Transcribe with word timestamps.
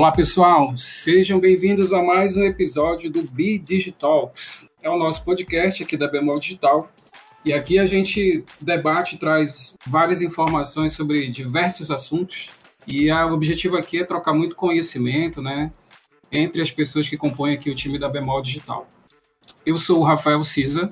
Olá 0.00 0.10
pessoal, 0.10 0.74
sejam 0.78 1.38
bem-vindos 1.38 1.92
a 1.92 2.02
mais 2.02 2.34
um 2.34 2.42
episódio 2.42 3.10
do 3.10 3.22
Be 3.22 3.58
Digitalks. 3.58 4.66
É 4.82 4.88
o 4.88 4.96
nosso 4.96 5.22
podcast 5.22 5.82
aqui 5.82 5.94
da 5.94 6.08
Bemol 6.08 6.40
Digital 6.40 6.90
e 7.44 7.52
aqui 7.52 7.78
a 7.78 7.86
gente 7.86 8.42
debate 8.58 9.18
traz 9.18 9.74
várias 9.86 10.22
informações 10.22 10.94
sobre 10.94 11.28
diversos 11.28 11.90
assuntos 11.90 12.46
e 12.86 13.12
o 13.12 13.34
objetivo 13.34 13.76
aqui 13.76 13.98
é 13.98 14.04
trocar 14.04 14.32
muito 14.32 14.56
conhecimento, 14.56 15.42
né, 15.42 15.70
entre 16.32 16.62
as 16.62 16.70
pessoas 16.70 17.06
que 17.06 17.18
compõem 17.18 17.52
aqui 17.52 17.68
o 17.68 17.74
time 17.74 17.98
da 17.98 18.08
Bemol 18.08 18.40
Digital. 18.40 18.88
Eu 19.66 19.76
sou 19.76 20.00
o 20.00 20.04
Rafael 20.04 20.42
Cisa, 20.44 20.88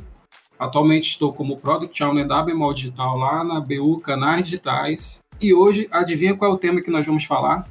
atualmente 0.59 1.13
estou 1.13 1.33
como 1.33 1.57
Product 1.57 2.05
Owner 2.05 2.27
da 2.27 2.43
Bemol 2.43 2.75
Digital 2.75 3.17
lá 3.17 3.43
na 3.43 3.59
BU 3.59 4.01
Canais 4.01 4.45
Digitais 4.45 5.25
e 5.41 5.55
hoje, 5.55 5.89
adivinha 5.91 6.37
qual 6.37 6.51
é 6.51 6.55
o 6.55 6.59
tema 6.59 6.83
que 6.83 6.91
nós 6.91 7.07
vamos 7.07 7.25
falar? 7.25 7.67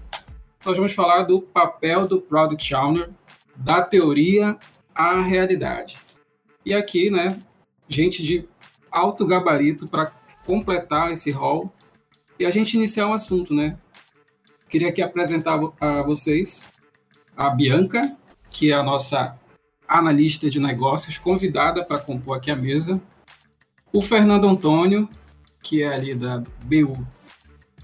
Nós 0.68 0.76
vamos 0.76 0.92
falar 0.92 1.24
do 1.24 1.42
papel 1.42 2.06
do 2.06 2.20
Product 2.20 2.76
Owner, 2.76 3.10
da 3.56 3.82
teoria 3.82 4.58
à 4.94 5.22
realidade. 5.22 5.96
E 6.66 6.74
aqui, 6.74 7.10
né, 7.10 7.42
gente 7.88 8.22
de 8.22 8.46
alto 8.92 9.26
gabarito 9.26 9.88
para 9.88 10.12
completar 10.46 11.14
esse 11.14 11.32
rol 11.32 11.72
e 12.38 12.46
a 12.46 12.52
gente 12.52 12.74
iniciar 12.74 13.08
o 13.08 13.14
assunto, 13.14 13.54
né? 13.54 13.78
Queria 14.70 14.90
aqui 14.90 15.02
apresentar 15.02 15.58
a 15.80 16.02
vocês 16.02 16.70
a 17.38 17.50
Bianca, 17.50 18.18
que 18.50 18.70
é 18.70 18.76
a 18.76 18.84
nossa 18.84 19.40
analista 19.88 20.50
de 20.50 20.60
negócios, 20.60 21.18
convidada 21.18 21.82
para 21.82 22.00
compor 22.00 22.36
aqui 22.36 22.52
a 22.52 22.58
mesa. 22.58 23.02
O 23.94 24.02
Fernando 24.02 24.46
Antônio, 24.46 25.08
que 25.64 25.82
é 25.82 25.88
ali 25.88 26.14
da 26.14 26.44
BU 26.66 27.08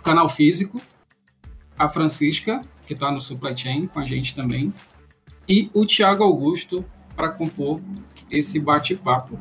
Canal 0.04 0.28
Físico. 0.28 0.82
A 1.80 1.90
Francisca, 1.90 2.62
que 2.86 2.94
está 2.94 3.12
no 3.12 3.22
supply 3.22 3.56
chain 3.58 3.88
com 3.88 4.00
a 4.00 4.06
gente 4.06 4.36
também, 4.36 4.74
e 5.48 5.70
o 5.74 5.86
Tiago 5.86 6.24
Augusto 6.24 6.86
para 7.16 7.30
compor 7.30 7.82
esse 8.32 8.60
bate-papo. 8.60 9.38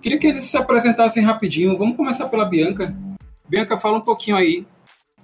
Queria 0.00 0.18
que 0.18 0.26
eles 0.26 0.44
se 0.44 0.56
apresentassem 0.56 1.22
rapidinho. 1.22 1.76
Vamos 1.76 1.96
começar 1.96 2.28
pela 2.28 2.44
Bianca. 2.44 2.94
Bianca, 3.48 3.76
fala 3.76 3.98
um 3.98 4.02
pouquinho 4.02 4.36
aí. 4.36 4.66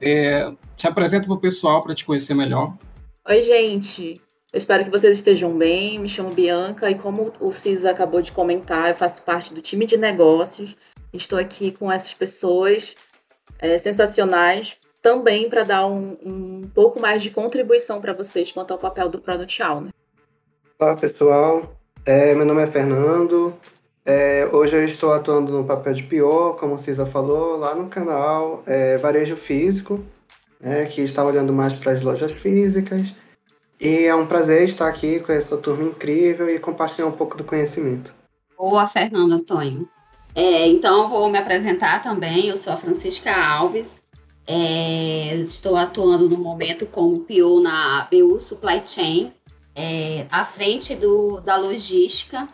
É, 0.01 0.53
se 0.77 0.87
apresenta 0.87 1.27
para 1.27 1.35
o 1.35 1.41
pessoal 1.41 1.83
para 1.83 1.95
te 1.95 2.05
conhecer 2.05 2.35
melhor. 2.35 2.77
Oi, 3.27 3.41
gente. 3.41 4.21
Eu 4.53 4.59
espero 4.59 4.85
que 4.85 4.91
vocês 4.91 5.17
estejam 5.17 5.57
bem. 5.57 5.99
Me 5.99 6.09
chamo 6.09 6.31
Bianca 6.31 6.91
e 6.91 6.95
como 6.95 7.33
o 7.41 7.53
Cis 7.53 7.85
acabou 7.85 8.21
de 8.21 8.33
comentar, 8.33 8.91
eu 8.91 8.95
faço 8.95 9.25
parte 9.25 9.53
do 9.53 9.63
time 9.63 9.87
de 9.87 9.97
negócios. 9.97 10.77
Estou 11.13 11.39
aqui 11.39 11.73
com 11.73 11.91
essas 11.91 12.13
pessoas 12.13 12.95
é, 13.59 13.79
sensacionais 13.79 14.77
também 15.07 15.49
para 15.49 15.63
dar 15.63 15.87
um, 15.87 16.17
um, 16.21 16.63
pouco 16.75 16.99
mais 16.99 17.23
de 17.23 17.31
contribuição 17.31 18.01
para 18.01 18.13
vocês 18.13 18.51
quanto 18.51 18.73
ao 18.73 18.79
papel 18.79 19.09
do 19.09 19.21
Product 19.21 19.63
Owner. 19.63 19.93
Olá, 20.81 20.97
pessoal. 20.97 21.77
É, 22.05 22.35
meu 22.35 22.45
nome 22.45 22.65
é 22.65 22.67
Fernando. 22.67 23.55
É, 24.05 24.49
hoje 24.53 24.75
eu 24.75 24.85
estou 24.85 25.13
atuando 25.13 25.53
no 25.53 25.63
papel 25.63 25.95
de 25.95 26.03
PO, 26.03 26.57
como 26.59 26.75
o 26.75 26.79
Cisa 26.79 27.07
falou, 27.07 27.57
lá 27.57 27.73
no 27.73 27.87
canal 27.87 28.65
é, 28.67 28.97
Varejo 28.97 29.37
Físico, 29.37 30.05
né, 30.61 30.87
que 30.87 31.03
está 31.03 31.25
olhando 31.25 31.53
mais 31.53 31.73
para 31.73 31.93
as 31.93 32.03
lojas 32.03 32.33
físicas. 32.33 33.15
E 33.81 34.07
é 34.07 34.15
um 34.17 34.27
prazer 34.27 34.69
estar 34.69 34.89
aqui 34.89 35.21
com 35.21 35.31
essa 35.31 35.57
turma 35.57 35.85
incrível 35.85 36.51
e 36.51 36.59
compartilhar 36.59 37.07
um 37.07 37.13
pouco 37.13 37.37
do 37.37 37.45
conhecimento. 37.45 38.13
Boa, 38.59 38.89
Fernando 38.89 39.35
Antônio. 39.35 39.89
É, 40.35 40.67
então, 40.67 41.09
vou 41.09 41.31
me 41.31 41.39
apresentar 41.39 42.03
também. 42.03 42.49
Eu 42.49 42.57
sou 42.57 42.73
a 42.73 42.77
Francisca 42.77 43.33
Alves, 43.33 44.05
é, 44.47 45.35
estou 45.37 45.77
atuando 45.77 46.29
no 46.29 46.39
momento 46.39 46.87
como 46.87 47.21
PO 47.21 47.61
na 47.61 48.09
BU 48.11 48.39
Supply 48.39 48.83
Chain, 48.85 49.33
é, 49.75 50.27
à 50.31 50.45
frente 50.45 50.95
do, 50.95 51.41
da 51.41 51.57
logística. 51.57 52.47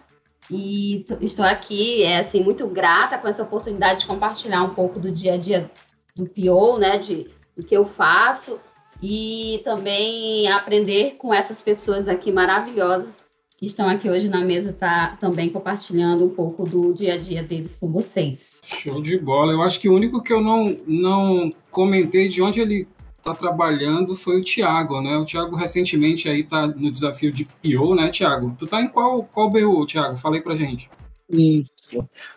E 0.50 1.06
estou 1.20 1.44
aqui, 1.44 2.02
é, 2.02 2.18
assim, 2.18 2.42
muito 2.42 2.66
grata 2.66 3.16
com 3.16 3.28
essa 3.28 3.42
oportunidade 3.42 4.00
de 4.00 4.06
compartilhar 4.06 4.62
um 4.62 4.74
pouco 4.74 4.98
do 4.98 5.10
dia 5.10 5.34
a 5.34 5.36
dia 5.36 5.70
do 6.16 6.26
PO, 6.26 6.78
né, 6.78 6.98
de, 6.98 7.30
do 7.56 7.64
que 7.64 7.76
eu 7.76 7.84
faço, 7.84 8.58
e 9.00 9.60
também 9.64 10.50
aprender 10.50 11.12
com 11.16 11.32
essas 11.32 11.62
pessoas 11.62 12.08
aqui 12.08 12.30
maravilhosas 12.30 13.31
que 13.62 13.66
estão 13.66 13.88
aqui 13.88 14.10
hoje 14.10 14.28
na 14.28 14.44
mesa 14.44 14.72
tá 14.72 15.16
também 15.20 15.48
compartilhando 15.48 16.24
um 16.24 16.30
pouco 16.30 16.64
do 16.68 16.92
dia 16.92 17.14
a 17.14 17.16
dia 17.16 17.44
deles 17.44 17.76
com 17.76 17.92
vocês. 17.92 18.60
Show 18.64 19.00
de 19.00 19.16
bola. 19.16 19.52
Eu 19.52 19.62
acho 19.62 19.78
que 19.78 19.88
o 19.88 19.94
único 19.94 20.20
que 20.20 20.32
eu 20.32 20.40
não, 20.40 20.76
não 20.84 21.48
comentei 21.70 22.26
de 22.26 22.42
onde 22.42 22.60
ele 22.60 22.88
está 23.16 23.32
trabalhando 23.32 24.16
foi 24.16 24.40
o 24.40 24.44
Thiago, 24.44 25.00
né? 25.00 25.16
O 25.16 25.24
Thiago 25.24 25.54
recentemente 25.54 26.28
aí 26.28 26.42
tá 26.42 26.66
no 26.66 26.90
desafio 26.90 27.30
de 27.30 27.44
PO, 27.44 27.94
né, 27.94 28.10
Thiago? 28.10 28.52
Tu 28.58 28.66
tá 28.66 28.82
em 28.82 28.88
qual, 28.88 29.22
qual 29.22 29.48
BU, 29.48 29.86
Thiago? 29.86 30.16
Falei 30.16 30.40
pra 30.40 30.56
gente. 30.56 30.90
Isso. 31.30 31.72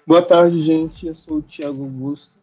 Boa 0.06 0.22
tarde, 0.22 0.62
gente. 0.62 1.08
Eu 1.08 1.16
sou 1.16 1.38
o 1.38 1.42
Thiago 1.42 1.86
Augusto. 1.86 2.38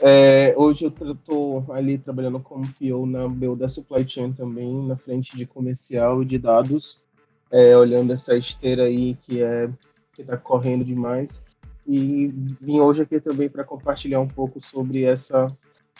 É, 0.00 0.52
hoje 0.58 0.84
eu 0.84 1.12
estou 1.12 1.64
ali 1.70 1.96
trabalhando 1.96 2.40
como 2.40 2.66
PO 2.66 3.06
na 3.06 3.28
BU 3.28 3.54
da 3.54 3.68
Supply 3.68 4.04
Chain 4.06 4.32
também, 4.32 4.84
na 4.84 4.96
frente 4.96 5.36
de 5.36 5.46
comercial 5.46 6.24
e 6.24 6.26
de 6.26 6.38
dados 6.38 7.05
é, 7.50 7.76
olhando 7.76 8.12
essa 8.12 8.36
esteira 8.36 8.84
aí 8.84 9.16
que 9.22 9.42
é 9.42 9.68
que 10.14 10.22
está 10.22 10.36
correndo 10.36 10.84
demais. 10.84 11.44
E 11.86 12.28
vim 12.60 12.80
hoje 12.80 13.02
aqui 13.02 13.20
também 13.20 13.48
para 13.48 13.62
compartilhar 13.62 14.20
um 14.20 14.26
pouco 14.26 14.60
sobre 14.64 15.04
essa 15.04 15.46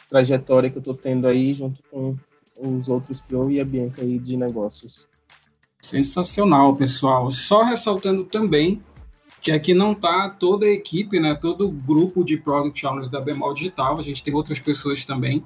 trajetória 0.09 0.71
que 0.71 0.79
eu 0.79 0.81
estou 0.81 0.95
tendo 0.95 1.27
aí 1.27 1.55
junto 1.55 1.83
com 1.91 2.17
os 2.57 2.89
outros 2.89 3.21
Pro 3.21 3.51
e 3.51 3.61
a 3.61 3.65
Bianca 3.65 4.03
aí 4.03 4.19
de 4.19 4.37
negócios. 4.37 5.07
Sensacional, 5.81 6.75
pessoal. 6.75 7.31
Só 7.31 7.63
ressaltando 7.63 8.25
também 8.25 8.83
que 9.41 9.53
aqui 9.53 9.75
não 9.75 9.93
está 9.93 10.29
toda 10.31 10.67
a 10.67 10.71
equipe, 10.71 11.21
né, 11.21 11.35
todo 11.41 11.69
o 11.69 11.71
grupo 11.71 12.25
de 12.25 12.37
Product 12.37 12.85
Owners 12.85 13.11
da 13.11 13.21
Bemol 13.21 13.55
Digital, 13.55 13.97
a 13.97 14.03
gente 14.03 14.23
tem 14.23 14.35
outras 14.35 14.59
pessoas 14.59 15.05
também. 15.05 15.45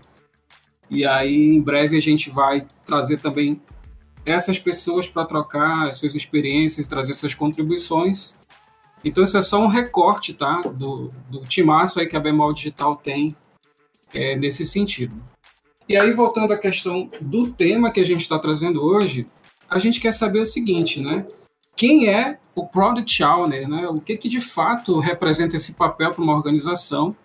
E 0.88 1.04
aí, 1.04 1.50
em 1.50 1.60
breve, 1.60 1.98
a 1.98 2.00
gente 2.00 2.30
vai 2.30 2.66
trazer 2.86 3.18
também 3.18 3.60
essas 4.24 4.58
pessoas 4.58 5.08
para 5.08 5.24
trocar 5.24 5.92
suas 5.94 6.14
experiências, 6.14 6.86
trazer 6.86 7.14
suas 7.14 7.34
contribuições. 7.34 8.36
Então, 9.04 9.24
isso 9.24 9.36
é 9.36 9.42
só 9.42 9.60
um 9.60 9.66
recorte 9.66 10.34
tá, 10.34 10.60
do, 10.60 11.10
do 11.30 11.40
timaço 11.46 11.98
aí 11.98 12.06
que 12.06 12.16
a 12.16 12.20
Bemol 12.20 12.52
Digital 12.52 12.96
tem 12.96 13.34
é, 14.12 14.36
nesse 14.36 14.66
sentido. 14.66 15.16
E 15.88 15.96
aí, 15.96 16.12
voltando 16.12 16.52
à 16.52 16.58
questão 16.58 17.10
do 17.20 17.50
tema 17.52 17.90
que 17.90 18.00
a 18.00 18.04
gente 18.04 18.20
está 18.20 18.38
trazendo 18.38 18.82
hoje, 18.82 19.26
a 19.68 19.78
gente 19.78 20.00
quer 20.00 20.12
saber 20.12 20.40
o 20.40 20.46
seguinte, 20.46 21.00
né? 21.00 21.26
Quem 21.74 22.08
é 22.08 22.38
o 22.54 22.66
Product 22.66 23.22
Owner, 23.22 23.68
né? 23.68 23.88
O 23.88 24.00
que, 24.00 24.16
que 24.16 24.28
de 24.28 24.40
fato 24.40 25.00
representa 25.00 25.56
esse 25.56 25.72
papel 25.72 26.12
para 26.12 26.22
uma 26.22 26.34
organização? 26.34 27.16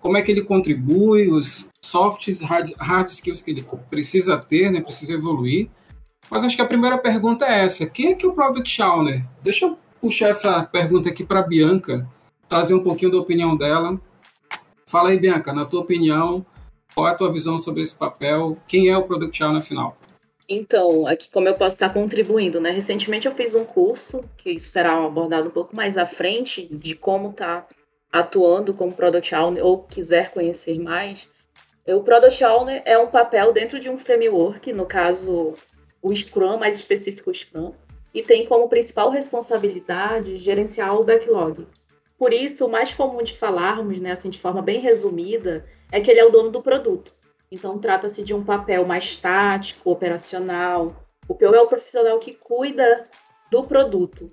Como 0.00 0.16
é 0.16 0.22
que 0.22 0.32
ele 0.32 0.42
contribui, 0.42 1.30
os 1.30 1.68
soft 1.84 2.28
hard, 2.42 2.72
hard 2.78 3.08
skills 3.08 3.42
que 3.42 3.50
ele 3.50 3.66
precisa 3.90 4.38
ter, 4.38 4.70
né? 4.72 4.80
Precisa 4.80 5.12
evoluir 5.12 5.68
mas 6.30 6.44
acho 6.44 6.56
que 6.56 6.62
a 6.62 6.66
primeira 6.66 6.98
pergunta 6.98 7.44
é 7.44 7.64
essa: 7.64 7.86
quem 7.86 8.12
é 8.12 8.14
que 8.14 8.24
é 8.24 8.28
o 8.28 8.32
Product 8.32 8.82
Owner? 8.82 9.24
Deixa 9.42 9.66
eu 9.66 9.78
puxar 10.00 10.28
essa 10.28 10.62
pergunta 10.64 11.08
aqui 11.08 11.24
para 11.24 11.42
Bianca, 11.42 12.06
trazer 12.48 12.74
um 12.74 12.82
pouquinho 12.82 13.12
da 13.12 13.18
opinião 13.18 13.56
dela. 13.56 14.00
Fala 14.86 15.10
aí, 15.10 15.18
Bianca, 15.18 15.52
na 15.52 15.64
tua 15.64 15.80
opinião, 15.80 16.44
qual 16.94 17.08
é 17.08 17.12
a 17.12 17.14
tua 17.14 17.32
visão 17.32 17.58
sobre 17.58 17.82
esse 17.82 17.96
papel? 17.96 18.58
Quem 18.66 18.88
é 18.88 18.96
o 18.96 19.04
Product 19.04 19.42
Owner 19.42 19.62
final? 19.62 19.96
Então, 20.48 21.06
aqui 21.06 21.30
como 21.30 21.48
eu 21.48 21.54
posso 21.54 21.76
estar 21.76 21.90
contribuindo, 21.90 22.60
né? 22.60 22.70
Recentemente 22.70 23.26
eu 23.26 23.32
fiz 23.32 23.54
um 23.54 23.64
curso, 23.64 24.24
que 24.36 24.50
isso 24.50 24.68
será 24.68 25.02
abordado 25.04 25.48
um 25.48 25.52
pouco 25.52 25.74
mais 25.74 25.96
à 25.96 26.04
frente, 26.04 26.68
de 26.70 26.94
como 26.94 27.30
estar 27.30 27.62
tá 27.62 27.68
atuando 28.12 28.74
como 28.74 28.92
Product 28.92 29.34
Owner 29.34 29.64
ou 29.64 29.78
quiser 29.78 30.30
conhecer 30.30 30.78
mais. 30.78 31.26
O 31.86 32.02
Product 32.02 32.44
Owner 32.44 32.82
é 32.84 32.98
um 32.98 33.06
papel 33.06 33.52
dentro 33.52 33.80
de 33.80 33.88
um 33.88 33.96
framework, 33.96 34.72
no 34.72 34.84
caso, 34.84 35.54
o 36.02 36.14
Scrum, 36.14 36.58
mais 36.58 36.74
específico 36.74 37.30
o 37.30 37.34
Scrum, 37.34 37.72
e 38.12 38.22
tem 38.22 38.44
como 38.44 38.68
principal 38.68 39.08
responsabilidade 39.08 40.36
gerenciar 40.36 40.98
o 40.98 41.04
backlog. 41.04 41.66
Por 42.18 42.32
isso, 42.32 42.66
o 42.66 42.70
mais 42.70 42.92
comum 42.92 43.22
de 43.22 43.36
falarmos, 43.36 44.00
né, 44.00 44.12
assim, 44.12 44.28
de 44.28 44.38
forma 44.38 44.60
bem 44.60 44.80
resumida, 44.80 45.64
é 45.90 46.00
que 46.00 46.10
ele 46.10 46.20
é 46.20 46.24
o 46.24 46.30
dono 46.30 46.50
do 46.50 46.62
produto. 46.62 47.14
Então, 47.50 47.78
trata-se 47.78 48.22
de 48.22 48.34
um 48.34 48.44
papel 48.44 48.84
mais 48.84 49.16
tático, 49.16 49.90
operacional. 49.90 50.96
O 51.28 51.34
PO 51.34 51.54
é 51.54 51.60
o 51.60 51.68
profissional 51.68 52.18
que 52.18 52.32
cuida 52.34 53.08
do 53.50 53.64
produto. 53.64 54.32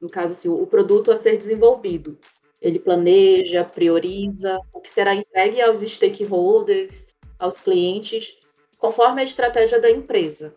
No 0.00 0.08
caso, 0.08 0.32
assim, 0.32 0.48
o 0.48 0.66
produto 0.66 1.10
a 1.10 1.16
ser 1.16 1.36
desenvolvido. 1.36 2.18
Ele 2.60 2.78
planeja, 2.78 3.64
prioriza 3.64 4.58
o 4.72 4.80
que 4.80 4.90
será 4.90 5.14
entregue 5.14 5.60
aos 5.60 5.80
stakeholders, 5.80 7.08
aos 7.38 7.60
clientes, 7.60 8.36
conforme 8.78 9.22
a 9.22 9.24
estratégia 9.24 9.80
da 9.80 9.90
empresa 9.90 10.54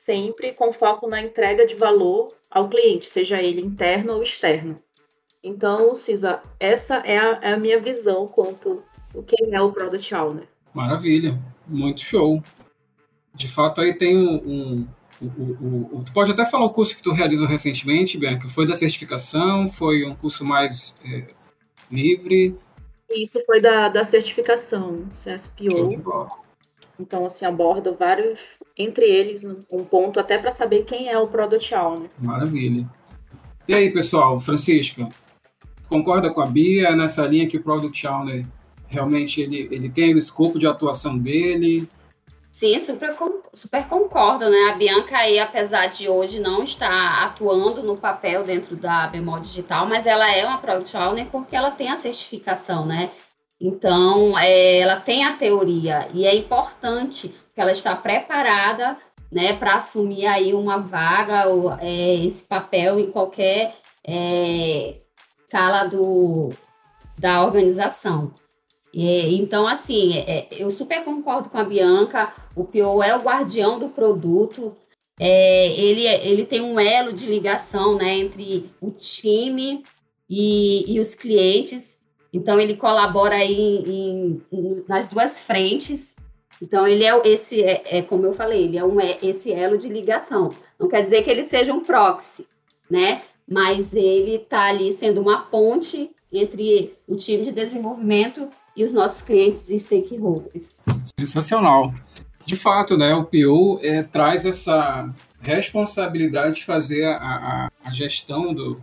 sempre 0.00 0.52
com 0.54 0.72
foco 0.72 1.06
na 1.06 1.20
entrega 1.20 1.66
de 1.66 1.74
valor 1.74 2.32
ao 2.50 2.70
cliente, 2.70 3.04
seja 3.04 3.42
ele 3.42 3.60
interno 3.60 4.14
ou 4.14 4.22
externo. 4.22 4.76
Então, 5.44 5.94
Cisa, 5.94 6.40
essa 6.58 6.96
é 6.98 7.18
a, 7.18 7.38
é 7.42 7.52
a 7.52 7.56
minha 7.58 7.78
visão 7.78 8.26
quanto 8.26 8.82
o 9.14 9.22
que 9.22 9.36
é 9.54 9.60
o 9.60 9.72
Product 9.72 10.14
Owner. 10.14 10.48
Maravilha, 10.72 11.38
muito 11.66 12.00
show. 12.00 12.42
De 13.34 13.46
fato, 13.46 13.82
aí 13.82 13.92
tem 13.92 14.16
um, 14.16 14.36
um 14.36 14.88
o, 15.20 15.26
o, 15.26 15.98
o, 15.98 16.04
tu 16.04 16.12
pode 16.14 16.32
até 16.32 16.46
falar 16.46 16.64
o 16.64 16.70
curso 16.70 16.96
que 16.96 17.02
tu 17.02 17.12
realizou 17.12 17.46
recentemente, 17.46 18.16
Bianca. 18.16 18.48
Foi 18.48 18.66
da 18.66 18.74
certificação? 18.74 19.68
Foi 19.68 20.06
um 20.06 20.14
curso 20.14 20.46
mais 20.46 20.98
é, 21.04 21.26
livre? 21.90 22.58
Isso 23.10 23.44
foi 23.44 23.60
da, 23.60 23.90
da 23.90 24.02
certificação, 24.02 25.06
CSPO. 25.10 26.40
Então, 26.98 27.24
assim, 27.26 27.44
aborda 27.44 27.92
vários, 27.92 28.40
entre 28.80 29.04
eles, 29.04 29.44
um 29.70 29.84
ponto 29.84 30.18
até 30.18 30.38
para 30.38 30.50
saber 30.50 30.84
quem 30.84 31.08
é 31.08 31.18
o 31.18 31.28
Product 31.28 31.74
Owner. 31.74 32.10
Maravilha. 32.18 32.88
E 33.68 33.74
aí, 33.74 33.92
pessoal, 33.92 34.40
Francisca, 34.40 35.08
concorda 35.88 36.30
com 36.30 36.40
a 36.40 36.46
Bia 36.46 36.94
nessa 36.96 37.26
linha 37.26 37.48
que 37.48 37.56
o 37.56 37.62
Product 37.62 38.06
Owner 38.06 38.46
realmente 38.88 39.40
ele, 39.40 39.68
ele 39.70 39.88
tem 39.88 40.14
o 40.14 40.18
escopo 40.18 40.58
de 40.58 40.66
atuação 40.66 41.16
dele? 41.16 41.88
Sim, 42.50 42.78
super, 42.80 43.16
super 43.54 43.86
concordo, 43.86 44.50
né? 44.50 44.70
A 44.70 44.76
Bianca 44.76 45.16
aí, 45.16 45.38
apesar 45.38 45.86
de 45.86 46.08
hoje 46.08 46.40
não 46.40 46.64
estar 46.64 47.24
atuando 47.24 47.82
no 47.82 47.96
papel 47.96 48.42
dentro 48.42 48.76
da 48.76 49.06
Bemol 49.06 49.40
Digital, 49.40 49.86
mas 49.86 50.06
ela 50.06 50.30
é 50.30 50.44
uma 50.44 50.58
Product 50.58 50.96
Owner 50.96 51.26
porque 51.30 51.54
ela 51.54 51.70
tem 51.70 51.88
a 51.88 51.96
certificação, 51.96 52.84
né? 52.84 53.12
Então, 53.60 54.38
é, 54.38 54.78
ela 54.78 54.96
tem 54.96 55.24
a 55.24 55.36
teoria 55.36 56.08
e 56.12 56.26
é 56.26 56.34
importante 56.34 57.34
ela 57.60 57.72
está 57.72 57.94
preparada, 57.94 58.96
né, 59.30 59.52
para 59.52 59.74
assumir 59.74 60.26
aí 60.26 60.52
uma 60.52 60.78
vaga 60.78 61.46
ou 61.48 61.72
é, 61.74 62.16
esse 62.24 62.44
papel 62.44 62.98
em 62.98 63.10
qualquer 63.10 63.76
é, 64.04 64.96
sala 65.46 65.84
do, 65.84 66.50
da 67.18 67.44
organização. 67.44 68.32
Então, 68.92 69.68
assim, 69.68 70.18
é, 70.18 70.48
eu 70.50 70.68
super 70.68 71.04
concordo 71.04 71.48
com 71.48 71.58
a 71.58 71.64
Bianca, 71.64 72.32
o 72.56 72.64
PO 72.64 73.04
é 73.04 73.14
o 73.16 73.22
guardião 73.22 73.78
do 73.78 73.88
produto, 73.88 74.76
é, 75.22 75.68
ele, 75.78 76.06
ele 76.06 76.46
tem 76.46 76.60
um 76.60 76.80
elo 76.80 77.12
de 77.12 77.26
ligação 77.26 77.94
né, 77.94 78.18
entre 78.18 78.70
o 78.80 78.90
time 78.90 79.84
e, 80.28 80.92
e 80.92 80.98
os 80.98 81.14
clientes, 81.14 82.00
então 82.32 82.58
ele 82.58 82.76
colabora 82.76 83.34
aí 83.34 83.84
em, 83.86 84.42
em, 84.50 84.84
nas 84.88 85.08
duas 85.08 85.40
frentes. 85.40 86.09
Então, 86.62 86.86
ele 86.86 87.04
é 87.04 87.28
esse, 87.28 87.62
é, 87.62 87.98
é, 87.98 88.02
como 88.02 88.26
eu 88.26 88.32
falei, 88.32 88.64
ele 88.64 88.76
é 88.76 88.84
um, 88.84 89.00
é 89.00 89.18
esse 89.22 89.52
elo 89.52 89.78
de 89.78 89.88
ligação. 89.88 90.50
Não 90.78 90.88
quer 90.88 91.00
dizer 91.00 91.22
que 91.22 91.30
ele 91.30 91.42
seja 91.42 91.72
um 91.72 91.82
proxy, 91.82 92.46
né? 92.90 93.22
Mas 93.48 93.94
ele 93.94 94.36
está 94.36 94.64
ali 94.66 94.92
sendo 94.92 95.20
uma 95.20 95.40
ponte 95.42 96.10
entre 96.32 96.94
o 97.08 97.16
time 97.16 97.44
de 97.44 97.52
desenvolvimento 97.52 98.48
e 98.76 98.84
os 98.84 98.92
nossos 98.92 99.22
clientes 99.22 99.68
e 99.70 99.78
stakeholders. 99.78 100.82
Sensacional. 101.18 101.92
De 102.46 102.56
fato, 102.56 102.96
né, 102.96 103.12
o 103.14 103.24
PO 103.24 103.78
é, 103.82 104.02
traz 104.02 104.44
essa 104.44 105.12
responsabilidade 105.40 106.56
de 106.56 106.64
fazer 106.64 107.04
a, 107.04 107.16
a, 107.16 107.70
a 107.84 107.92
gestão 107.92 108.54
do, 108.54 108.80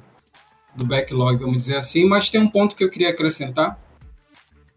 do 0.76 0.86
backlog, 0.86 1.38
vamos 1.40 1.58
dizer 1.58 1.78
assim, 1.78 2.06
mas 2.06 2.30
tem 2.30 2.40
um 2.40 2.50
ponto 2.50 2.76
que 2.76 2.84
eu 2.84 2.90
queria 2.90 3.10
acrescentar, 3.10 3.80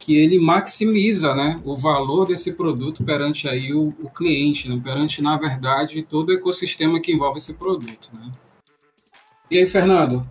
que 0.00 0.17
ele 0.17 0.41
maximiza 0.41 1.35
né, 1.35 1.61
o 1.62 1.76
valor 1.76 2.26
desse 2.26 2.52
produto 2.55 3.05
perante 3.05 3.47
aí 3.47 3.75
o, 3.75 3.88
o 4.02 4.08
cliente, 4.08 4.67
né, 4.67 4.81
perante, 4.82 5.20
na 5.20 5.37
verdade, 5.37 6.02
todo 6.02 6.31
o 6.31 6.32
ecossistema 6.32 6.99
que 6.99 7.12
envolve 7.12 7.37
esse 7.37 7.52
produto. 7.52 8.08
Né? 8.14 8.31
E 9.50 9.58
aí, 9.58 9.67
Fernando, 9.67 10.26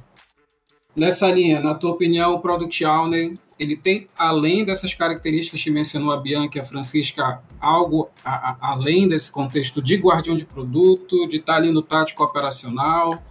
nessa 0.96 1.30
linha, 1.32 1.62
na 1.62 1.76
tua 1.76 1.92
opinião, 1.92 2.34
o 2.34 2.40
Product 2.40 2.84
Owner 2.84 3.38
ele 3.60 3.78
tem, 3.78 4.08
além 4.18 4.66
dessas 4.66 4.94
características 4.94 5.62
que 5.62 5.70
mencionou 5.70 6.12
a 6.14 6.18
Bianca 6.18 6.58
e 6.58 6.62
a 6.62 6.66
Francisca, 6.66 7.44
algo 7.60 8.10
a, 8.26 8.52
a, 8.52 8.72
além 8.72 9.08
desse 9.08 9.32
contexto 9.32 9.84
de 9.84 9.98
guardião 9.98 10.36
de 10.36 10.46
produto, 10.46 11.28
de 11.28 11.38
estar 11.38 11.58
ali 11.58 11.72
no 11.72 11.84
tático 11.84 12.24
operacional? 12.24 13.22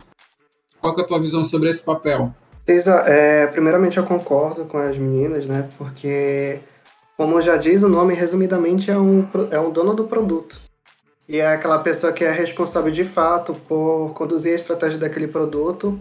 Qual 0.81 0.96
é 0.96 1.00
a 1.00 1.05
tua 1.05 1.19
visão 1.19 1.43
sobre 1.43 1.69
esse 1.70 1.82
papel? 1.82 2.32
Cisa, 2.69 2.97
é, 3.06 3.47
primeiramente 3.47 3.97
eu 3.97 4.05
concordo 4.05 4.67
com 4.67 4.76
as 4.76 4.99
meninas, 4.99 5.47
né? 5.47 5.70
Porque, 5.79 6.61
como 7.17 7.41
já 7.41 7.56
diz 7.56 7.82
o 7.82 7.88
nome, 7.88 8.12
resumidamente 8.12 8.91
é 8.91 8.99
um, 8.99 9.26
é 9.50 9.59
um 9.59 9.70
dono 9.70 9.94
do 9.94 10.05
produto. 10.05 10.61
E 11.26 11.38
é 11.38 11.47
aquela 11.47 11.79
pessoa 11.79 12.12
que 12.12 12.26
é 12.26 12.31
responsável 12.31 12.93
de 12.93 13.05
fato 13.05 13.55
por 13.67 14.12
conduzir 14.12 14.53
a 14.53 14.56
estratégia 14.56 14.99
daquele 14.99 15.29
produto 15.29 15.99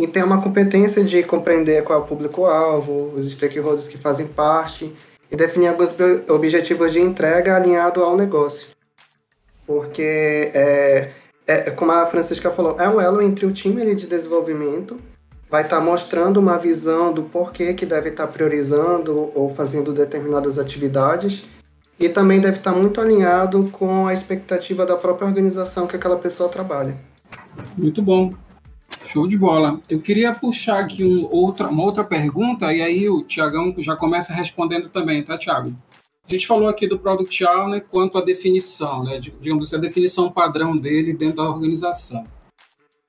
e 0.00 0.06
tem 0.06 0.22
uma 0.22 0.40
competência 0.40 1.02
de 1.02 1.20
compreender 1.24 1.82
qual 1.82 1.98
é 1.98 2.02
o 2.02 2.06
público-alvo, 2.06 3.12
os 3.16 3.32
stakeholders 3.32 3.88
que 3.88 3.98
fazem 3.98 4.28
parte 4.28 4.94
e 5.32 5.34
definir 5.34 5.66
alguns 5.66 5.90
objetivos 6.28 6.92
de 6.92 7.00
entrega 7.00 7.56
alinhado 7.56 8.04
ao 8.04 8.16
negócio. 8.16 8.68
Porque, 9.66 10.52
é, 10.54 11.10
é, 11.44 11.70
como 11.72 11.90
a 11.90 12.06
Francisca 12.06 12.52
falou, 12.52 12.80
é 12.80 12.88
um 12.88 13.00
elo 13.00 13.20
entre 13.20 13.46
o 13.46 13.52
time 13.52 13.96
de 13.96 14.06
desenvolvimento, 14.06 14.96
vai 15.54 15.62
estar 15.62 15.78
tá 15.78 15.84
mostrando 15.84 16.40
uma 16.40 16.58
visão 16.58 17.12
do 17.12 17.22
porquê 17.22 17.74
que 17.74 17.86
deve 17.86 18.08
estar 18.08 18.26
tá 18.26 18.32
priorizando 18.32 19.30
ou 19.36 19.54
fazendo 19.54 19.92
determinadas 19.92 20.58
atividades, 20.58 21.44
e 21.96 22.08
também 22.08 22.40
deve 22.40 22.56
estar 22.56 22.72
tá 22.72 22.76
muito 22.76 23.00
alinhado 23.00 23.68
com 23.70 24.08
a 24.08 24.12
expectativa 24.12 24.84
da 24.84 24.96
própria 24.96 25.28
organização 25.28 25.86
que 25.86 25.94
aquela 25.94 26.16
pessoa 26.16 26.48
trabalha. 26.48 26.96
Muito 27.78 28.02
bom. 28.02 28.34
Show 29.06 29.28
de 29.28 29.38
bola. 29.38 29.78
Eu 29.88 30.00
queria 30.00 30.34
puxar 30.34 30.80
aqui 30.80 31.04
um 31.04 31.28
outra, 31.30 31.68
uma 31.68 31.84
outra 31.84 32.02
pergunta, 32.02 32.72
e 32.72 32.82
aí 32.82 33.08
o 33.08 33.22
Tiagão 33.22 33.72
já 33.78 33.94
começa 33.94 34.32
respondendo 34.32 34.88
também, 34.88 35.22
tá, 35.22 35.38
Tiago? 35.38 35.72
A 36.28 36.32
gente 36.32 36.48
falou 36.48 36.66
aqui 36.66 36.88
do 36.88 36.98
Product 36.98 37.44
Owner 37.44 37.84
quanto 37.88 38.18
à 38.18 38.24
definição, 38.24 39.04
né, 39.04 39.20
digamos 39.20 39.68
assim, 39.68 39.76
a 39.76 39.78
definição 39.86 40.32
padrão 40.32 40.76
dele 40.76 41.12
dentro 41.12 41.36
da 41.36 41.48
organização. 41.48 42.24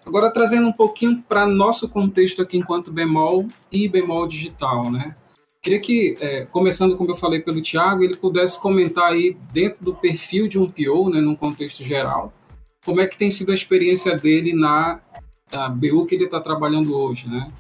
Agora, 0.06 0.32
trazendo 0.32 0.68
um 0.68 0.74
pouquinho 0.74 1.24
para 1.28 1.48
nosso 1.48 1.90
contexto 1.90 2.42
aqui 2.42 2.58
enquanto 2.58 2.92
bemol 2.92 3.48
e 3.72 3.88
bemol 3.88 4.28
digital, 4.28 4.92
né? 4.92 5.16
Queria 5.62 5.80
que, 5.80 6.16
é, 6.22 6.46
começando 6.46 6.96
como 6.96 7.10
eu 7.10 7.16
falei 7.16 7.40
pelo 7.40 7.60
Tiago, 7.60 8.04
ele 8.04 8.16
pudesse 8.16 8.60
comentar 8.60 9.12
aí 9.12 9.36
dentro 9.52 9.84
do 9.84 9.96
perfil 9.96 10.48
de 10.48 10.60
um 10.60 10.70
PO, 10.70 11.10
né, 11.10 11.20
num 11.20 11.36
contexto 11.36 11.84
geral, 11.84 12.32
como 12.86 13.02
é 13.02 13.08
que 13.08 13.18
tem 13.18 13.32
sido 13.32 13.52
a 13.52 13.56
experiência 13.56 14.16
dele 14.16 14.54
na 14.54 15.00
a 15.52 15.70
BU 15.70 16.06
que 16.06 16.16
ele 16.16 16.26
está 16.26 16.40
trabalhando 16.40 16.96
hoje, 16.96 17.28
né? 17.28 17.52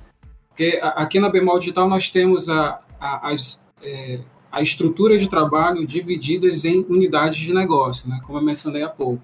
Porque 0.50 0.80
aqui 0.82 1.20
na 1.20 1.30
Bemol 1.30 1.60
Digital 1.60 1.90
nós 1.90 2.10
temos 2.10 2.48
a, 2.48 2.80
a, 3.00 3.32
as, 3.32 3.66
é, 3.82 4.22
a 4.52 4.62
estrutura 4.62 5.18
de 5.18 5.30
trabalho 5.30 5.86
divididas 5.86 6.64
em 6.64 6.86
unidades 6.88 7.40
de 7.40 7.54
negócio, 7.54 8.10
né? 8.10 8.20
Como 8.26 8.38
eu 8.38 8.44
mencionei 8.44 8.84
há 8.84 8.90
pouco. 8.90 9.24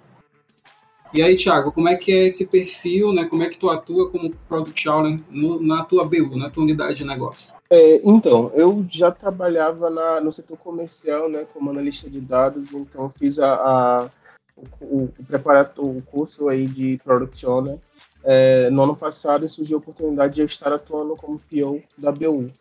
E 1.14 1.22
aí, 1.22 1.36
Thiago, 1.36 1.72
como 1.72 1.90
é 1.90 1.96
que 1.96 2.12
é 2.12 2.28
esse 2.28 2.48
perfil, 2.48 3.14
né? 3.14 3.26
Como 3.26 3.44
é 3.44 3.50
que 3.50 3.58
tu 3.58 3.70
atua 3.70 4.10
como 4.10 4.30
Product 4.48 4.88
Owner 4.88 5.20
no, 5.30 5.62
na 5.62 5.84
tua 5.84 6.06
BU, 6.06 6.38
na 6.38 6.50
tua 6.50 6.64
unidade 6.64 7.00
de 7.00 7.06
negócio? 7.06 7.52
É, 7.70 8.02
então, 8.04 8.52
eu 8.54 8.86
já 8.90 9.12
trabalhava 9.12 9.90
na, 9.90 10.22
no 10.22 10.32
setor 10.32 10.58
comercial, 10.58 11.30
né, 11.30 11.46
como 11.54 11.70
analista 11.70 12.10
de 12.10 12.20
dados, 12.20 12.74
então 12.74 13.10
fiz 13.18 13.40
a, 13.40 13.54
a 13.54 14.10
o, 14.82 15.06
o, 15.06 15.14
o 15.78 16.02
curso 16.04 16.50
aí 16.50 16.68
de 16.68 17.00
Product 17.04 17.46
Owner 17.46 17.78
é, 18.24 18.70
no 18.70 18.84
ano 18.84 18.96
passado 18.96 19.50
surgiu 19.50 19.78
a 19.78 19.80
oportunidade 19.80 20.36
de 20.36 20.42
eu 20.42 20.46
estar 20.46 20.72
atuando 20.72 21.16
como 21.16 21.40
PO 21.40 21.82
da 21.98 22.12
BU. 22.12 22.52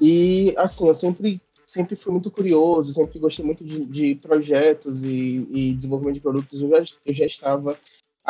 E, 0.00 0.54
assim, 0.56 0.88
eu 0.88 0.94
sempre, 0.94 1.40
sempre 1.66 1.94
fui 1.96 2.12
muito 2.12 2.30
curioso, 2.30 2.94
sempre 2.94 3.18
gostei 3.18 3.44
muito 3.44 3.64
de, 3.64 3.84
de 3.84 4.14
projetos 4.14 5.02
e, 5.02 5.46
e, 5.50 5.74
desenvolvimento 5.74 6.14
de 6.14 6.20
produtos. 6.20 6.60
Eu 6.60 6.70
já, 6.70 6.84
eu 7.06 7.14
já 7.14 7.26
estava 7.26 7.76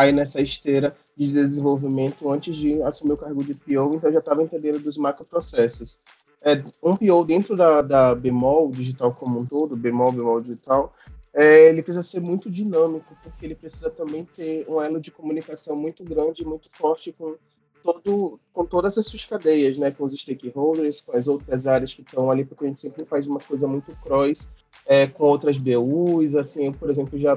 aí 0.01 0.13
nessa 0.13 0.41
esteira 0.41 0.97
de 1.15 1.31
desenvolvimento 1.31 2.31
antes 2.31 2.57
de 2.57 2.83
assumir 2.83 3.13
o 3.13 3.19
cargo 3.19 3.45
de 3.45 3.55
PO, 3.55 3.97
então 3.97 4.11
já 4.11 4.19
estava 4.19 4.43
entendendo 4.43 4.81
dos 4.81 4.97
macroprocessos. 4.97 6.01
É, 6.43 6.63
um 6.83 6.97
PO 6.97 7.25
dentro 7.27 7.55
da, 7.55 7.83
da 7.83 8.15
Bemol 8.15 8.71
digital 8.71 9.13
como 9.13 9.41
um 9.41 9.45
todo, 9.45 9.77
Bemol, 9.77 10.11
Bemol 10.11 10.41
digital, 10.41 10.95
é, 11.35 11.69
ele 11.69 11.83
precisa 11.83 12.03
ser 12.03 12.21
muito 12.21 12.51
dinâmico, 12.51 13.15
porque 13.23 13.45
ele 13.45 13.55
precisa 13.55 13.91
também 13.91 14.25
ter 14.25 14.65
um 14.69 14.81
elo 14.81 14.99
de 14.99 15.11
comunicação 15.11 15.77
muito 15.77 16.03
grande, 16.03 16.47
muito 16.47 16.71
forte 16.73 17.13
com, 17.13 17.37
todo, 17.85 18.41
com 18.55 18.65
todas 18.65 18.97
as 18.97 19.07
suas 19.07 19.27
cadeias, 19.27 19.77
né, 19.77 19.91
com 19.91 20.05
os 20.05 20.15
stakeholders, 20.15 21.03
com 21.03 21.15
as 21.15 21.29
outras 21.29 21.67
áreas 21.67 21.93
que 21.93 22.01
estão 22.01 22.31
ali, 22.31 22.47
porque 22.47 22.65
a 22.65 22.69
gente 22.69 22.81
sempre 22.81 23.05
faz 23.05 23.27
uma 23.27 23.39
coisa 23.39 23.69
muito 23.69 23.95
cross 24.03 24.55
é, 24.87 25.07
com 25.07 25.25
outras 25.25 25.59
BUs, 25.59 26.35
assim, 26.35 26.65
eu, 26.65 26.73
por 26.73 26.89
exemplo, 26.89 27.19
já 27.19 27.37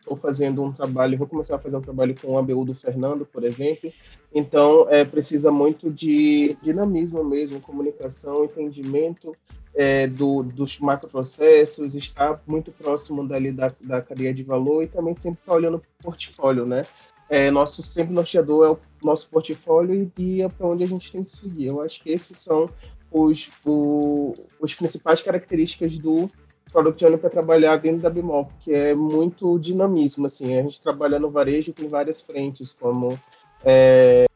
estou 0.00 0.16
fazendo 0.16 0.62
um 0.62 0.72
trabalho, 0.72 1.16
vou 1.16 1.26
começar 1.26 1.56
a 1.56 1.58
fazer 1.58 1.76
um 1.76 1.82
trabalho 1.82 2.14
com 2.20 2.36
a 2.36 2.42
BU 2.42 2.64
do 2.64 2.74
Fernando, 2.74 3.24
por 3.24 3.44
exemplo, 3.44 3.90
então 4.34 4.86
é, 4.88 5.04
precisa 5.04 5.52
muito 5.52 5.90
de 5.90 6.56
dinamismo 6.62 7.22
mesmo, 7.22 7.60
comunicação, 7.60 8.44
entendimento, 8.44 9.36
é, 9.74 10.06
do, 10.06 10.42
dos 10.42 10.78
macroprocessos, 10.78 11.94
está 11.94 12.40
muito 12.46 12.72
próximo 12.72 13.26
dali 13.26 13.52
da, 13.52 13.72
da 13.80 14.02
cadeia 14.02 14.34
de 14.34 14.42
valor 14.42 14.82
e 14.82 14.88
também 14.88 15.14
sempre 15.18 15.40
está 15.40 15.54
olhando 15.54 15.78
para 15.78 15.88
o 15.88 16.02
portfólio, 16.02 16.66
né? 16.66 16.84
É, 17.28 17.48
nosso 17.50 17.82
sempre 17.84 18.12
norteador 18.12 18.66
é 18.66 18.70
o 18.70 18.78
nosso 19.06 19.30
portfólio 19.30 19.94
e 19.94 20.10
guia 20.16 20.48
para 20.48 20.66
onde 20.66 20.82
a 20.82 20.86
gente 20.86 21.12
tem 21.12 21.22
que 21.22 21.30
seguir. 21.30 21.66
Eu 21.66 21.80
acho 21.80 22.02
que 22.02 22.10
esses 22.10 22.40
são 22.40 22.68
os, 23.10 23.48
o, 23.64 24.34
os 24.58 24.74
principais 24.74 25.22
características 25.22 25.96
do 25.96 26.28
Product 26.70 27.04
Owner 27.04 27.18
para 27.18 27.30
trabalhar 27.30 27.76
dentro 27.76 28.02
da 28.02 28.10
Bemol, 28.10 28.46
porque 28.46 28.72
é 28.72 28.94
muito 28.94 29.58
dinamismo, 29.58 30.26
assim, 30.26 30.56
a 30.58 30.62
gente 30.62 30.80
trabalha 30.80 31.18
no 31.18 31.30
varejo 31.30 31.72
tem 31.72 31.88
várias 31.88 32.20
frentes, 32.20 32.72
como 32.72 33.18
é, 33.64 34.26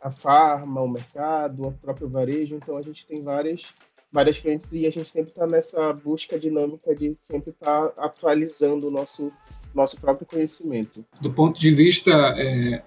a 0.00 0.10
farma, 0.10 0.80
o 0.80 0.88
mercado, 0.88 1.68
o 1.68 1.72
próprio 1.72 2.08
varejo, 2.08 2.54
então 2.54 2.76
a 2.76 2.82
gente 2.82 3.06
tem 3.06 3.22
várias, 3.22 3.74
várias 4.10 4.38
frentes 4.38 4.72
e 4.72 4.86
a 4.86 4.90
gente 4.90 5.08
sempre 5.08 5.30
está 5.30 5.46
nessa 5.46 5.92
busca 5.92 6.38
dinâmica 6.38 6.94
de 6.94 7.14
sempre 7.18 7.50
estar 7.50 7.88
tá 7.88 8.04
atualizando 8.04 8.88
o 8.88 8.90
nosso, 8.90 9.30
nosso 9.74 10.00
próprio 10.00 10.26
conhecimento. 10.26 11.04
Do 11.20 11.32
ponto 11.32 11.60
de 11.60 11.70
vista, 11.74 12.10
é, 12.10 12.82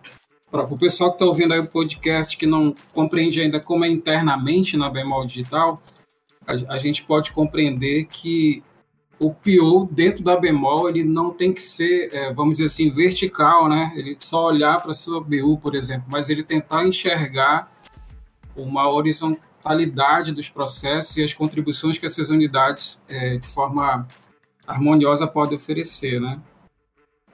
para 0.50 0.66
o 0.66 0.78
pessoal 0.78 1.12
que 1.12 1.16
está 1.16 1.26
ouvindo 1.26 1.54
aí 1.54 1.60
o 1.60 1.68
podcast 1.68 2.38
que 2.38 2.46
não 2.46 2.74
compreende 2.94 3.42
ainda 3.42 3.60
como 3.60 3.86
é 3.86 3.90
internamente 3.90 4.78
na 4.78 4.90
Bemol 4.90 5.26
Digital, 5.26 5.82
a, 6.48 6.74
a 6.74 6.78
gente 6.78 7.04
pode 7.04 7.32
compreender 7.32 8.06
que 8.06 8.64
o 9.24 9.34
PO 9.34 9.88
dentro 9.90 10.22
da 10.22 10.36
bemol 10.36 10.90
ele 10.90 11.04
não 11.04 11.32
tem 11.32 11.54
que 11.54 11.62
ser, 11.62 12.14
é, 12.14 12.34
vamos 12.34 12.56
dizer 12.56 12.66
assim, 12.66 12.90
vertical, 12.90 13.70
né? 13.70 13.94
Ele 13.96 14.18
só 14.20 14.48
olhar 14.48 14.82
para 14.82 14.94
sua 14.94 15.22
BU, 15.22 15.58
por 15.60 15.76
exemplo, 15.76 16.06
mas 16.10 16.30
ele 16.30 16.44
tentar 16.44 16.86
enxergar 16.86 17.72
uma 18.54 18.90
horizontalidade 18.90 20.34
dos 20.34 20.50
processos 20.50 21.16
e 21.16 21.24
as 21.24 21.34
contribuições 21.34 21.98
que 21.98 22.06
essas 22.06 22.30
unidades, 22.30 23.02
é, 23.08 23.38
de 23.38 23.48
forma 23.48 24.06
harmoniosa, 24.68 25.26
podem 25.26 25.56
oferecer, 25.56 26.20
né? 26.20 26.42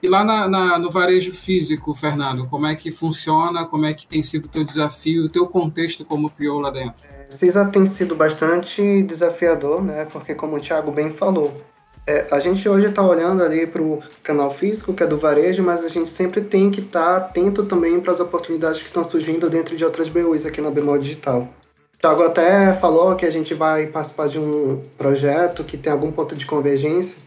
E 0.00 0.08
lá 0.08 0.24
na, 0.24 0.48
na, 0.48 0.78
no 0.78 0.90
varejo 0.90 1.32
físico, 1.32 1.92
Fernando, 1.94 2.46
como 2.48 2.66
é 2.66 2.74
que 2.74 2.90
funciona, 2.92 3.66
como 3.66 3.84
é 3.84 3.92
que 3.92 4.06
tem 4.06 4.22
sido 4.22 4.46
o 4.46 4.48
teu 4.48 4.64
desafio, 4.64 5.26
o 5.26 5.28
teu 5.28 5.46
contexto 5.46 6.04
como 6.04 6.30
PO 6.30 6.60
lá 6.60 6.70
dentro? 6.70 7.02
CISA 7.28 7.66
tem 7.66 7.84
sido 7.86 8.14
bastante 8.14 9.02
desafiador, 9.02 9.82
né? 9.82 10.06
Porque 10.06 10.34
como 10.34 10.56
o 10.56 10.60
Thiago 10.60 10.90
bem 10.90 11.10
falou, 11.10 11.62
é, 12.06 12.26
a 12.30 12.40
gente 12.40 12.68
hoje 12.68 12.86
está 12.86 13.02
olhando 13.02 13.42
ali 13.42 13.66
para 13.66 13.82
o 13.82 14.02
canal 14.22 14.52
físico, 14.52 14.92
que 14.92 15.02
é 15.02 15.06
do 15.06 15.18
varejo, 15.18 15.62
mas 15.62 15.84
a 15.84 15.88
gente 15.88 16.10
sempre 16.10 16.40
tem 16.40 16.70
que 16.70 16.80
estar 16.80 17.04
tá 17.04 17.16
atento 17.16 17.64
também 17.64 18.00
para 18.00 18.12
as 18.12 18.20
oportunidades 18.20 18.80
que 18.80 18.88
estão 18.88 19.04
surgindo 19.04 19.48
dentro 19.50 19.76
de 19.76 19.84
outras 19.84 20.08
BUs 20.08 20.46
aqui 20.46 20.60
na 20.60 20.70
Bemol 20.70 20.98
Digital. 20.98 21.48
Thiago 22.00 22.22
até 22.22 22.72
falou 22.74 23.14
que 23.14 23.26
a 23.26 23.30
gente 23.30 23.52
vai 23.52 23.86
participar 23.86 24.28
de 24.28 24.38
um 24.38 24.82
projeto 24.96 25.62
que 25.62 25.76
tem 25.76 25.92
algum 25.92 26.10
ponto 26.10 26.34
de 26.34 26.46
convergência, 26.46 27.18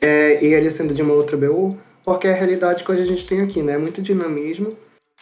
é, 0.00 0.44
e 0.44 0.52
ele 0.52 0.70
sendo 0.70 0.92
de 0.92 1.02
uma 1.02 1.14
outra 1.14 1.36
BU, 1.36 1.78
porque 2.04 2.26
é 2.26 2.32
a 2.32 2.34
realidade 2.34 2.82
que 2.82 2.90
hoje 2.90 3.02
a 3.02 3.06
gente 3.06 3.26
tem 3.26 3.40
aqui, 3.40 3.62
né? 3.62 3.78
Muito 3.78 4.02
dinamismo, 4.02 4.76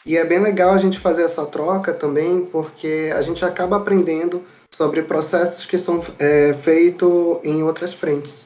e 0.07 0.17
é 0.17 0.25
bem 0.25 0.39
legal 0.39 0.73
a 0.73 0.79
gente 0.79 0.99
fazer 0.99 1.25
essa 1.25 1.45
troca 1.45 1.93
também, 1.93 2.47
porque 2.47 3.13
a 3.15 3.21
gente 3.23 3.45
acaba 3.45 3.77
aprendendo 3.77 4.43
sobre 4.75 5.03
processos 5.03 5.65
que 5.65 5.77
são 5.77 6.05
é, 6.19 6.55
feitos 6.55 7.39
em 7.43 7.63
outras 7.63 7.93
frentes. 7.93 8.46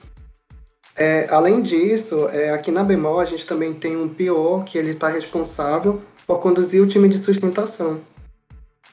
É, 0.97 1.27
além 1.31 1.63
disso, 1.63 2.29
é, 2.29 2.51
aqui 2.51 2.71
na 2.71 2.83
Bemol 2.83 3.21
a 3.21 3.25
gente 3.25 3.47
também 3.47 3.73
tem 3.73 3.97
um 3.97 4.09
PO 4.09 4.65
que 4.65 4.77
ele 4.77 4.91
está 4.91 5.09
responsável 5.09 6.03
por 6.27 6.41
conduzir 6.41 6.83
o 6.83 6.87
time 6.87 7.09
de 7.09 7.19
sustentação, 7.19 8.01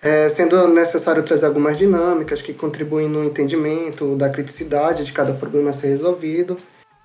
é, 0.02 0.30
sendo 0.30 0.68
necessário 0.68 1.24
trazer 1.24 1.46
algumas 1.46 1.78
dinâmicas 1.78 2.42
que 2.42 2.54
contribuem 2.54 3.10
no 3.10 3.24
entendimento 3.24 4.16
da 4.16 4.30
criticidade 4.30 5.04
de 5.04 5.12
cada 5.12 5.34
problema 5.34 5.72
a 5.72 5.74
ser 5.74 5.88
resolvido 5.88 6.58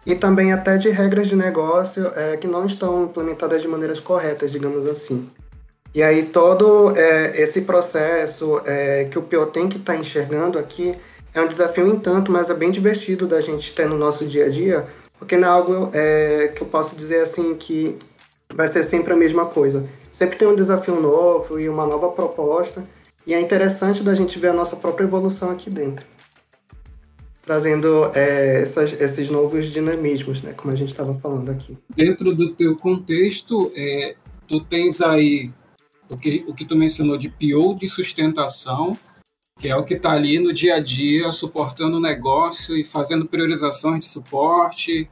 e 0.05 0.15
também 0.15 0.53
até 0.53 0.77
de 0.77 0.89
regras 0.89 1.29
de 1.29 1.37
negócio 1.37 2.11
é, 2.17 2.37
que 2.37 2.47
não 2.47 2.67
estão 2.67 3.05
implementadas 3.05 3.63
de 3.63 3.69
maneiras 3.69 4.01
corretas, 4.01 4.51
digamos 4.51 4.87
assim. 4.87 5.29
E 5.95 6.03
aí 6.03 6.25
todo 6.25 6.97
é, 6.97 7.41
esse 7.41 7.61
processo 7.61 8.61
é, 8.65 9.05
que 9.11 9.19
o 9.19 9.23
PO 9.23 9.47
tem 9.47 9.69
que 9.69 9.77
estar 9.77 9.93
tá 9.93 9.99
enxergando 9.99 10.59
aqui 10.59 10.97
é 11.35 11.41
um 11.41 11.49
desafio 11.49 11.87
em 11.87 11.99
tanto, 11.99 12.31
mas 12.31 12.51
é 12.51 12.55
bem 12.55 12.71
divertido 12.71 13.27
da 13.27 13.41
gente 13.41 13.75
ter 13.75 13.89
no 13.89 13.97
nosso 13.97 14.27
dia 14.27 14.47
a 14.47 14.49
dia, 14.49 14.87
porque 15.19 15.37
não 15.37 15.49
é 15.49 15.51
algo 15.51 15.91
é, 15.95 16.49
que 16.49 16.63
eu 16.63 16.67
posso 16.67 16.95
dizer 16.95 17.21
assim 17.21 17.55
que 17.55 17.97
vai 18.55 18.69
ser 18.69 18.83
sempre 18.85 19.13
a 19.13 19.17
mesma 19.17 19.47
coisa. 19.47 19.87
Sempre 20.11 20.37
tem 20.37 20.47
um 20.47 20.55
desafio 20.55 21.01
novo 21.01 21.59
e 21.59 21.69
uma 21.69 21.87
nova 21.87 22.11
proposta, 22.11 22.85
e 23.27 23.33
é 23.33 23.41
interessante 23.41 24.03
da 24.03 24.15
gente 24.15 24.39
ver 24.39 24.49
a 24.49 24.53
nossa 24.53 24.77
própria 24.77 25.05
evolução 25.05 25.51
aqui 25.51 25.71
dentro. 25.71 26.05
Trazendo 27.41 28.11
é, 28.15 28.63
essas, 28.63 28.93
esses 29.01 29.29
novos 29.31 29.67
dinamismos, 29.73 30.43
né, 30.43 30.53
como 30.53 30.73
a 30.73 30.77
gente 30.77 30.91
estava 30.91 31.15
falando 31.15 31.51
aqui. 31.51 31.77
Dentro 31.95 32.35
do 32.35 32.55
teu 32.55 32.77
contexto, 32.77 33.73
é, 33.75 34.15
tu 34.47 34.61
tens 34.61 35.01
aí 35.01 35.51
o 36.09 36.17
que, 36.17 36.45
o 36.47 36.55
que 36.55 36.67
tu 36.67 36.77
mencionou 36.77 37.17
de 37.17 37.31
PO 37.31 37.75
de 37.75 37.89
sustentação, 37.89 38.97
que 39.63 39.69
é 39.69 39.77
o 39.77 39.85
que 39.85 39.95
está 39.95 40.11
ali 40.11 40.41
no 40.41 40.53
dia 40.53 40.75
a 40.75 40.81
dia, 40.81 41.33
suportando 41.33 41.99
o 41.99 42.01
negócio 42.01 42.77
e 42.77 42.83
fazendo 42.83 43.27
priorizações 43.27 44.01
de 44.01 44.07
suporte, 44.09 45.09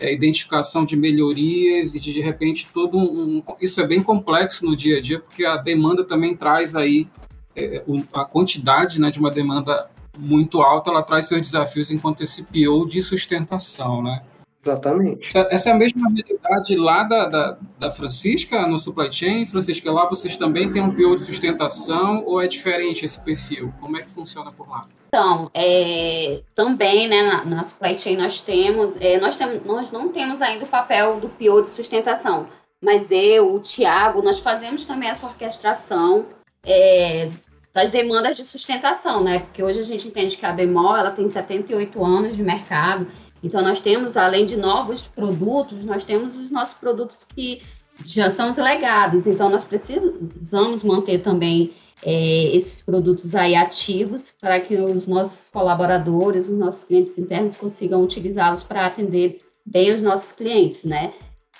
é, 0.00 0.10
identificação 0.10 0.86
de 0.86 0.96
melhorias 0.96 1.94
e 1.94 2.00
de, 2.00 2.14
de 2.14 2.22
repente 2.22 2.66
todo 2.72 2.96
um, 2.96 3.42
isso 3.60 3.78
é 3.78 3.86
bem 3.86 4.02
complexo 4.02 4.64
no 4.64 4.74
dia 4.74 4.96
a 4.96 5.02
dia 5.02 5.20
porque 5.20 5.44
a 5.44 5.58
demanda 5.58 6.02
também 6.02 6.34
traz 6.34 6.74
aí 6.74 7.06
é, 7.54 7.84
a 8.14 8.24
quantidade 8.24 8.98
né, 8.98 9.10
de 9.10 9.18
uma 9.18 9.30
demanda 9.30 9.90
muito 10.18 10.62
alta 10.62 10.90
ela 10.90 11.02
traz 11.02 11.26
seus 11.26 11.42
desafios 11.42 11.90
enquanto 11.90 12.22
esse 12.22 12.42
PO 12.42 12.86
de 12.88 13.02
sustentação 13.02 14.02
né 14.02 14.22
Exatamente. 14.62 15.28
Essa, 15.50 15.70
é 15.70 15.72
a 15.72 15.76
mesma 15.76 16.10
realidade 16.10 16.76
lá 16.76 17.02
da, 17.04 17.26
da, 17.28 17.58
da, 17.78 17.90
Francisca, 17.90 18.66
no 18.66 18.78
supply 18.78 19.10
chain. 19.10 19.46
Francisca, 19.46 19.90
lá 19.90 20.06
vocês 20.06 20.36
também 20.36 20.70
têm 20.70 20.82
um 20.82 20.94
PO 20.94 21.16
de 21.16 21.22
sustentação 21.22 22.22
ou 22.26 22.40
é 22.42 22.46
diferente 22.46 23.04
esse 23.04 23.22
perfil? 23.24 23.72
Como 23.80 23.96
é 23.96 24.02
que 24.02 24.10
funciona 24.10 24.50
por 24.50 24.68
lá? 24.68 24.86
Então, 25.08 25.50
é, 25.54 26.42
também, 26.54 27.08
né, 27.08 27.22
na, 27.22 27.44
na, 27.44 27.62
supply 27.64 27.98
chain 27.98 28.16
nós 28.16 28.42
temos, 28.42 28.96
é, 29.00 29.18
nós, 29.18 29.36
tem, 29.36 29.60
nós 29.64 29.90
não 29.90 30.10
temos 30.10 30.42
ainda 30.42 30.64
o 30.66 30.68
papel 30.68 31.18
do 31.18 31.28
PO 31.30 31.62
de 31.62 31.68
sustentação, 31.70 32.46
mas 32.82 33.10
eu, 33.10 33.54
o 33.54 33.60
Tiago, 33.60 34.22
nós 34.22 34.40
fazemos 34.40 34.84
também 34.84 35.08
essa 35.08 35.26
orquestração 35.26 36.26
é, 36.64 37.30
das 37.72 37.90
demandas 37.90 38.36
de 38.36 38.44
sustentação, 38.44 39.22
né? 39.22 39.40
Porque 39.40 39.62
hoje 39.62 39.80
a 39.80 39.84
gente 39.84 40.06
entende 40.06 40.36
que 40.36 40.44
a 40.44 40.52
Bemol, 40.52 40.96
ela 40.96 41.10
tem 41.10 41.26
78 41.26 42.04
anos 42.04 42.36
de 42.36 42.42
mercado, 42.42 43.06
então, 43.42 43.62
nós 43.62 43.80
temos, 43.80 44.16
além 44.16 44.44
de 44.44 44.56
novos 44.56 45.08
produtos, 45.08 45.84
nós 45.84 46.04
temos 46.04 46.36
os 46.36 46.50
nossos 46.50 46.74
produtos 46.74 47.24
que 47.24 47.62
já 48.04 48.30
são 48.30 48.50
os 48.50 48.58
legados. 48.58 49.26
Então, 49.26 49.48
nós 49.48 49.64
precisamos 49.64 50.82
manter 50.82 51.20
também 51.20 51.72
é, 52.02 52.54
esses 52.54 52.82
produtos 52.82 53.34
aí 53.34 53.54
ativos 53.54 54.32
para 54.40 54.60
que 54.60 54.76
os 54.76 55.06
nossos 55.06 55.50
colaboradores, 55.50 56.48
os 56.48 56.56
nossos 56.56 56.84
clientes 56.84 57.16
internos 57.18 57.56
consigam 57.56 58.02
utilizá-los 58.02 58.62
para 58.62 58.86
atender 58.86 59.38
bem 59.64 59.94
os 59.94 60.02
nossos 60.02 60.32
clientes, 60.32 60.84
né? 60.84 61.12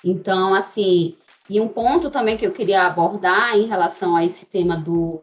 Então, 0.03 0.53
assim, 0.53 1.15
e 1.49 1.59
um 1.59 1.67
ponto 1.67 2.09
também 2.09 2.37
que 2.37 2.45
eu 2.45 2.51
queria 2.51 2.85
abordar 2.85 3.57
em 3.57 3.65
relação 3.65 4.15
a 4.15 4.25
esse 4.25 4.45
tema 4.47 4.75
do, 4.75 5.21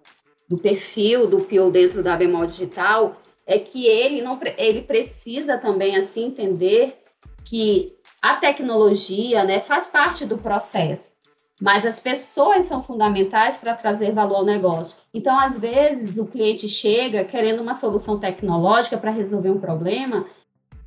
do 0.48 0.56
perfil 0.56 1.26
do 1.26 1.38
PO 1.38 1.70
dentro 1.70 2.02
da 2.02 2.16
Bemol 2.16 2.46
Digital 2.46 3.16
é 3.48 3.58
que 3.58 3.86
ele 3.86 4.20
não 4.20 4.38
ele 4.58 4.82
precisa 4.82 5.56
também 5.56 5.96
assim 5.96 6.26
entender 6.26 7.00
que 7.48 7.94
a 8.20 8.34
tecnologia, 8.34 9.42
né, 9.44 9.58
faz 9.60 9.86
parte 9.86 10.26
do 10.26 10.36
processo, 10.36 11.12
mas 11.58 11.86
as 11.86 11.98
pessoas 11.98 12.66
são 12.66 12.82
fundamentais 12.82 13.56
para 13.56 13.74
trazer 13.74 14.12
valor 14.12 14.36
ao 14.36 14.44
negócio. 14.44 14.98
Então, 15.14 15.38
às 15.40 15.58
vezes, 15.58 16.18
o 16.18 16.26
cliente 16.26 16.68
chega 16.68 17.24
querendo 17.24 17.60
uma 17.60 17.74
solução 17.74 18.18
tecnológica 18.18 18.98
para 18.98 19.10
resolver 19.10 19.50
um 19.50 19.58
problema 19.58 20.26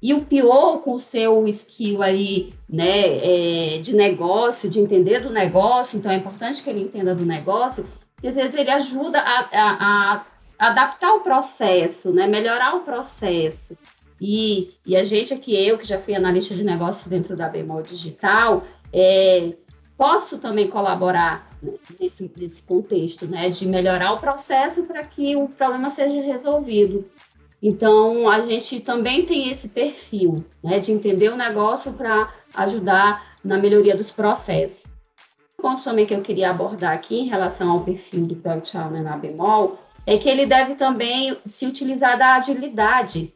e 0.02 0.14
o 0.14 0.26
pior 0.26 0.80
com 0.80 0.94
o 0.94 1.00
seu 1.00 1.48
skill 1.48 2.02
aí, 2.04 2.54
né, 2.70 3.76
é, 3.76 3.80
de 3.80 3.96
negócio, 3.96 4.70
de 4.70 4.80
entender 4.80 5.20
do 5.20 5.32
negócio, 5.32 5.98
então 5.98 6.12
é 6.12 6.16
importante 6.16 6.62
que 6.62 6.70
ele 6.70 6.82
entenda 6.82 7.16
do 7.16 7.26
negócio, 7.26 7.86
e 8.22 8.28
às 8.28 8.36
vezes 8.36 8.56
ele 8.56 8.70
ajuda 8.70 9.20
a, 9.20 9.40
a, 9.52 10.14
a 10.14 10.26
adaptar 10.62 11.16
o 11.16 11.22
processo, 11.22 12.14
né? 12.14 12.28
melhorar 12.28 12.76
o 12.76 12.82
processo. 12.82 13.76
E, 14.22 14.70
e 14.86 14.96
a 14.96 15.04
gente 15.04 15.34
aqui, 15.34 15.56
eu 15.56 15.76
que 15.80 15.88
já 15.88 15.98
fui 15.98 16.14
analista 16.14 16.54
de 16.54 16.64
negócio 16.64 17.10
dentro 17.10 17.36
da 17.36 17.50
Bemol 17.50 17.82
Digital, 17.82 18.64
é, 18.94 19.56
posso 19.98 20.38
também 20.38 20.68
colaborar 20.68 21.50
nesse, 22.00 22.32
nesse 22.38 22.62
contexto, 22.62 23.26
né? 23.26 23.50
De 23.50 23.66
melhorar 23.66 24.14
o 24.14 24.20
processo 24.20 24.84
para 24.84 25.04
que 25.04 25.36
o 25.36 25.48
problema 25.48 25.90
seja 25.90 26.22
resolvido. 26.22 27.10
Então, 27.60 28.30
a 28.30 28.44
gente 28.44 28.80
também 28.82 29.26
tem 29.26 29.50
esse 29.50 29.70
perfil, 29.70 30.46
né? 30.64 30.80
De 30.80 30.92
entender 30.92 31.30
o 31.30 31.36
negócio 31.36 31.92
para 31.94 32.32
ajudar 32.54 33.36
na 33.44 33.58
melhoria 33.58 33.98
dos 33.98 34.12
processos. 34.12 34.92
Um 35.58 35.64
ponto 35.64 35.84
também 35.84 36.06
que 36.06 36.14
eu 36.14 36.22
queria 36.22 36.52
abordar 36.52 36.94
aqui 36.94 37.20
em 37.20 37.28
relação 37.28 37.72
ao 37.72 37.84
perfil 37.84 38.28
do 38.28 38.36
Product 38.36 38.78
Owner 38.78 39.02
na 39.02 39.18
Bemol 39.18 39.80
é 40.06 40.18
que 40.18 40.30
ele 40.30 40.46
deve 40.46 40.76
também 40.76 41.38
se 41.46 41.66
utilizar 41.66 42.18
da 42.18 42.36
agilidade, 42.36 43.34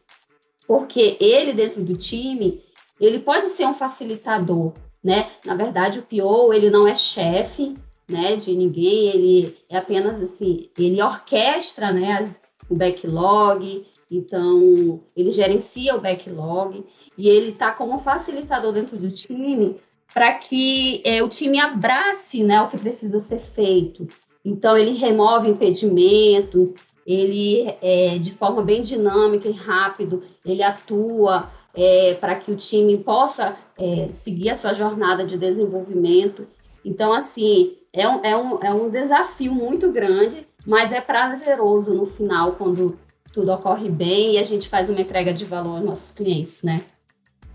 porque 0.68 1.18
ele 1.20 1.54
dentro 1.54 1.84
do 1.84 1.96
time, 1.96 2.62
ele 3.00 3.20
pode 3.20 3.48
ser 3.48 3.66
um 3.66 3.74
facilitador, 3.74 4.74
né? 5.04 5.30
Na 5.46 5.56
verdade, 5.56 6.00
o 6.00 6.04
PO, 6.04 6.54
ele 6.54 6.70
não 6.70 6.88
é 6.88 6.96
chefe, 6.96 7.76
né, 8.08 8.36
de 8.36 8.56
ninguém, 8.56 9.10
ele 9.10 9.58
é 9.70 9.78
apenas 9.78 10.22
assim, 10.22 10.70
ele 10.78 11.02
orquestra, 11.02 11.92
né, 11.92 12.20
as, 12.20 12.40
o 12.70 12.76
backlog, 12.76 13.86
então 14.12 15.02
ele 15.16 15.32
gerencia 15.32 15.96
o 15.96 16.02
backlog 16.02 16.86
e 17.18 17.28
ele 17.28 17.52
está 17.52 17.72
como 17.72 17.98
facilitador 17.98 18.72
dentro 18.72 18.98
do 18.98 19.10
time 19.10 19.78
para 20.14 20.34
que 20.36 21.02
é, 21.04 21.24
o 21.24 21.28
time 21.28 21.60
abrace 21.60 22.44
né, 22.44 22.62
o 22.62 22.70
que 22.70 22.78
precisa 22.78 23.20
ser 23.20 23.40
feito. 23.40 24.08
Então, 24.46 24.78
ele 24.78 24.92
remove 24.92 25.50
impedimentos, 25.50 26.76
ele, 27.06 27.68
é, 27.82 28.20
de 28.20 28.32
forma 28.32 28.62
bem 28.62 28.84
dinâmica 28.84 29.50
e 29.50 29.52
rápido, 29.52 30.24
ele 30.46 30.62
atua 30.62 31.50
é, 31.74 32.14
para 32.14 32.36
que 32.36 32.52
o 32.52 32.56
time 32.56 32.98
possa 32.98 33.58
é, 33.78 34.10
seguir 34.12 34.52
a 34.52 34.56
sua 34.56 34.74
jornada 34.74 35.26
de 35.26 35.38
desenvolvimento. 35.38 36.48
Então, 36.84 37.12
assim, 37.12 37.76
é 37.92 38.08
um, 38.08 38.20
é, 38.24 38.38
um, 38.38 38.64
é 38.64 38.74
um 38.74 38.90
desafio 38.90 39.54
muito 39.54 39.92
grande, 39.92 40.46
mas 40.66 40.92
é 40.92 41.02
prazeroso 41.02 41.94
no 41.94 42.06
final, 42.06 42.54
quando 42.54 42.98
tudo 43.34 43.52
ocorre 43.52 43.90
bem 43.90 44.34
e 44.34 44.38
a 44.38 44.44
gente 44.44 44.70
faz 44.70 44.90
uma 44.90 45.02
entrega 45.02 45.34
de 45.34 45.44
valor 45.44 45.78
aos 45.78 45.86
nossos 45.86 46.12
clientes, 46.12 46.64
né? 46.64 46.84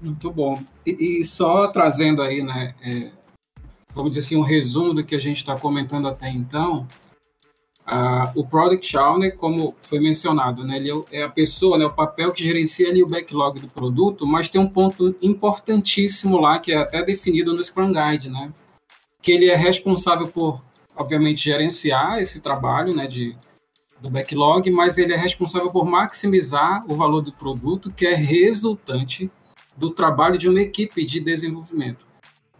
Muito 0.00 0.30
bom. 0.30 0.60
E, 0.84 1.20
e 1.20 1.24
só 1.24 1.68
trazendo 1.68 2.22
aí, 2.22 2.42
né, 2.42 2.74
é, 2.82 3.10
vamos 3.94 4.14
dizer 4.14 4.20
assim, 4.20 4.36
um 4.36 4.42
resumo 4.42 4.94
do 4.94 5.04
que 5.04 5.14
a 5.14 5.20
gente 5.20 5.38
está 5.38 5.56
comentando 5.56 6.08
até 6.08 6.30
então, 6.30 6.86
uh, 7.86 8.30
o 8.34 8.46
Product 8.46 8.96
Owner, 8.96 9.36
como 9.36 9.74
foi 9.82 10.00
mencionado, 10.00 10.64
né, 10.64 10.76
ele 10.76 10.90
é, 10.90 11.20
é 11.20 11.22
a 11.22 11.28
pessoa, 11.28 11.78
né, 11.78 11.84
o 11.84 11.94
papel 11.94 12.32
que 12.32 12.44
gerencia 12.44 12.88
ali 12.88 13.02
o 13.02 13.08
backlog 13.08 13.60
do 13.60 13.68
produto, 13.68 14.26
mas 14.26 14.48
tem 14.48 14.60
um 14.60 14.68
ponto 14.68 15.16
importantíssimo 15.20 16.38
lá, 16.38 16.58
que 16.58 16.72
é 16.72 16.78
até 16.78 17.02
definido 17.02 17.54
no 17.54 17.62
Scrum 17.62 17.92
Guide, 17.92 18.30
né, 18.30 18.52
que 19.22 19.32
ele 19.32 19.48
é 19.48 19.56
responsável 19.56 20.28
por, 20.28 20.62
obviamente, 20.96 21.44
gerenciar 21.44 22.20
esse 22.20 22.40
trabalho, 22.40 22.94
né, 22.94 23.06
de 23.06 23.36
do 24.00 24.08
backlog, 24.08 24.70
mas 24.70 24.96
ele 24.96 25.12
é 25.12 25.16
responsável 25.16 25.70
por 25.70 25.84
maximizar 25.84 26.84
o 26.90 26.94
valor 26.94 27.20
do 27.20 27.32
produto 27.32 27.92
que 27.92 28.06
é 28.06 28.14
resultante 28.14 29.30
do 29.76 29.90
trabalho 29.90 30.38
de 30.38 30.48
uma 30.48 30.60
equipe 30.60 31.04
de 31.04 31.20
desenvolvimento. 31.20 32.09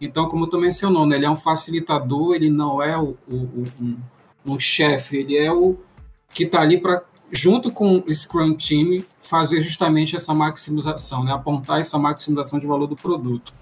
Então, 0.01 0.27
como 0.27 0.47
tu 0.47 0.59
mencionou, 0.59 1.05
né, 1.05 1.15
ele 1.15 1.27
é 1.27 1.29
um 1.29 1.37
facilitador, 1.37 2.33
ele 2.33 2.49
não 2.49 2.81
é 2.81 2.97
o, 2.97 3.15
o, 3.29 3.65
um, 3.79 3.97
um 4.43 4.59
chefe, 4.59 5.17
ele 5.17 5.37
é 5.37 5.51
o 5.51 5.77
que 6.33 6.45
está 6.45 6.61
ali 6.61 6.81
para, 6.81 7.03
junto 7.31 7.71
com 7.71 7.99
o 7.99 8.15
Scrum 8.15 8.55
Team, 8.55 9.03
fazer 9.21 9.61
justamente 9.61 10.15
essa 10.15 10.33
maximização, 10.33 11.23
né, 11.23 11.31
apontar 11.31 11.79
essa 11.79 11.99
maximização 11.99 12.59
de 12.59 12.65
valor 12.65 12.87
do 12.87 12.95
produto. 12.95 13.53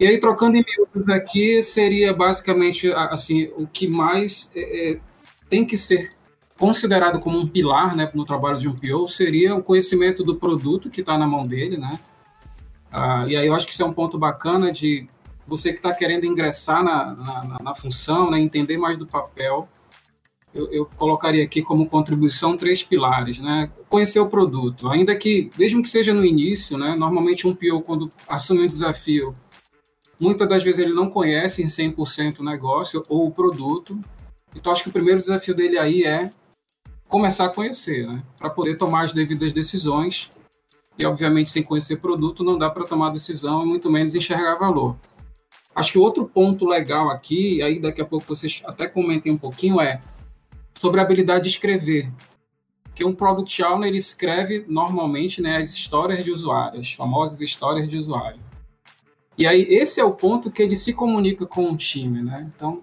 E 0.00 0.06
aí, 0.06 0.18
trocando 0.18 0.56
em 0.56 0.64
miúdos 0.64 1.08
aqui, 1.08 1.62
seria 1.62 2.12
basicamente 2.12 2.92
assim 2.92 3.52
o 3.56 3.66
que 3.68 3.86
mais 3.86 4.50
é, 4.56 4.94
é 4.94 5.00
tem 5.48 5.64
que 5.64 5.76
ser 5.76 6.10
considerado 6.58 7.20
como 7.20 7.38
um 7.38 7.46
pilar 7.46 7.94
né, 7.94 8.10
no 8.14 8.24
trabalho 8.24 8.58
de 8.58 8.68
um 8.68 8.74
PO 8.74 9.06
seria 9.06 9.54
o 9.54 9.62
conhecimento 9.62 10.24
do 10.24 10.36
produto 10.36 10.90
que 10.90 11.00
está 11.00 11.16
na 11.18 11.26
mão 11.26 11.46
dele, 11.46 11.76
né? 11.76 12.00
Ah, 12.90 13.24
e 13.26 13.36
aí 13.36 13.46
eu 13.46 13.54
acho 13.54 13.66
que 13.66 13.72
isso 13.72 13.82
é 13.82 13.86
um 13.86 13.92
ponto 13.92 14.18
bacana 14.18 14.72
de 14.72 15.08
você 15.46 15.72
que 15.72 15.78
está 15.78 15.92
querendo 15.92 16.24
ingressar 16.24 16.82
na, 16.82 17.14
na, 17.14 17.58
na, 17.62 17.74
função, 17.74 18.30
né, 18.30 18.40
entender 18.40 18.76
mais 18.76 18.96
do 18.96 19.06
papel. 19.06 19.68
Eu, 20.54 20.70
eu, 20.70 20.86
colocaria 20.96 21.42
aqui 21.42 21.62
como 21.62 21.88
contribuição 21.88 22.58
três 22.58 22.82
pilares, 22.82 23.38
né? 23.38 23.70
Conhecer 23.88 24.20
o 24.20 24.28
produto, 24.28 24.86
ainda 24.86 25.16
que, 25.16 25.50
mesmo 25.58 25.82
que 25.82 25.88
seja 25.88 26.12
no 26.12 26.24
início, 26.24 26.76
né? 26.76 26.94
Normalmente 26.94 27.48
um 27.48 27.54
PO, 27.54 27.80
quando 27.80 28.12
assume 28.28 28.64
um 28.64 28.68
desafio, 28.68 29.34
muitas 30.20 30.46
das 30.46 30.62
vezes 30.62 30.80
ele 30.80 30.92
não 30.92 31.08
conhece 31.08 31.62
em 31.62 31.66
100% 31.66 32.40
o 32.40 32.44
negócio 32.44 33.02
ou 33.08 33.26
o 33.26 33.30
produto. 33.32 33.98
Então, 34.54 34.70
acho 34.70 34.82
que 34.82 34.90
o 34.90 34.92
primeiro 34.92 35.22
desafio 35.22 35.54
dele 35.54 35.78
aí 35.78 36.04
é 36.04 36.30
começar 37.08 37.46
a 37.46 37.48
conhecer, 37.48 38.06
né? 38.06 38.22
Para 38.38 38.50
poder 38.50 38.76
tomar 38.76 39.06
as 39.06 39.14
devidas 39.14 39.54
decisões 39.54 40.30
e, 40.98 41.04
obviamente, 41.06 41.50
sem 41.50 41.62
conhecer 41.62 41.96
produto, 41.96 42.44
não 42.44 42.58
dá 42.58 42.70
para 42.70 42.86
tomar 42.86 43.10
decisão 43.10 43.62
e 43.62 43.66
muito 43.66 43.90
menos 43.90 44.14
enxergar 44.14 44.56
valor. 44.56 44.96
Acho 45.74 45.92
que 45.92 45.98
outro 45.98 46.26
ponto 46.26 46.66
legal 46.66 47.10
aqui, 47.10 47.62
aí 47.62 47.80
daqui 47.80 48.00
a 48.00 48.04
pouco 48.04 48.26
vocês 48.26 48.62
até 48.64 48.86
comentem 48.86 49.32
um 49.32 49.38
pouquinho, 49.38 49.80
é 49.80 50.00
sobre 50.74 51.00
a 51.00 51.02
habilidade 51.02 51.44
de 51.44 51.50
escrever. 51.50 52.10
Que 52.94 53.04
um 53.04 53.14
Product 53.14 53.62
Owner 53.62 53.88
ele 53.88 53.98
escreve 53.98 54.66
normalmente 54.68 55.40
né, 55.40 55.56
as 55.56 55.70
histórias 55.70 56.22
de 56.22 56.30
usuário, 56.30 56.80
as 56.80 56.92
famosas 56.92 57.40
histórias 57.40 57.88
de 57.88 57.96
usuário. 57.96 58.38
E 59.36 59.46
aí 59.46 59.62
esse 59.62 59.98
é 59.98 60.04
o 60.04 60.12
ponto 60.12 60.50
que 60.50 60.62
ele 60.62 60.76
se 60.76 60.92
comunica 60.92 61.46
com 61.46 61.70
o 61.70 61.76
time, 61.76 62.22
né? 62.22 62.50
Então, 62.54 62.82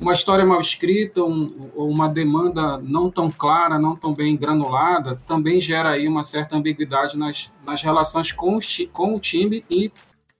uma 0.00 0.12
história 0.12 0.44
mal 0.44 0.60
escrita, 0.60 1.22
um, 1.24 1.46
uma 1.74 2.08
demanda 2.08 2.78
não 2.78 3.10
tão 3.10 3.30
clara, 3.30 3.78
não 3.78 3.96
tão 3.96 4.12
bem 4.12 4.36
granulada, 4.36 5.20
também 5.26 5.60
gera 5.60 5.90
aí 5.90 6.06
uma 6.06 6.22
certa 6.22 6.56
ambiguidade 6.56 7.16
nas, 7.16 7.50
nas 7.64 7.82
relações 7.82 8.30
com, 8.30 8.56
os, 8.56 8.86
com 8.92 9.14
o 9.14 9.20
time 9.20 9.64
e 9.70 9.90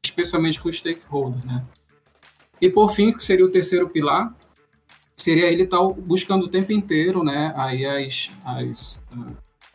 especialmente 0.07 0.61
com 0.61 0.69
os 0.69 0.79
stakeholders, 0.79 1.45
né? 1.45 1.65
E 2.61 2.71
por 2.71 2.93
fim, 2.93 3.13
que 3.13 3.23
seria 3.23 3.45
o 3.45 3.51
terceiro 3.51 3.89
pilar, 3.89 4.35
seria 5.17 5.51
ele 5.51 5.65
estar 5.65 5.79
tá 5.79 5.85
buscando 5.85 6.47
o 6.47 6.49
tempo 6.49 6.73
inteiro, 6.73 7.25
né, 7.25 7.53
aí 7.57 7.85
as, 7.85 8.31
as, 8.45 9.03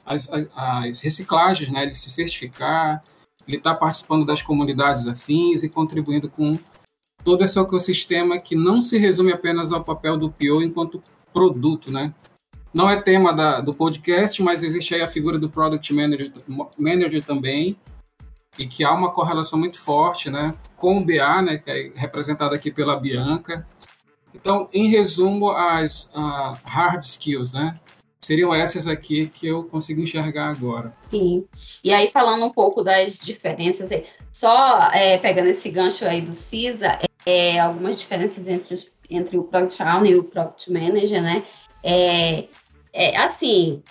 as, 0.06 0.30
as, 0.56 1.02
reciclagens, 1.02 1.70
né, 1.72 1.84
ele 1.84 1.94
se 1.94 2.10
certificar, 2.10 3.04
ele 3.48 3.58
está 3.58 3.74
participando 3.76 4.26
das 4.26 4.42
comunidades 4.42 5.08
afins 5.08 5.64
e 5.64 5.70
contribuindo 5.70 6.30
com 6.30 6.58
todo 7.24 7.44
esse 7.44 7.60
ecossistema 7.60 8.40
que 8.40 8.56
não 8.56 8.82
se 8.82 8.98
resume 8.98 9.32
apenas 9.32 9.72
ao 9.72 9.84
papel 9.84 10.18
do 10.18 10.32
PO 10.32 10.64
enquanto 10.64 11.04
produto, 11.34 11.92
né? 11.92 12.14
Não 12.74 12.90
é 12.90 13.02
tema 13.02 13.34
da, 13.34 13.60
do 13.60 13.74
podcast, 13.74 14.42
mas 14.42 14.64
existe 14.64 14.96
aí 14.96 15.02
a 15.02 15.08
figura 15.08 15.38
do 15.38 15.50
Product 15.50 15.94
Manager, 15.94 16.32
manager 16.78 17.24
também, 17.24 17.78
e 18.62 18.68
que 18.68 18.84
há 18.84 18.94
uma 18.94 19.12
correlação 19.12 19.58
muito 19.58 19.82
forte 19.82 20.30
né, 20.30 20.54
com 20.78 21.00
o 21.00 21.04
BA, 21.04 21.42
né, 21.42 21.58
que 21.58 21.72
é 21.72 21.92
representado 21.96 22.54
aqui 22.54 22.72
pela 22.72 23.00
Bianca. 23.00 23.68
Então, 24.36 24.70
em 24.72 24.88
resumo, 24.88 25.50
as 25.50 26.12
uh, 26.16 26.54
hard 26.64 27.04
skills, 27.04 27.52
né? 27.52 27.74
Seriam 28.22 28.54
essas 28.54 28.88
aqui 28.88 29.28
que 29.28 29.48
eu 29.48 29.64
consigo 29.64 30.00
enxergar 30.00 30.50
agora. 30.50 30.94
Sim. 31.10 31.46
E 31.84 31.92
aí, 31.92 32.08
falando 32.12 32.46
um 32.46 32.52
pouco 32.52 32.84
das 32.84 33.18
diferenças, 33.18 33.90
só 34.32 34.90
é, 34.94 35.18
pegando 35.18 35.50
esse 35.50 35.70
gancho 35.70 36.06
aí 36.06 36.22
do 36.22 36.34
CISA, 36.34 37.00
é, 37.26 37.60
algumas 37.60 37.98
diferenças 37.98 38.48
entre, 38.48 38.76
os, 38.76 38.92
entre 39.10 39.38
o 39.38 39.44
Product 39.44 39.82
Owner 39.82 40.12
e 40.12 40.16
o 40.16 40.24
Product 40.24 40.72
Manager, 40.72 41.22
né? 41.22 41.44
É, 41.84 42.48
é 42.94 43.18
assim, 43.18 43.82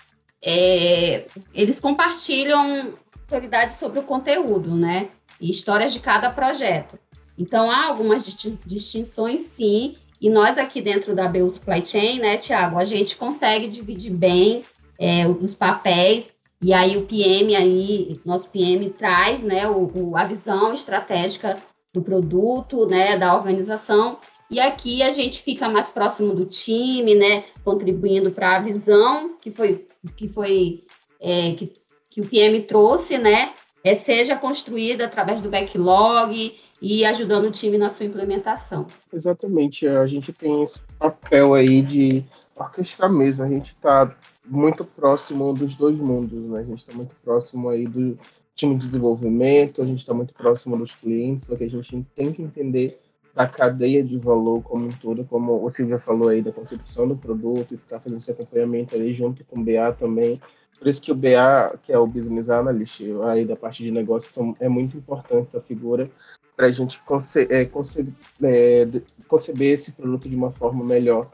é, 0.43 1.27
eles 1.53 1.81
compartilham 1.81 2.95
prioridades 3.31 3.77
sobre 3.77 4.01
o 4.01 4.03
conteúdo, 4.03 4.75
né? 4.75 5.09
E 5.41 5.51
histórias 5.51 5.93
de 5.93 6.01
cada 6.01 6.29
projeto. 6.31 6.99
Então, 7.39 7.71
há 7.71 7.87
algumas 7.87 8.23
distinções, 8.67 9.41
sim, 9.43 9.95
e 10.21 10.29
nós 10.29 10.59
aqui 10.59 10.83
dentro 10.83 11.15
da 11.15 11.27
BU 11.27 11.49
Supply 11.49 11.85
Chain, 11.85 12.19
né, 12.19 12.37
Tiago, 12.37 12.79
a 12.79 12.85
gente 12.85 13.17
consegue 13.17 13.67
dividir 13.67 14.13
bem 14.13 14.63
é, 14.99 15.27
os 15.27 15.55
papéis, 15.55 16.35
e 16.61 16.75
aí 16.75 16.99
o 16.99 17.07
PM 17.07 17.57
aí, 17.57 18.21
nosso 18.23 18.49
PM 18.49 18.91
traz, 18.91 19.43
né, 19.43 19.67
o, 19.67 19.91
o, 19.95 20.17
a 20.17 20.25
visão 20.25 20.75
estratégica 20.75 21.57
do 21.95 22.03
produto, 22.03 22.85
né, 22.87 23.17
da 23.17 23.35
organização. 23.35 24.19
E 24.51 24.61
aqui 24.61 25.03
a 25.03 25.11
gente 25.11 25.41
fica 25.41 25.69
mais 25.71 25.89
próximo 25.89 26.35
do 26.35 26.45
time, 26.45 27.15
né, 27.15 27.45
contribuindo 27.65 28.31
para 28.31 28.57
a 28.57 28.61
visão 28.61 29.39
que 29.41 29.51
foi 29.51 29.87
que 30.17 30.29
foi 30.29 30.85
é, 31.21 31.53
que, 31.55 31.73
que 32.11 32.21
o 32.21 32.27
PM 32.27 32.61
trouxe, 32.63 33.17
né, 33.17 33.53
é, 33.83 33.95
seja 33.95 34.37
construída 34.37 35.07
através 35.07 35.41
do 35.41 35.49
backlog 35.49 36.55
e 36.83 37.05
ajudando 37.05 37.47
o 37.47 37.51
time 37.51 37.79
na 37.79 37.89
sua 37.89 38.07
implementação. 38.07 38.87
Exatamente, 39.13 39.87
a 39.87 40.07
gente 40.07 40.33
tem 40.33 40.63
esse 40.63 40.81
papel 40.99 41.55
aí 41.55 41.81
de 41.81 42.25
orquestrar 42.55 43.11
mesmo, 43.11 43.45
a 43.45 43.49
gente 43.49 43.73
está 43.73 44.15
muito 44.45 44.85
próximo 44.85 45.53
dos 45.55 45.75
dois 45.75 45.97
mundos, 45.97 46.43
né? 46.51 46.61
A 46.61 46.65
gente 46.65 46.79
está 46.79 46.93
muito 46.93 47.15
próximo 47.23 47.69
aí 47.69 47.87
do 47.87 48.19
time 48.55 48.75
de 48.75 48.87
desenvolvimento, 48.87 49.81
a 49.81 49.87
gente 49.87 50.01
está 50.01 50.13
muito 50.13 50.35
próximo 50.35 50.77
dos 50.77 50.95
clientes, 50.95 51.47
porque 51.47 51.65
a 51.65 51.69
gente 51.69 52.07
tem 52.15 52.33
que 52.33 52.43
entender 52.43 53.01
da 53.35 53.47
cadeia 53.47 54.03
de 54.03 54.19
valor 54.19 54.61
como 54.63 54.89
um 54.89 54.93
todo, 54.93 55.25
como 55.25 55.65
o 55.65 55.71
Silvia 55.71 55.99
falou 55.99 56.29
aí, 56.29 56.43
da 56.43 56.53
concepção 56.53 57.09
do 57.09 57.17
produto 57.17 57.75
e 57.75 57.79
ficar 57.79 58.01
fazendo 58.01 58.19
esse 58.19 58.33
acompanhamento 58.33 58.95
ali 58.95 59.15
junto 59.15 59.45
com 59.45 59.61
o 59.61 59.65
BA 59.65 59.93
também. 59.93 60.41
Por 60.81 60.89
isso 60.89 61.03
que 61.03 61.13
o 61.13 61.15
BA, 61.15 61.79
que 61.83 61.93
é 61.93 61.99
o 61.99 62.07
Business 62.07 62.49
Analyst, 62.49 63.03
aí 63.29 63.45
da 63.45 63.55
parte 63.55 63.85
de 63.85 63.91
negócio, 63.91 64.57
é 64.59 64.69
muito 64.69 64.97
importante 64.97 65.49
essa 65.49 65.61
figura 65.61 66.11
para 66.57 66.67
a 66.67 66.73
gente 66.73 66.99
conce 67.03 67.47
é, 67.51 67.65
conce 67.67 68.07
é, 68.43 68.87
conceber 69.29 69.75
esse 69.75 69.93
produto 69.93 70.29
de 70.29 70.35
uma 70.35 70.51
forma 70.51 70.83
melhor. 70.83 71.27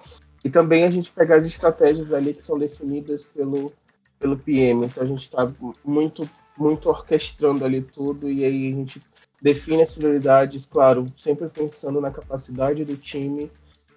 E 0.44 0.50
também 0.50 0.84
a 0.84 0.90
gente 0.90 1.10
pegar 1.12 1.36
as 1.36 1.44
estratégias 1.44 2.12
ali 2.12 2.34
que 2.34 2.44
são 2.44 2.58
definidas 2.58 3.26
pelo, 3.26 3.72
pelo 4.18 4.36
PM. 4.36 4.86
Então 4.86 5.02
a 5.02 5.06
gente 5.06 5.22
está 5.22 5.50
muito 5.84 6.28
muito 6.58 6.88
orquestrando 6.88 7.64
ali 7.64 7.82
tudo 7.82 8.30
e 8.30 8.44
aí 8.44 8.72
a 8.72 8.76
gente 8.76 9.02
define 9.42 9.82
as 9.82 9.92
prioridades, 9.92 10.66
claro, 10.66 11.06
sempre 11.16 11.48
pensando 11.48 12.00
na 12.00 12.10
capacidade 12.10 12.84
do 12.84 12.96
time, 12.96 13.50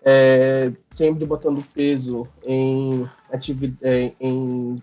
é, 0.04 0.72
sempre 0.92 1.26
botando 1.26 1.66
peso 1.74 2.28
em, 2.46 3.08
é, 3.82 4.12
em 4.20 4.76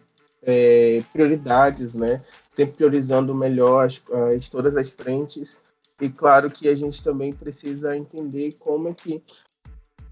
é, 0.47 1.03
prioridades, 1.13 1.97
né? 1.97 2.23
Sempre 2.49 2.77
priorizando 2.77 3.35
melhor 3.35 3.85
as, 3.85 4.01
as, 4.35 4.49
todas 4.49 4.77
as 4.77 4.89
frentes. 4.89 5.59
E 6.01 6.09
claro 6.09 6.51
que 6.51 6.69
a 6.69 6.75
gente 6.75 7.03
também 7.03 7.33
precisa 7.33 7.97
entender 7.97 8.53
como 8.59 8.89
é 8.89 8.95
que 8.95 9.21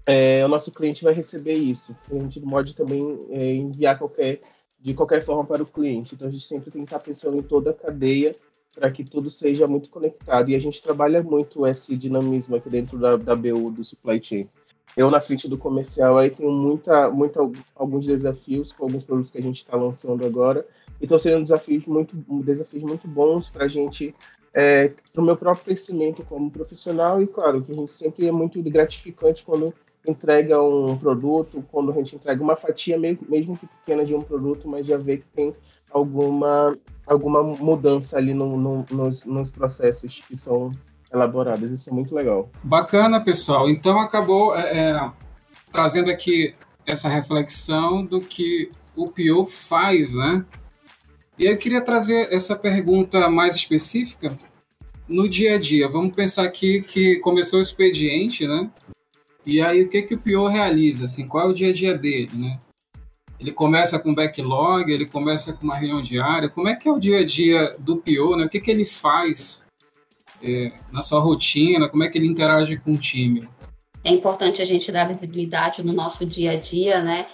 é, 0.05 0.43
o 0.45 0.49
nosso 0.49 0.71
cliente 0.71 1.03
vai 1.03 1.13
receber 1.13 1.53
isso. 1.53 1.95
A 2.11 2.15
gente 2.15 2.41
pode 2.41 2.75
também 2.75 3.27
é, 3.29 3.53
enviar 3.53 3.97
qualquer, 3.97 4.41
de 4.79 4.93
qualquer 4.93 5.23
forma 5.23 5.45
para 5.45 5.63
o 5.63 5.65
cliente. 5.65 6.13
Então 6.13 6.27
a 6.27 6.31
gente 6.31 6.45
sempre 6.45 6.69
tem 6.69 6.81
que 6.83 6.87
estar 6.87 6.99
pensando 6.99 7.37
em 7.37 7.41
toda 7.41 7.71
a 7.71 7.73
cadeia 7.73 8.35
para 8.73 8.91
que 8.91 9.05
tudo 9.05 9.31
seja 9.31 9.67
muito 9.67 9.89
conectado. 9.89 10.49
E 10.49 10.55
a 10.55 10.59
gente 10.59 10.83
trabalha 10.83 11.23
muito 11.23 11.65
esse 11.65 11.95
dinamismo 11.95 12.57
aqui 12.57 12.69
dentro 12.69 12.97
da, 12.99 13.15
da 13.15 13.35
BU, 13.35 13.71
do 13.71 13.85
supply 13.85 14.21
chain. 14.21 14.49
Eu, 14.95 15.11
na 15.11 15.19
frente 15.19 15.49
do 15.49 15.57
comercial, 15.57 16.17
aí 16.17 16.29
tenho 16.29 16.51
muita, 16.51 17.09
muita, 17.11 17.39
alguns 17.75 18.05
desafios 18.05 18.71
com 18.71 18.85
alguns 18.85 19.03
produtos 19.03 19.31
que 19.31 19.37
a 19.37 19.41
gente 19.41 19.57
está 19.57 19.75
lançando 19.75 20.25
agora. 20.25 20.65
Então, 21.01 21.19
seriam 21.19 21.43
desafios 21.43 21.85
muito, 21.85 22.15
desafios 22.43 22.83
muito 22.83 23.07
bons 23.07 23.49
para 23.49 23.65
a 23.65 23.67
gente, 23.67 24.15
é, 24.53 24.93
para 25.11 25.21
o 25.21 25.25
meu 25.25 25.35
próprio 25.35 25.65
crescimento 25.65 26.23
como 26.23 26.49
profissional. 26.49 27.21
E, 27.21 27.27
claro, 27.27 27.61
que 27.61 27.71
a 27.71 27.75
gente 27.75 27.93
sempre 27.93 28.27
é 28.27 28.31
muito 28.31 28.61
gratificante 28.63 29.43
quando 29.43 29.73
entrega 30.07 30.61
um 30.61 30.97
produto, 30.97 31.63
quando 31.71 31.91
a 31.91 31.95
gente 31.95 32.15
entrega 32.15 32.41
uma 32.41 32.55
fatia, 32.55 32.97
mesmo 32.97 33.57
que 33.57 33.67
pequena, 33.67 34.05
de 34.05 34.15
um 34.15 34.21
produto, 34.21 34.67
mas 34.67 34.85
já 34.85 34.97
vê 34.97 35.17
que 35.17 35.25
tem 35.25 35.53
alguma, 35.91 36.75
alguma 37.05 37.43
mudança 37.43 38.17
ali 38.17 38.33
no, 38.33 38.57
no, 38.57 38.85
nos, 38.91 39.25
nos 39.25 39.51
processos 39.51 40.21
que 40.21 40.37
são 40.37 40.71
elaborados. 41.15 41.71
Isso 41.71 41.89
é 41.89 41.93
muito 41.93 42.13
legal. 42.13 42.49
Bacana, 42.63 43.23
pessoal. 43.23 43.69
Então 43.69 43.99
acabou 43.99 44.55
é, 44.55 44.89
é, 44.91 45.11
trazendo 45.71 46.11
aqui 46.11 46.53
essa 46.85 47.09
reflexão 47.09 48.05
do 48.05 48.19
que 48.19 48.69
o 48.95 49.07
PO 49.07 49.45
faz, 49.47 50.13
né? 50.13 50.45
E 51.37 51.45
eu 51.45 51.57
queria 51.57 51.81
trazer 51.81 52.31
essa 52.31 52.55
pergunta 52.55 53.29
mais 53.29 53.55
específica 53.55 54.37
no 55.07 55.27
dia 55.27 55.55
a 55.55 55.59
dia. 55.59 55.87
Vamos 55.87 56.15
pensar 56.15 56.43
aqui 56.43 56.81
que 56.81 57.17
começou 57.17 57.59
o 57.59 57.63
expediente, 57.63 58.47
né? 58.47 58.69
E 59.45 59.61
aí, 59.61 59.83
o 59.83 59.89
que, 59.89 60.01
que 60.01 60.15
o 60.15 60.19
PO 60.19 60.47
realiza? 60.47 61.05
Assim, 61.05 61.27
qual 61.27 61.47
é 61.47 61.51
o 61.51 61.53
dia 61.53 61.69
a 61.69 61.73
dia 61.73 61.97
dele, 61.97 62.31
né? 62.33 62.59
Ele 63.39 63.51
começa 63.51 63.99
com 63.99 64.13
backlog, 64.13 64.89
ele 64.89 65.05
começa 65.05 65.53
com 65.53 65.65
uma 65.65 65.75
reunião 65.75 66.01
diária. 66.01 66.49
Como 66.49 66.69
é 66.69 66.75
que 66.75 66.87
é 66.87 66.91
o 66.91 66.99
dia 66.99 67.19
a 67.19 67.25
dia 67.25 67.75
do 67.77 67.97
PO, 67.97 68.37
né? 68.37 68.45
O 68.45 68.49
que, 68.49 68.61
que 68.61 68.71
ele 68.71 68.85
faz 68.85 69.64
é, 70.45 70.71
na 70.91 71.01
sua 71.01 71.19
rotina? 71.19 71.89
Como 71.89 72.03
é 72.03 72.09
que 72.09 72.17
ele 72.17 72.27
interage 72.27 72.77
com 72.77 72.93
o 72.93 72.97
time? 72.97 73.49
É 74.03 74.11
importante 74.11 74.61
a 74.61 74.65
gente 74.65 74.91
dar 74.91 75.07
visibilidade 75.07 75.83
no 75.83 75.91
nosso 75.91 76.25
dia 76.25 76.51
a 76.51 76.55
dia, 76.59 77.01
né? 77.01 77.25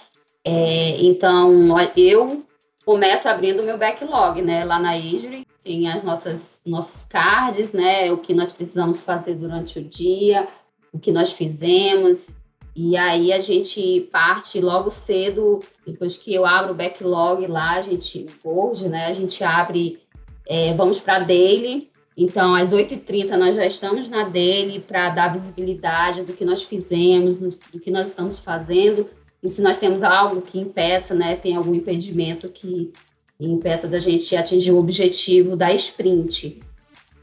É, 0.44 1.00
então, 1.02 1.76
eu 1.96 2.44
começo 2.84 3.28
abrindo 3.28 3.62
meu 3.62 3.76
backlog, 3.76 4.40
né? 4.40 4.64
Lá 4.64 4.78
na 4.78 4.96
Easy, 4.96 5.46
tem 5.62 5.88
as 5.88 6.02
nossas 6.02 6.60
nossos 6.66 7.04
cards, 7.04 7.72
né? 7.72 8.10
O 8.10 8.18
que 8.18 8.34
nós 8.34 8.52
precisamos 8.52 9.00
fazer 9.00 9.34
durante 9.34 9.78
o 9.78 9.84
dia, 9.84 10.48
o 10.92 10.98
que 10.98 11.12
nós 11.12 11.32
fizemos. 11.32 12.30
E 12.74 12.96
aí 12.96 13.32
a 13.32 13.40
gente 13.40 14.08
parte 14.10 14.58
logo 14.60 14.90
cedo, 14.90 15.60
depois 15.86 16.16
que 16.16 16.34
eu 16.34 16.46
abro 16.46 16.72
o 16.72 16.74
backlog 16.74 17.46
lá, 17.46 17.72
a 17.72 17.82
gente, 17.82 18.26
board, 18.42 18.88
né? 18.88 19.06
A 19.06 19.12
gente 19.12 19.44
abre, 19.44 20.00
é, 20.46 20.72
vamos 20.72 20.98
para 20.98 21.18
daily. 21.18 21.91
Então, 22.16 22.54
às 22.54 22.72
8h30 22.72 23.36
nós 23.36 23.56
já 23.56 23.66
estamos 23.66 24.08
na 24.08 24.24
daily 24.24 24.80
para 24.80 25.10
dar 25.10 25.32
visibilidade 25.32 26.22
do 26.22 26.32
que 26.32 26.44
nós 26.44 26.62
fizemos, 26.62 27.38
do 27.38 27.80
que 27.80 27.90
nós 27.90 28.08
estamos 28.08 28.38
fazendo. 28.38 29.08
E 29.42 29.48
se 29.48 29.62
nós 29.62 29.78
temos 29.78 30.02
algo 30.02 30.42
que 30.42 30.58
impeça, 30.58 31.14
né? 31.14 31.34
Tem 31.36 31.56
algum 31.56 31.74
impedimento 31.74 32.48
que 32.48 32.92
impeça 33.40 33.88
da 33.88 33.98
gente 33.98 34.36
atingir 34.36 34.70
o 34.70 34.78
objetivo 34.78 35.56
da 35.56 35.72
sprint. 35.72 36.60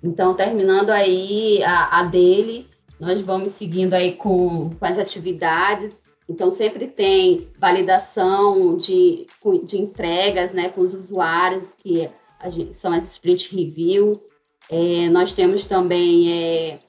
Então, 0.04 0.34
terminando 0.34 0.90
aí 0.90 1.64
a, 1.64 2.00
a 2.00 2.04
dele, 2.04 2.68
nós 3.00 3.22
vamos 3.22 3.52
seguindo 3.52 3.94
aí 3.94 4.14
com, 4.14 4.70
com 4.70 4.86
as 4.86 4.98
atividades. 4.98 6.02
Então, 6.28 6.52
sempre 6.52 6.88
tem 6.88 7.48
validação 7.58 8.76
de, 8.76 9.26
de 9.64 9.78
entregas 9.78 10.54
né, 10.54 10.70
com 10.70 10.82
os 10.82 10.94
usuários, 10.94 11.74
que 11.74 12.10
gente, 12.50 12.76
são 12.76 12.92
as 12.92 13.12
sprint 13.12 13.56
review. 13.56 14.22
É, 14.70 15.10
nós 15.10 15.34
temos 15.34 15.66
também 15.66 16.32
é, 16.32 16.80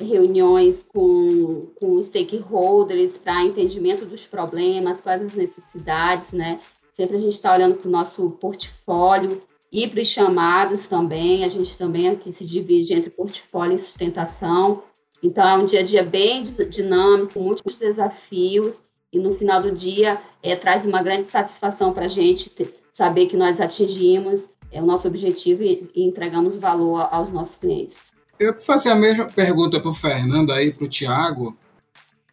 reuniões 0.00 0.82
com, 0.82 1.68
com 1.78 2.02
stakeholders 2.02 3.18
para 3.18 3.44
entendimento 3.44 4.04
dos 4.04 4.26
problemas, 4.26 5.00
quais 5.00 5.22
as 5.22 5.34
necessidades, 5.34 6.32
né? 6.32 6.58
Sempre 6.92 7.16
a 7.16 7.20
gente 7.20 7.32
está 7.32 7.54
olhando 7.54 7.76
para 7.76 7.88
o 7.88 7.90
nosso 7.90 8.30
portfólio 8.40 9.42
e 9.70 9.86
para 9.86 10.00
os 10.00 10.08
chamados 10.08 10.88
também. 10.88 11.44
A 11.44 11.48
gente 11.48 11.76
também 11.76 12.08
aqui 12.08 12.32
se 12.32 12.44
divide 12.44 12.94
entre 12.94 13.10
portfólio 13.10 13.76
e 13.76 13.78
sustentação. 13.78 14.82
Então, 15.22 15.46
é 15.46 15.56
um 15.58 15.66
dia 15.66 15.80
a 15.80 15.82
dia 15.82 16.02
bem 16.02 16.42
dinâmico, 16.42 17.38
muitos 17.38 17.76
desafios, 17.76 18.80
e 19.12 19.18
no 19.18 19.32
final 19.32 19.62
do 19.62 19.72
dia 19.72 20.20
é, 20.42 20.54
traz 20.56 20.84
uma 20.84 21.02
grande 21.02 21.26
satisfação 21.28 21.92
para 21.92 22.04
a 22.06 22.08
gente 22.08 22.50
saber 22.92 23.26
que 23.26 23.36
nós 23.36 23.60
atingimos 23.60 24.50
é, 24.76 24.82
o 24.82 24.86
nosso 24.86 25.08
objetivo 25.08 25.62
e, 25.62 25.88
e 25.94 26.04
entregamos 26.04 26.56
valor 26.56 27.08
aos 27.10 27.30
nossos 27.30 27.56
clientes. 27.56 28.12
Eu 28.38 28.52
vou 28.52 28.62
fazer 28.62 28.90
a 28.90 28.94
mesma 28.94 29.24
pergunta 29.24 29.80
para 29.80 29.90
o 29.90 29.94
Fernando 29.94 30.52
aí, 30.52 30.72
para 30.72 30.84
o 30.84 30.88
Tiago, 30.88 31.56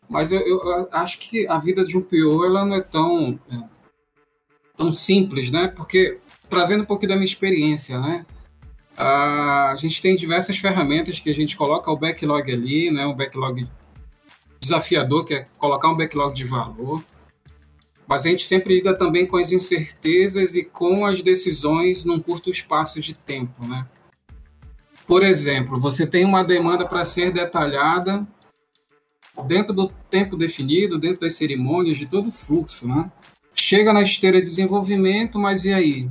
mas 0.09 0.31
eu, 0.31 0.39
eu, 0.41 0.87
acho 0.91 1.17
que 1.17 1.47
a 1.47 1.57
vida 1.57 1.83
de 1.83 1.97
um 1.97 2.01
PO 2.01 2.45
ela 2.45 2.65
não 2.65 2.75
é 2.75 2.81
tão, 2.81 3.39
é, 3.49 3.63
tão 4.75 4.91
simples, 4.91 5.49
né? 5.49 5.67
Porque, 5.69 6.19
trazendo 6.49 6.83
um 6.83 6.85
pouquinho 6.85 7.09
da 7.09 7.15
minha 7.15 7.25
experiência, 7.25 7.99
né? 7.99 8.25
a 8.95 9.73
gente 9.75 10.01
tem 10.01 10.15
diversas 10.15 10.57
ferramentas 10.57 11.19
que 11.19 11.29
a 11.29 11.33
gente 11.33 11.57
coloca 11.57 11.89
o 11.91 11.97
backlog 11.97 12.51
ali, 12.51 12.91
né, 12.91 13.05
um 13.05 13.15
backlog 13.15 13.67
desafiador, 14.59 15.25
que 15.25 15.33
é 15.33 15.47
colocar 15.57 15.89
um 15.89 15.97
backlog 15.97 16.35
de 16.35 16.45
valor, 16.45 17.03
mas 18.07 18.25
a 18.25 18.29
gente 18.29 18.45
sempre 18.45 18.75
lida 18.75 18.97
também 18.97 19.25
com 19.25 19.37
as 19.37 19.51
incertezas 19.51 20.55
e 20.55 20.63
com 20.63 21.05
as 21.05 21.21
decisões 21.21 22.05
num 22.05 22.19
curto 22.19 22.49
espaço 22.49 22.99
de 22.99 23.13
tempo, 23.13 23.65
né? 23.65 23.87
Por 25.05 25.23
exemplo, 25.23 25.79
você 25.79 26.07
tem 26.07 26.23
uma 26.23 26.43
demanda 26.43 26.85
para 26.85 27.05
ser 27.05 27.31
detalhada 27.31 28.25
dentro 29.45 29.73
do 29.73 29.89
tempo 30.09 30.37
definido, 30.37 30.97
dentro 30.97 31.21
das 31.21 31.35
cerimônias, 31.35 31.97
de 31.97 32.05
todo 32.05 32.27
o 32.27 32.31
fluxo, 32.31 32.87
né? 32.87 33.11
Chega 33.55 33.93
na 33.93 34.01
esteira 34.01 34.39
de 34.39 34.45
desenvolvimento, 34.45 35.37
mas 35.39 35.65
e 35.65 35.73
aí? 35.73 36.09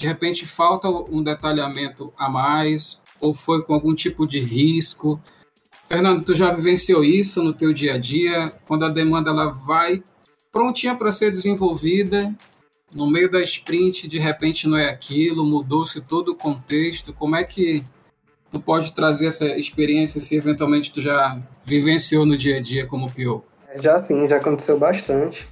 de 0.00 0.06
repente 0.06 0.46
falta 0.46 0.88
um 0.88 1.22
detalhamento 1.22 2.10
a 2.16 2.30
mais 2.30 3.02
ou 3.20 3.34
foi 3.34 3.62
com 3.62 3.74
algum 3.74 3.94
tipo 3.94 4.26
de 4.26 4.40
risco. 4.40 5.20
Fernando, 5.86 6.24
tu 6.24 6.34
já 6.34 6.50
vivenciou 6.54 7.04
isso 7.04 7.42
no 7.42 7.52
teu 7.52 7.70
dia 7.70 7.94
a 7.94 7.98
dia, 7.98 8.50
quando 8.66 8.86
a 8.86 8.88
demanda 8.88 9.28
ela 9.28 9.48
vai 9.48 10.02
prontinha 10.52 10.94
para 10.94 11.12
ser 11.12 11.30
desenvolvida, 11.30 12.34
no 12.94 13.08
meio 13.08 13.30
da 13.30 13.40
sprint, 13.42 14.08
de 14.08 14.18
repente 14.18 14.68
não 14.68 14.76
é 14.76 14.88
aquilo, 14.88 15.44
mudou-se 15.44 16.00
todo 16.00 16.32
o 16.32 16.36
contexto. 16.36 17.12
Como 17.12 17.36
é 17.36 17.44
que 17.44 17.84
tu 18.50 18.60
pode 18.60 18.92
trazer 18.92 19.28
essa 19.28 19.46
experiência 19.46 20.20
se 20.20 20.36
eventualmente 20.36 20.92
tu 20.92 21.00
já 21.00 21.40
vivenciou 21.64 22.26
no 22.26 22.36
dia 22.36 22.56
a 22.56 22.60
dia 22.60 22.86
como 22.86 23.10
PO? 23.10 23.44
Já 23.80 24.00
sim, 24.00 24.28
já 24.28 24.36
aconteceu 24.36 24.78
bastante. 24.78 25.48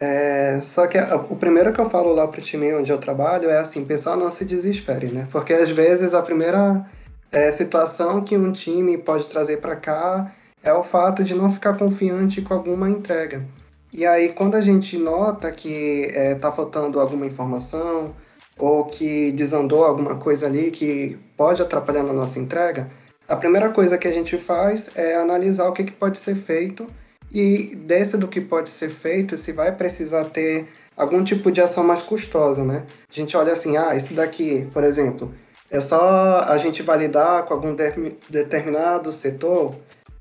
É, 0.00 0.58
só 0.60 0.86
que 0.86 0.98
a, 0.98 1.14
o 1.14 1.36
primeiro 1.36 1.72
que 1.72 1.80
eu 1.80 1.90
falo 1.90 2.12
lá 2.14 2.26
pro 2.26 2.40
time 2.40 2.74
onde 2.74 2.90
eu 2.90 2.98
trabalho 2.98 3.50
é 3.50 3.58
assim, 3.58 3.84
pessoal, 3.84 4.16
não 4.16 4.32
se 4.32 4.44
desespere, 4.44 5.08
né? 5.08 5.28
Porque 5.30 5.52
às 5.52 5.68
vezes 5.68 6.14
a 6.14 6.22
primeira 6.22 6.84
é, 7.30 7.50
situação 7.50 8.24
que 8.24 8.36
um 8.36 8.50
time 8.50 8.98
pode 8.98 9.28
trazer 9.28 9.58
para 9.58 9.76
cá 9.76 10.34
é 10.62 10.72
o 10.72 10.82
fato 10.82 11.22
de 11.22 11.34
não 11.34 11.52
ficar 11.52 11.74
confiante 11.74 12.42
com 12.42 12.54
alguma 12.54 12.88
entrega. 12.90 13.46
E 13.92 14.06
aí, 14.06 14.30
quando 14.30 14.54
a 14.54 14.60
gente 14.60 14.96
nota 14.96 15.50
que 15.50 16.10
é, 16.14 16.34
tá 16.34 16.52
faltando 16.52 17.00
alguma 17.00 17.26
informação 17.26 18.14
ou 18.58 18.84
que 18.84 19.32
desandou 19.32 19.84
alguma 19.84 20.16
coisa 20.16 20.46
ali 20.46 20.70
que 20.70 21.18
pode 21.36 21.60
atrapalhar 21.60 22.02
na 22.02 22.12
nossa 22.12 22.38
entrega, 22.38 22.88
a 23.28 23.36
primeira 23.36 23.70
coisa 23.70 23.98
que 23.98 24.08
a 24.08 24.12
gente 24.12 24.36
faz 24.38 24.90
é 24.96 25.16
analisar 25.16 25.68
o 25.68 25.72
que, 25.72 25.84
que 25.84 25.92
pode 25.92 26.18
ser 26.18 26.34
feito 26.36 26.86
e 27.32 27.76
desse 27.76 28.16
do 28.16 28.28
que 28.28 28.40
pode 28.40 28.70
ser 28.70 28.90
feito, 28.90 29.36
se 29.36 29.52
vai 29.52 29.72
precisar 29.72 30.24
ter 30.24 30.68
algum 30.96 31.22
tipo 31.22 31.50
de 31.50 31.60
ação 31.60 31.84
mais 31.84 32.02
custosa, 32.02 32.64
né? 32.64 32.84
A 33.08 33.14
gente 33.14 33.36
olha 33.36 33.52
assim, 33.52 33.76
ah, 33.76 33.94
isso 33.94 34.14
daqui, 34.14 34.68
por 34.72 34.82
exemplo, 34.84 35.32
é 35.70 35.80
só 35.80 36.40
a 36.40 36.58
gente 36.58 36.82
validar 36.82 37.44
com 37.44 37.54
algum 37.54 37.74
de 37.74 38.16
determinado 38.28 39.12
setor. 39.12 39.76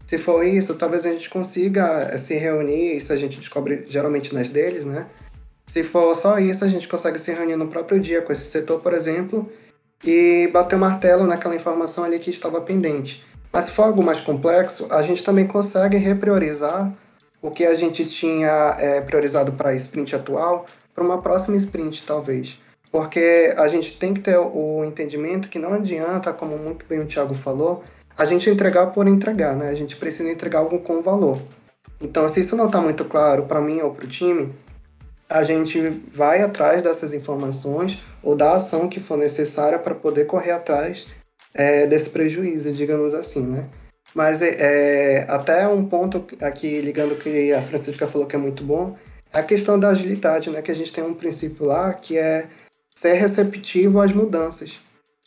Se 0.09 0.17
for 0.17 0.43
isso, 0.43 0.73
talvez 0.73 1.05
a 1.05 1.11
gente 1.11 1.29
consiga 1.29 2.17
se 2.17 2.33
reunir, 2.33 2.97
isso 2.97 3.13
a 3.13 3.15
gente 3.15 3.37
descobre 3.37 3.85
geralmente 3.87 4.33
nas 4.33 4.49
deles, 4.49 4.83
né? 4.83 5.05
Se 5.67 5.83
for 5.83 6.15
só 6.15 6.39
isso, 6.39 6.65
a 6.65 6.67
gente 6.67 6.87
consegue 6.87 7.19
se 7.19 7.31
reunir 7.31 7.55
no 7.55 7.67
próprio 7.67 7.99
dia 7.99 8.19
com 8.23 8.33
esse 8.33 8.49
setor, 8.49 8.79
por 8.79 8.91
exemplo, 8.91 9.47
e 10.03 10.49
bater 10.51 10.77
o 10.77 10.79
martelo 10.79 11.27
naquela 11.27 11.55
informação 11.55 12.03
ali 12.03 12.17
que 12.17 12.31
estava 12.31 12.59
pendente. 12.59 13.23
Mas 13.53 13.65
se 13.65 13.71
for 13.71 13.83
algo 13.83 14.01
mais 14.01 14.19
complexo, 14.21 14.87
a 14.89 15.03
gente 15.03 15.23
também 15.23 15.45
consegue 15.45 15.97
repriorizar 15.97 16.91
o 17.39 17.51
que 17.51 17.63
a 17.63 17.75
gente 17.75 18.03
tinha 18.05 18.77
é, 18.79 19.01
priorizado 19.01 19.51
para 19.51 19.69
a 19.69 19.75
sprint 19.75 20.15
atual 20.15 20.65
para 20.95 21.03
uma 21.03 21.21
próxima 21.21 21.55
sprint, 21.55 22.03
talvez. 22.03 22.59
porque 22.91 23.53
a 23.55 23.67
gente 23.67 23.95
tem 23.99 24.15
que 24.15 24.21
ter 24.21 24.39
o 24.39 24.83
entendimento 24.83 25.49
que 25.49 25.59
não 25.59 25.75
adianta, 25.75 26.33
como 26.33 26.57
muito 26.57 26.83
bem 26.87 26.97
o 26.97 27.05
Thiago 27.05 27.35
falou, 27.35 27.83
a 28.19 28.25
gente 28.25 28.49
entregar 28.49 28.87
por 28.87 29.07
entregar, 29.07 29.55
né? 29.55 29.69
A 29.69 29.75
gente 29.75 29.95
precisa 29.95 30.29
entregar 30.29 30.59
algo 30.59 30.79
com 30.79 31.01
valor. 31.01 31.41
Então, 32.01 32.27
se 32.27 32.41
isso 32.41 32.53
não 32.53 32.65
está 32.65 32.81
muito 32.81 33.05
claro 33.05 33.43
para 33.43 33.61
mim 33.61 33.79
ou 33.79 33.91
para 33.91 34.03
o 34.03 34.09
time, 34.09 34.53
a 35.29 35.41
gente 35.43 35.79
vai 36.13 36.41
atrás 36.41 36.81
dessas 36.81 37.13
informações 37.13 37.97
ou 38.21 38.35
da 38.35 38.53
ação 38.53 38.89
que 38.89 38.99
for 38.99 39.17
necessária 39.17 39.79
para 39.79 39.95
poder 39.95 40.25
correr 40.25 40.51
atrás 40.51 41.07
é, 41.53 41.87
desse 41.87 42.09
prejuízo, 42.09 42.73
digamos 42.73 43.13
assim, 43.13 43.45
né? 43.45 43.69
Mas 44.13 44.41
é, 44.41 44.49
é, 44.49 45.25
até 45.29 45.65
um 45.67 45.85
ponto 45.85 46.25
aqui 46.41 46.81
ligando 46.81 47.15
que 47.15 47.53
a 47.53 47.61
Francisca 47.61 48.05
falou 48.05 48.27
que 48.27 48.35
é 48.35 48.39
muito 48.39 48.65
bom, 48.65 48.97
é 49.31 49.39
a 49.39 49.43
questão 49.43 49.79
da 49.79 49.89
agilidade, 49.89 50.49
né? 50.49 50.61
Que 50.61 50.71
a 50.71 50.75
gente 50.75 50.91
tem 50.91 51.05
um 51.05 51.13
princípio 51.13 51.65
lá 51.65 51.93
que 51.93 52.17
é 52.17 52.47
ser 52.95 53.13
receptivo 53.13 54.01
às 54.01 54.11
mudanças. 54.11 54.81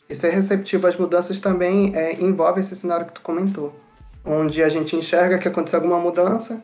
E 0.09 0.15
ser 0.15 0.29
receptivo 0.29 0.87
às 0.87 0.97
mudanças 0.97 1.39
também 1.39 1.95
é, 1.95 2.21
envolve 2.21 2.61
esse 2.61 2.75
cenário 2.75 3.05
que 3.05 3.13
tu 3.13 3.21
comentou, 3.21 3.73
onde 4.25 4.61
a 4.61 4.69
gente 4.69 4.95
enxerga 4.95 5.39
que 5.39 5.47
aconteceu 5.47 5.79
alguma 5.79 5.99
mudança 5.99 6.63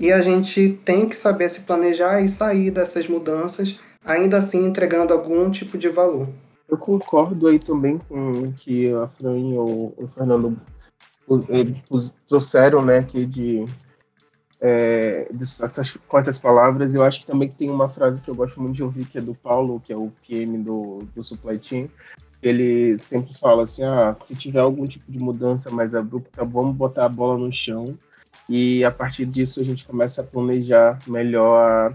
e 0.00 0.10
a 0.10 0.22
gente 0.22 0.80
tem 0.82 1.06
que 1.06 1.14
saber 1.14 1.50
se 1.50 1.60
planejar 1.60 2.22
e 2.22 2.28
sair 2.28 2.70
dessas 2.70 3.06
mudanças, 3.06 3.78
ainda 4.02 4.38
assim 4.38 4.64
entregando 4.64 5.12
algum 5.12 5.50
tipo 5.50 5.76
de 5.76 5.90
valor. 5.90 6.26
Eu 6.66 6.78
concordo 6.78 7.46
aí 7.46 7.58
também 7.58 7.98
com 7.98 8.50
que 8.52 8.90
a 8.92 9.08
Fran 9.08 9.38
e 9.38 9.58
o, 9.58 10.08
Fernando 10.14 10.58
trouxeram, 12.26 12.82
né, 12.82 12.98
aqui 12.98 13.26
de, 13.26 13.66
é, 14.60 15.28
com 16.08 16.18
essas 16.18 16.38
palavras. 16.38 16.94
Eu 16.94 17.02
acho 17.02 17.20
que 17.20 17.26
também 17.26 17.50
tem 17.50 17.68
uma 17.68 17.88
frase 17.88 18.22
que 18.22 18.30
eu 18.30 18.34
gosto 18.34 18.60
muito 18.60 18.76
de 18.76 18.82
ouvir, 18.82 19.04
que 19.04 19.18
é 19.18 19.20
do 19.20 19.34
Paulo, 19.34 19.82
que 19.84 19.92
é 19.92 19.96
o 19.96 20.10
PM 20.26 20.58
do, 20.58 21.00
do 21.14 21.22
Supply 21.22 21.58
Chain. 21.60 21.90
Ele 22.42 22.98
sempre 22.98 23.34
fala 23.34 23.64
assim, 23.64 23.82
ah, 23.82 24.16
se 24.22 24.34
tiver 24.34 24.60
algum 24.60 24.86
tipo 24.86 25.10
de 25.10 25.18
mudança 25.18 25.70
mais 25.70 25.94
abrupta, 25.94 26.44
vamos 26.44 26.74
botar 26.74 27.04
a 27.04 27.08
bola 27.08 27.36
no 27.36 27.52
chão 27.52 27.98
e 28.48 28.84
a 28.84 28.90
partir 28.90 29.26
disso 29.26 29.60
a 29.60 29.62
gente 29.62 29.86
começa 29.86 30.22
a 30.22 30.24
planejar 30.24 30.98
melhor 31.06 31.94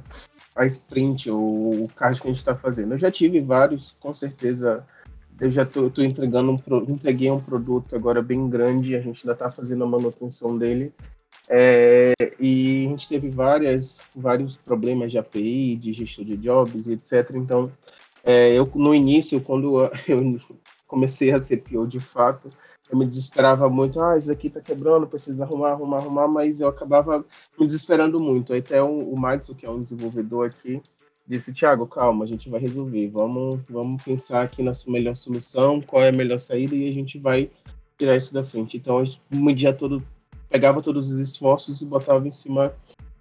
a, 0.56 0.62
a 0.62 0.66
sprint 0.66 1.30
ou 1.30 1.84
o 1.84 1.90
card 1.90 2.22
que 2.22 2.28
a 2.28 2.30
gente 2.30 2.38
está 2.38 2.56
fazendo. 2.56 2.94
Eu 2.94 2.98
já 2.98 3.12
tive 3.12 3.42
vários, 3.42 3.96
com 4.00 4.14
certeza. 4.14 4.86
Eu 5.38 5.52
já 5.52 5.64
estou 5.64 5.92
entregando 5.98 6.52
um, 6.52 6.82
entreguei 6.88 7.30
um 7.30 7.42
produto 7.42 7.94
agora 7.94 8.22
bem 8.22 8.50
grande, 8.50 8.96
a 8.96 9.02
gente 9.02 9.22
ainda 9.24 9.34
está 9.34 9.52
fazendo 9.52 9.84
a 9.84 9.88
manutenção 9.88 10.58
dele. 10.58 10.94
É, 11.50 12.14
e 12.40 12.86
a 12.88 12.90
gente 12.90 13.10
teve 13.10 13.30
várias, 13.30 14.02
vários 14.16 14.56
problemas 14.56 15.12
de 15.12 15.18
API, 15.18 15.76
de 15.76 15.92
gestão 15.92 16.24
de 16.24 16.38
jobs 16.38 16.88
etc. 16.88 17.32
Então, 17.36 17.70
é, 18.26 18.58
eu 18.58 18.70
no 18.74 18.94
início, 18.94 19.40
quando 19.40 19.80
eu 20.08 20.40
comecei 20.88 21.32
a 21.32 21.40
ser 21.40 21.58
PO 21.58 21.88
de 21.88 22.00
fato, 22.00 22.50
eu 22.90 22.98
me 22.98 23.06
desesperava 23.06 23.70
muito, 23.70 24.02
ah, 24.02 24.18
isso 24.18 24.32
aqui 24.32 24.50
tá 24.50 24.60
quebrando, 24.60 25.08
precisa 25.08 25.44
arrumar, 25.44 25.72
arrumar, 25.72 25.98
arrumar, 25.98 26.28
mas 26.28 26.60
eu 26.60 26.68
acabava 26.68 27.24
me 27.58 27.66
desesperando 27.66 28.20
muito. 28.20 28.52
Aí 28.52 28.60
até 28.60 28.82
o, 28.82 29.12
o 29.12 29.18
Madison, 29.18 29.54
que 29.54 29.66
é 29.66 29.70
um 29.70 29.82
desenvolvedor 29.82 30.48
aqui, 30.48 30.82
disse, 31.28 31.54
Thiago, 31.54 31.88
calma, 31.88 32.26
a 32.26 32.28
gente 32.28 32.50
vai 32.50 32.60
resolver, 32.60 33.10
vamos, 33.10 33.62
vamos 33.70 34.04
pensar 34.04 34.44
aqui 34.44 34.62
na 34.62 34.74
sua 34.74 34.94
melhor 34.94 35.16
solução, 35.16 35.82
qual 35.82 36.04
é 36.04 36.10
a 36.10 36.12
melhor 36.12 36.40
saída 36.40 36.76
e 36.76 36.90
a 36.90 36.94
gente 36.94 37.18
vai 37.20 37.50
tirar 37.98 38.16
isso 38.16 38.34
da 38.34 38.44
frente. 38.44 38.78
Então, 38.78 39.04
um 39.32 39.54
dia 39.54 39.74
todo 39.74 40.04
pegava 40.50 40.82
todos 40.82 41.12
os 41.12 41.20
esforços 41.20 41.82
e 41.82 41.86
botava 41.86 42.28
em 42.28 42.32
cima 42.32 42.74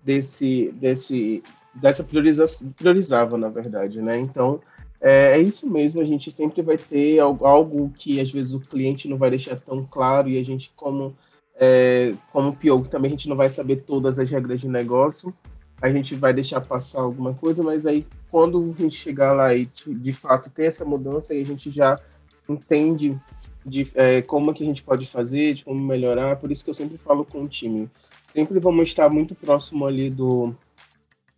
desse, 0.02 0.72
desse, 0.72 1.42
dessa 1.74 2.04
priorização, 2.04 2.70
priorizava, 2.72 3.38
na 3.38 3.48
verdade, 3.48 4.00
né? 4.02 4.18
Então, 4.18 4.60
é, 5.06 5.32
é, 5.36 5.38
isso 5.38 5.68
mesmo, 5.68 6.00
a 6.00 6.04
gente 6.04 6.30
sempre 6.30 6.62
vai 6.62 6.78
ter 6.78 7.18
algo, 7.18 7.92
que 7.94 8.18
às 8.18 8.30
vezes 8.30 8.54
o 8.54 8.60
cliente 8.60 9.06
não 9.06 9.18
vai 9.18 9.28
deixar 9.28 9.54
tão 9.56 9.84
claro 9.84 10.30
e 10.30 10.38
a 10.38 10.42
gente, 10.42 10.72
como, 10.74 11.14
é, 11.56 12.14
como 12.32 12.56
PO, 12.56 12.88
também 12.88 13.10
a 13.10 13.10
gente 13.10 13.28
não 13.28 13.36
vai 13.36 13.50
saber 13.50 13.82
todas 13.82 14.18
as 14.18 14.30
regras 14.30 14.58
de 14.62 14.66
negócio, 14.66 15.34
a 15.82 15.90
gente 15.90 16.14
vai 16.14 16.32
deixar 16.32 16.62
passar 16.62 17.02
alguma 17.02 17.34
coisa, 17.34 17.62
mas 17.62 17.84
aí 17.84 18.06
quando 18.30 18.74
a 18.78 18.82
gente 18.82 18.96
chegar 18.96 19.34
lá 19.34 19.54
e 19.54 19.68
de 19.86 20.12
fato 20.14 20.48
ter 20.48 20.64
essa 20.64 20.86
mudança, 20.86 21.34
aí 21.34 21.42
a 21.42 21.46
gente 21.46 21.68
já 21.68 22.00
entende 22.48 23.20
de 23.64 23.86
é, 23.94 24.22
como 24.22 24.54
que 24.54 24.62
a 24.62 24.66
gente 24.66 24.82
pode 24.82 25.06
fazer, 25.06 25.52
de 25.52 25.64
como 25.66 25.84
melhorar, 25.84 26.36
por 26.36 26.50
isso 26.50 26.64
que 26.64 26.70
eu 26.70 26.74
sempre 26.74 26.96
falo 26.96 27.26
com 27.26 27.42
o 27.42 27.48
time. 27.48 27.90
Sempre 28.26 28.58
vamos 28.58 28.88
estar 28.88 29.10
muito 29.10 29.34
próximo 29.34 29.84
ali 29.84 30.08
do, 30.08 30.54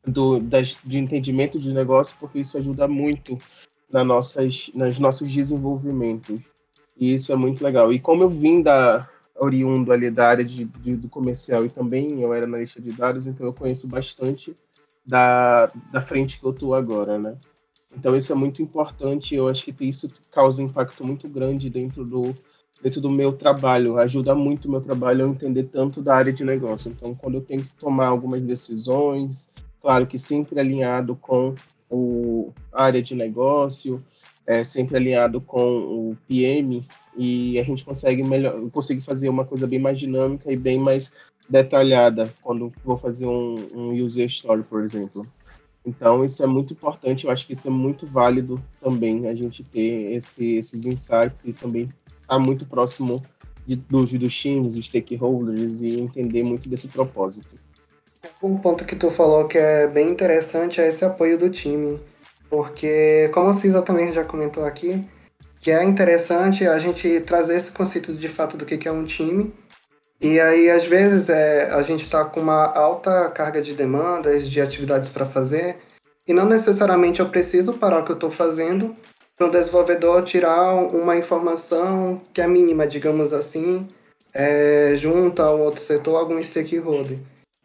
do, 0.07 0.39
das, 0.39 0.77
de 0.85 0.99
entendimento 0.99 1.59
de 1.59 1.73
negócio, 1.73 2.17
porque 2.21 2.39
isso 2.39 2.57
ajuda 2.57 2.87
muito 2.87 3.37
na 3.91 4.05
nossas, 4.05 4.71
nos 4.75 4.99
nossos 4.99 5.31
desenvolvimentos. 5.31 6.41
E 6.97 7.15
isso 7.15 7.33
é 7.33 7.37
muito 7.37 7.63
legal. 7.63 7.93
E 7.93 7.99
como 7.99 8.23
eu 8.23 8.29
vim 8.29 8.63
da 8.63 9.09
oriundo 9.39 9.93
ali 9.93 10.11
da 10.11 10.29
área 10.29 10.45
de, 10.45 10.65
de, 10.65 10.97
do 10.97 11.09
comercial 11.09 11.67
e 11.67 11.69
também 11.69 12.23
eu 12.23 12.33
era 12.33 12.47
analista 12.47 12.81
de 12.81 12.91
dados, 12.93 13.27
então 13.27 13.47
eu 13.47 13.53
conheço 13.53 13.87
bastante 13.87 14.57
da, 15.05 15.71
da 15.93 16.01
frente 16.01 16.41
que 16.41 16.47
eu 16.47 16.53
estou 16.53 16.75
agora, 16.75 17.19
né? 17.19 17.37
Então 17.95 18.17
isso 18.17 18.33
é 18.33 18.35
muito 18.35 18.63
importante, 18.63 19.35
eu 19.35 19.47
acho 19.47 19.65
que 19.65 19.75
isso 19.85 20.09
causa 20.31 20.63
um 20.63 20.67
impacto 20.67 21.05
muito 21.05 21.29
grande 21.29 21.69
dentro 21.69 22.05
do, 22.05 22.35
dentro 22.83 23.01
do 23.01 23.11
meu 23.11 23.33
trabalho, 23.33 23.99
ajuda 23.99 24.35
muito 24.35 24.67
o 24.67 24.71
meu 24.71 24.81
trabalho 24.81 25.25
a 25.25 25.29
entender 25.29 25.65
tanto 25.65 26.03
da 26.03 26.15
área 26.15 26.33
de 26.33 26.45
negócio. 26.45 26.91
Então, 26.91 27.15
quando 27.15 27.37
eu 27.37 27.41
tenho 27.41 27.63
que 27.63 27.73
tomar 27.75 28.07
algumas 28.07 28.41
decisões, 28.43 29.51
claro 29.87 30.05
que 30.05 30.19
sempre 30.19 30.59
alinhado 30.59 31.15
com 31.15 31.55
o, 31.89 32.53
área 32.73 33.01
de 33.01 33.15
negócio, 33.15 34.05
é, 34.45 34.65
sempre 34.65 34.97
alinhado 34.97 35.41
com 35.41 35.61
o 35.61 36.17
PM, 36.27 36.85
e 37.17 37.57
a 37.61 37.63
gente 37.63 37.85
consegue 37.85 38.21
melhor, 38.25 38.69
consegue 38.73 39.01
fazer 39.01 39.29
uma 39.29 39.45
coisa 39.45 39.65
bem 39.65 39.79
mais 39.79 39.97
dinâmica 39.97 40.51
e 40.51 40.57
bem 40.57 40.77
mais 40.77 41.15
detalhada 41.49 42.35
quando 42.43 42.73
vou 42.85 42.97
fazer 42.97 43.27
um, 43.27 43.55
um 43.73 43.93
user 43.93 44.27
story, 44.27 44.65
por 44.65 44.83
exemplo. 44.83 45.25
Então, 45.85 46.25
isso 46.25 46.43
é 46.43 46.49
muito 46.49 46.73
importante, 46.73 47.25
eu 47.25 47.31
acho 47.31 47.47
que 47.47 47.53
isso 47.53 47.69
é 47.69 47.71
muito 47.71 48.09
válido 48.09 48.61
também, 48.81 49.29
a 49.29 49.37
gente 49.37 49.63
ter 49.63 50.17
esse, 50.17 50.57
esses 50.57 50.85
insights 50.85 51.45
e 51.45 51.53
também 51.53 51.83
estar 51.83 52.27
tá 52.27 52.39
muito 52.41 52.67
próximo 52.67 53.23
de, 53.65 53.77
dos, 53.77 54.13
dos 54.13 54.37
times, 54.37 54.75
dos 54.75 54.87
stakeholders 54.87 55.81
e 55.81 56.01
entender 56.01 56.43
muito 56.43 56.69
desse 56.69 56.89
propósito. 56.89 57.66
Um 58.43 58.57
ponto 58.57 58.85
que 58.85 58.97
tu 58.97 59.11
falou 59.11 59.47
que 59.47 59.59
é 59.59 59.87
bem 59.87 60.11
interessante 60.11 60.81
é 60.81 60.89
esse 60.89 61.05
apoio 61.05 61.39
do 61.39 61.51
time. 61.51 62.01
Porque, 62.49 63.31
como 63.33 63.51
a 63.51 63.55
Cisa 63.55 63.83
também 63.83 64.13
já 64.13 64.25
comentou 64.25 64.65
aqui, 64.65 65.05
que 65.61 65.71
é 65.71 65.83
interessante 65.83 66.67
a 66.67 66.79
gente 66.79 67.21
trazer 67.21 67.57
esse 67.57 67.73
conceito 67.73 68.15
de 68.15 68.29
fato 68.29 68.57
do 68.57 68.65
que 68.65 68.87
é 68.87 68.93
um 68.93 69.05
time. 69.05 69.53
E 70.21 70.41
aí, 70.41 70.71
às 70.71 70.85
vezes, 70.85 71.29
é, 71.29 71.71
a 71.71 71.83
gente 71.83 72.05
está 72.05 72.25
com 72.25 72.41
uma 72.41 72.67
alta 72.67 73.29
carga 73.31 73.61
de 73.61 73.75
demandas, 73.75 74.49
de 74.49 74.61
atividades 74.61 75.09
para 75.09 75.27
fazer, 75.27 75.77
e 76.27 76.33
não 76.33 76.47
necessariamente 76.47 77.21
eu 77.21 77.29
preciso 77.29 77.75
parar 77.75 78.01
o 78.01 78.05
que 78.05 78.13
eu 78.13 78.15
estou 78.15 78.31
fazendo 78.31 78.97
para 79.37 79.47
o 79.47 79.51
desenvolvedor 79.51 80.25
tirar 80.25 80.75
uma 80.75 81.17
informação 81.17 82.21
que 82.33 82.41
é 82.41 82.47
mínima, 82.47 82.87
digamos 82.87 83.33
assim, 83.33 83.87
é, 84.33 84.95
junto 84.97 85.43
a 85.43 85.55
um 85.55 85.63
outro 85.63 85.83
setor, 85.83 86.17
algum 86.17 86.43
stakeholder. 86.43 87.19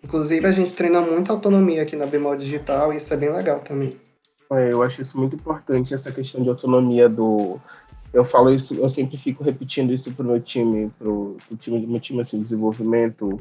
Inclusive, 0.04 0.46
a 0.46 0.52
gente 0.52 0.72
treina 0.72 1.00
muita 1.02 1.32
autonomia 1.32 1.84
aqui 1.84 1.96
na 1.96 2.06
Bemol 2.06 2.36
Digital 2.36 2.92
e 2.92 2.98
isso 2.98 3.14
é 3.14 3.18
bem 3.18 3.32
legal 3.32 3.60
também. 3.60 3.96
É, 4.52 4.72
eu 4.72 4.82
acho 4.84 5.02
isso 5.02 5.18
muito 5.18 5.36
importante, 5.36 5.94
essa 5.94 6.12
questão 6.12 6.42
de 6.42 6.50
autonomia 6.50 7.08
do. 7.08 7.60
Eu 8.12 8.26
falo 8.26 8.54
isso, 8.54 8.74
eu 8.76 8.90
sempre 8.90 9.18
fico 9.18 9.44
repetindo 9.44 9.94
isso 9.94 10.12
pro 10.12 10.26
meu 10.26 10.42
time, 10.42 10.92
pro, 11.00 11.38
pro 11.48 11.58
time 11.58 11.80
do 11.80 11.88
meu 11.88 12.00
time 12.02 12.20
assim, 12.20 12.38
de 12.38 12.44
desenvolvimento. 12.44 13.40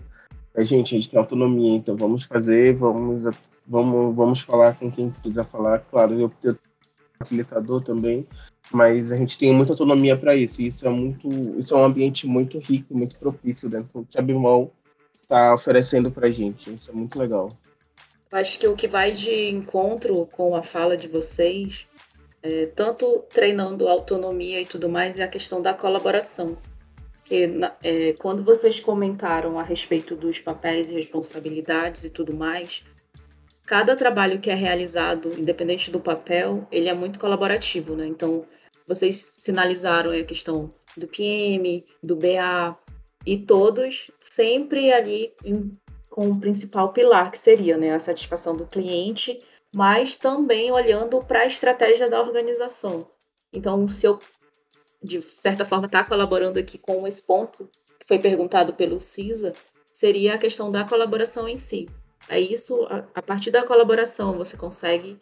É, 0.55 0.64
gente, 0.64 0.94
a 0.94 0.99
gente 0.99 1.11
tem 1.11 1.18
autonomia, 1.18 1.77
então 1.77 1.96
vamos 1.96 2.25
fazer, 2.25 2.77
vamos, 2.77 3.25
vamos, 3.66 4.14
vamos 4.14 4.40
falar 4.40 4.75
com 4.79 4.90
quem 4.90 5.12
quiser 5.23 5.44
falar. 5.46 5.81
Claro, 5.81 6.20
eu, 6.20 6.33
eu 6.44 6.57
facilitador 7.18 7.83
também, 7.83 8.27
mas 8.73 9.11
a 9.11 9.16
gente 9.16 9.37
tem 9.37 9.53
muita 9.53 9.73
autonomia 9.73 10.16
para 10.16 10.37
isso. 10.37 10.62
E 10.62 10.68
isso 10.68 10.87
é 10.87 10.90
muito, 10.90 11.29
isso 11.59 11.75
é 11.75 11.77
um 11.77 11.85
ambiente 11.85 12.27
muito 12.27 12.59
rico, 12.59 12.96
muito 12.96 13.16
propício 13.16 13.68
dentro 13.68 14.07
do 14.09 14.23
Bemol 14.23 14.73
está 15.31 15.55
oferecendo 15.55 16.11
para 16.11 16.27
a 16.27 16.31
gente. 16.31 16.75
Isso 16.75 16.90
é 16.90 16.95
muito 16.95 17.16
legal. 17.16 17.49
Acho 18.33 18.59
que 18.59 18.66
o 18.66 18.75
que 18.75 18.88
vai 18.88 19.12
de 19.12 19.49
encontro 19.49 20.27
com 20.27 20.57
a 20.57 20.62
fala 20.62 20.97
de 20.97 21.07
vocês, 21.07 21.87
é, 22.43 22.66
tanto 22.66 23.25
treinando 23.33 23.88
autonomia 23.88 24.61
e 24.61 24.66
tudo 24.66 24.88
mais, 24.88 25.19
é 25.19 25.23
a 25.23 25.29
questão 25.29 25.62
da 25.62 25.73
colaboração. 25.73 26.59
Que, 27.25 27.49
é, 27.83 28.12
quando 28.14 28.43
vocês 28.43 28.81
comentaram 28.81 29.59
a 29.59 29.62
respeito 29.62 30.16
dos 30.16 30.40
papéis 30.40 30.90
e 30.90 30.95
responsabilidades 30.95 32.05
e 32.05 32.11
tudo 32.11 32.35
mais, 32.35 32.83
cada 33.64 33.95
trabalho 33.95 34.40
que 34.40 34.51
é 34.51 34.55
realizado, 34.55 35.33
independente 35.38 35.93
do 35.93 36.01
papel, 36.01 36.66
ele 36.73 36.88
é 36.88 36.95
muito 36.95 37.21
colaborativo, 37.21 37.95
né? 37.95 38.07
Então, 38.07 38.45
vocês 38.87 39.16
sinalizaram 39.16 40.11
a 40.11 40.25
questão 40.25 40.75
do 40.97 41.07
PM, 41.07 41.85
do 42.03 42.16
BA, 42.16 42.77
e 43.26 43.37
todos 43.37 44.11
sempre 44.18 44.92
ali 44.92 45.33
em, 45.44 45.76
com 46.09 46.30
o 46.30 46.40
principal 46.40 46.92
pilar, 46.92 47.30
que 47.30 47.38
seria 47.38 47.76
né, 47.76 47.94
a 47.94 48.00
satisfação 48.00 48.56
do 48.56 48.66
cliente 48.66 49.38
mas 49.74 50.16
também 50.16 50.72
olhando 50.72 51.20
para 51.20 51.40
a 51.40 51.46
estratégia 51.46 52.11
da 52.11 52.20
organização. 52.20 53.09
Então, 53.52 53.88
se 53.88 54.06
eu, 54.06 54.18
de 55.02 55.20
certa 55.22 55.64
forma, 55.64 55.87
estar 55.87 56.02
tá 56.02 56.09
colaborando 56.09 56.59
aqui 56.59 56.76
com 56.76 57.06
esse 57.06 57.22
ponto 57.22 57.68
que 57.98 58.06
foi 58.06 58.18
perguntado 58.18 58.74
pelo 58.74 58.98
CISA, 58.98 59.52
seria 59.92 60.35
a 60.35 60.38
questão 60.38 60.70
da 60.70 60.85
colaboração 60.85 61.48
em 61.48 61.56
si. 61.56 61.88
É 62.28 62.38
isso, 62.38 62.85
a, 62.85 63.04
a 63.14 63.22
partir 63.22 63.50
da 63.50 63.62
colaboração, 63.62 64.37
você 64.37 64.56
consegue 64.56 65.18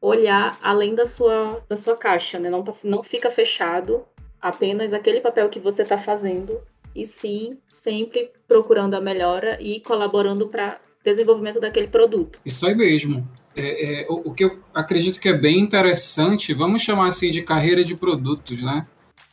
olhar 0.00 0.58
além 0.62 0.94
da 0.94 1.04
sua, 1.04 1.62
da 1.68 1.76
sua 1.76 1.96
caixa, 1.96 2.38
né? 2.38 2.48
Não, 2.48 2.62
tá, 2.62 2.72
não 2.82 3.02
fica 3.02 3.30
fechado 3.30 4.06
apenas 4.40 4.94
aquele 4.94 5.20
papel 5.20 5.50
que 5.50 5.60
você 5.60 5.82
está 5.82 5.98
fazendo, 5.98 6.60
e 6.94 7.06
sim 7.06 7.58
sempre 7.68 8.30
procurando 8.46 8.94
a 8.94 9.00
melhora 9.00 9.58
e 9.60 9.80
colaborando 9.80 10.48
para 10.48 10.80
desenvolvimento 11.04 11.60
daquele 11.60 11.88
produto. 11.88 12.38
Isso 12.44 12.66
aí 12.66 12.74
mesmo. 12.74 13.26
É, 13.54 14.02
é, 14.02 14.06
o, 14.08 14.30
o, 14.30 14.34
que 14.34 14.44
eu 14.44 14.60
acredito 14.74 15.20
que 15.20 15.28
é 15.28 15.32
bem 15.32 15.58
interessante, 15.58 16.54
vamos 16.54 16.82
chamar 16.82 17.08
assim 17.08 17.30
de 17.30 17.42
carreira 17.42 17.82
de 17.82 17.96
produtos, 17.96 18.62
né? 18.62 18.86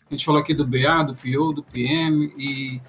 A 0.09 0.13
gente 0.13 0.25
falou 0.25 0.41
aqui 0.41 0.53
do 0.53 0.65
BA, 0.65 1.03
do 1.03 1.13
PO, 1.13 1.53
do 1.53 1.63
PM 1.63 2.33
e 2.37 2.81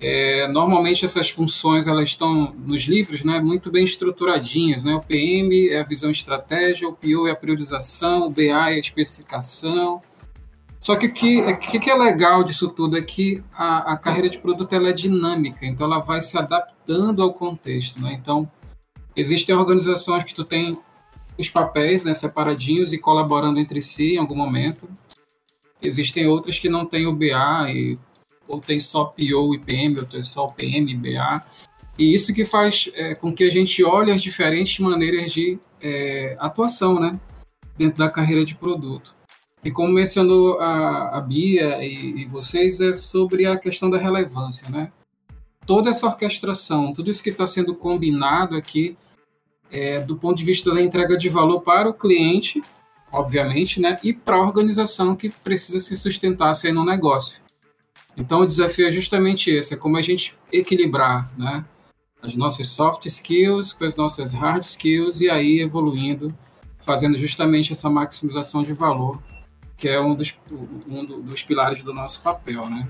é, 0.00 0.46
normalmente 0.48 1.04
essas 1.04 1.30
funções 1.30 1.86
elas 1.86 2.10
estão 2.10 2.52
nos 2.52 2.82
livros, 2.82 3.24
né, 3.24 3.40
muito 3.40 3.70
bem 3.70 3.84
estruturadinhas, 3.84 4.82
né? 4.84 4.94
O 4.94 5.00
PM 5.00 5.68
é 5.70 5.80
a 5.80 5.84
visão 5.84 6.10
estratégia, 6.10 6.88
o 6.88 6.92
PO 6.92 7.26
é 7.26 7.32
a 7.32 7.36
priorização, 7.36 8.26
o 8.26 8.30
BA 8.30 8.42
é 8.42 8.74
a 8.74 8.78
especificação. 8.78 10.00
Só 10.80 10.96
que 10.96 11.06
o 11.06 11.12
que, 11.12 11.56
que, 11.56 11.78
que, 11.80 11.90
é 11.90 11.94
legal 11.94 12.44
disso 12.44 12.68
tudo 12.68 12.96
é 12.96 13.02
que 13.02 13.42
a, 13.52 13.92
a 13.92 13.96
carreira 13.96 14.28
de 14.28 14.38
produto 14.38 14.72
ela 14.72 14.88
é 14.88 14.92
dinâmica, 14.92 15.66
então 15.66 15.86
ela 15.86 15.98
vai 15.98 16.20
se 16.20 16.38
adaptando 16.38 17.22
ao 17.22 17.32
contexto, 17.32 18.00
né? 18.00 18.12
Então 18.12 18.50
existem 19.16 19.54
organizações 19.54 20.24
que 20.24 20.34
tu 20.34 20.44
tem 20.44 20.78
os 21.36 21.48
papéis 21.48 22.04
né, 22.04 22.14
separadinhos 22.14 22.92
e 22.92 22.98
colaborando 22.98 23.58
entre 23.58 23.80
si 23.80 24.14
em 24.14 24.18
algum 24.18 24.36
momento. 24.36 24.88
Existem 25.80 26.26
outras 26.26 26.58
que 26.58 26.68
não 26.68 26.86
têm 26.86 27.06
o 27.06 27.12
BA 27.12 27.70
e 27.70 27.98
ou 28.48 28.60
tem 28.60 28.80
só 28.80 29.04
PO 29.04 29.54
e 29.54 29.58
PM, 29.58 29.98
ou 29.98 30.06
tem 30.06 30.22
só 30.22 30.48
PM 30.48 30.90
e 30.90 30.96
BA. 30.96 31.44
E 31.98 32.14
isso 32.14 32.32
que 32.32 32.44
faz 32.44 32.88
é, 32.94 33.14
com 33.14 33.32
que 33.32 33.44
a 33.44 33.50
gente 33.50 33.84
olhe 33.84 34.10
as 34.10 34.22
diferentes 34.22 34.78
maneiras 34.78 35.30
de 35.30 35.58
é, 35.82 36.36
atuação, 36.40 36.98
né? 36.98 37.20
Dentro 37.76 37.98
da 37.98 38.08
carreira 38.08 38.44
de 38.44 38.54
produto. 38.54 39.17
E 39.64 39.70
como 39.70 39.92
mencionou 39.92 40.58
a, 40.60 41.18
a 41.18 41.20
Bia 41.20 41.84
e, 41.84 42.22
e, 42.22 42.26
vocês, 42.26 42.80
é 42.80 42.92
sobre 42.92 43.46
a 43.46 43.56
questão 43.58 43.90
da 43.90 43.98
relevância, 43.98 44.68
né? 44.70 44.92
Toda 45.66 45.90
essa 45.90 46.06
orquestração, 46.06 46.92
tudo 46.92 47.10
isso 47.10 47.22
que 47.22 47.30
está 47.30 47.46
sendo 47.46 47.74
combinado 47.74 48.56
aqui, 48.56 48.96
é, 49.70 50.00
do 50.00 50.16
ponto 50.16 50.38
de 50.38 50.44
vista 50.44 50.72
da 50.72 50.80
entrega 50.80 51.18
de 51.18 51.28
valor 51.28 51.60
para 51.60 51.88
o 51.88 51.94
cliente, 51.94 52.62
obviamente, 53.12 53.80
né? 53.80 53.98
E 54.02 54.12
para 54.12 54.36
a 54.36 54.40
organização 54.40 55.16
que 55.16 55.28
precisa 55.28 55.80
se 55.80 55.96
sustentar 55.96 56.54
sem 56.54 56.72
no 56.72 56.84
negócio. 56.84 57.40
Então, 58.16 58.40
o 58.40 58.46
desafio 58.46 58.88
é 58.88 58.90
justamente 58.90 59.50
esse: 59.50 59.74
é 59.74 59.76
como 59.76 59.96
a 59.96 60.02
gente 60.02 60.34
equilibrar 60.52 61.30
né, 61.36 61.64
as 62.22 62.34
nossas 62.34 62.68
soft 62.70 63.06
skills 63.06 63.72
com 63.72 63.84
as 63.84 63.96
nossas 63.96 64.32
hard 64.32 64.64
skills 64.64 65.20
e 65.20 65.30
aí 65.30 65.60
evoluindo, 65.60 66.34
fazendo 66.78 67.18
justamente 67.18 67.72
essa 67.72 67.88
maximização 67.88 68.62
de 68.62 68.72
valor, 68.72 69.22
que 69.78 69.88
é 69.88 70.00
um 70.00 70.12
dos, 70.12 70.36
um 70.88 71.04
dos 71.04 71.44
pilares 71.44 71.82
do 71.84 71.94
nosso 71.94 72.20
papel. 72.20 72.68
Né? 72.68 72.86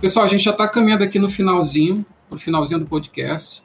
Pessoal, 0.00 0.24
a 0.24 0.28
gente 0.28 0.42
já 0.42 0.50
está 0.50 0.66
caminhando 0.66 1.04
aqui 1.04 1.18
no 1.18 1.28
finalzinho, 1.28 2.04
no 2.30 2.38
finalzinho 2.38 2.80
do 2.80 2.86
podcast. 2.86 3.62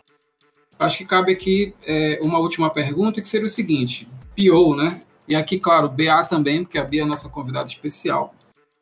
Acho 0.78 0.98
que 0.98 1.06
cabe 1.06 1.32
aqui 1.32 1.74
é, 1.84 2.20
uma 2.22 2.40
última 2.40 2.70
pergunta, 2.70 3.22
que 3.22 3.28
seria 3.28 3.48
o 3.48 3.50
seguinte: 3.50 4.08
PO, 4.36 4.76
né? 4.76 5.02
E 5.28 5.36
aqui, 5.36 5.58
claro, 5.58 5.88
BA 5.88 6.26
também, 6.26 6.64
porque 6.64 6.78
a 6.78 6.84
Bia 6.84 7.02
é 7.02 7.04
a 7.06 7.08
nossa 7.08 7.30
convidada 7.30 7.70
especial. 7.70 8.36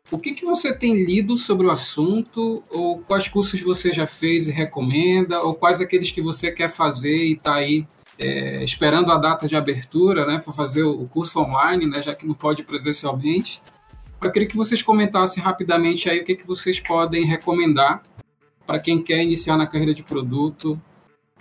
O 0.10 0.18
que, 0.18 0.34
que 0.34 0.44
você 0.44 0.74
tem 0.74 1.06
lido 1.06 1.38
sobre 1.38 1.68
o 1.68 1.70
assunto? 1.72 2.63
Ou 2.72 3.00
quais 3.00 3.28
cursos 3.28 3.62
você 3.62 3.94
já 3.94 4.08
fez 4.08 4.48
e 4.48 4.52
recomenda? 4.52 5.42
Ou 5.42 5.54
quais 5.54 5.80
aqueles 5.80 6.10
que 6.10 6.22
você 6.22 6.52
quer 6.52 6.72
fazer 6.72 7.26
e 7.26 7.34
está 7.34 7.54
aí 7.54 7.86
é, 8.19 8.63
esperando 8.63 9.12
a 9.12 9.17
data 9.17 9.47
de 9.47 9.55
abertura 9.55 10.25
né, 10.25 10.39
para 10.43 10.53
fazer 10.53 10.84
o 10.84 11.08
curso 11.08 11.39
online, 11.39 11.88
né, 11.88 12.03
já 12.03 12.13
que 12.13 12.27
não 12.27 12.36
pode 12.36 12.63
presencialmente? 12.63 13.62
Eu 14.21 14.32
queria 14.32 14.47
que 14.47 14.58
vocês 14.58 14.84
comentassem 14.84 15.41
rapidamente 15.41 16.10
aí 16.10 16.19
o 16.19 16.25
que, 16.25 16.36
que 16.36 16.45
vocês 16.45 16.79
podem 16.79 17.25
recomendar 17.25 18.03
para 18.67 18.79
quem 18.79 19.01
quer 19.01 19.23
iniciar 19.23 19.58
na 19.58 19.65
carreira 19.65 19.93
de 19.93 20.03
produto 20.03 20.79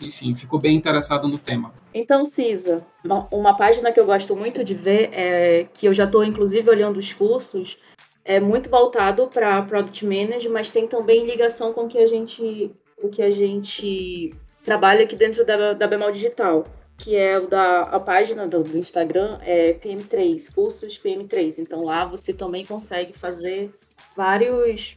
enfim, 0.01 0.35
ficou 0.35 0.59
bem 0.59 0.77
interessado 0.77 1.27
no 1.27 1.39
tema. 1.39 1.73
Então, 1.93 2.25
Cisa, 2.25 2.87
uma 3.31 3.57
página 3.57 3.91
que 3.91 3.99
eu 3.99 4.07
gosto 4.07 4.37
muito 4.37 4.63
de 4.63 4.75
ver, 4.75 5.11
é, 5.13 5.67
que 5.75 5.87
eu 5.87 5.95
já 5.95 6.05
estou 6.05 6.25
inclusive 6.25 6.69
olhando 6.71 6.99
os 6.99 7.13
cursos, 7.13 7.77
é 8.25 8.39
muito 8.39 8.71
voltado 8.71 9.27
para 9.27 9.63
product 9.63 10.05
manager, 10.05 10.51
mas 10.51 10.71
tem 10.71 10.87
também 10.87 11.27
ligação 11.27 11.73
com 11.73 11.85
o 11.85 11.89
que 11.89 11.99
a 11.99 12.07
gente, 12.07 12.71
o 13.03 13.09
que 13.09 13.23
a 13.23 13.31
gente 13.31 14.35
trabalha 14.69 15.05
aqui 15.05 15.17
dentro 15.17 15.47
da, 15.47 15.73
da 15.73 15.87
Bemol 15.87 16.13
Digital, 16.13 16.67
que 16.99 17.17
é 17.17 17.39
o 17.39 17.47
da 17.47 17.81
a 17.85 17.99
página 17.99 18.47
do, 18.47 18.63
do 18.63 18.77
Instagram 18.77 19.39
é 19.41 19.73
PM3, 19.73 20.53
cursos 20.55 20.99
PM3. 20.99 21.61
Então 21.61 21.85
lá 21.85 22.05
você 22.05 22.35
também 22.35 22.67
consegue 22.67 23.15
fazer 23.15 23.73
vários 24.15 24.95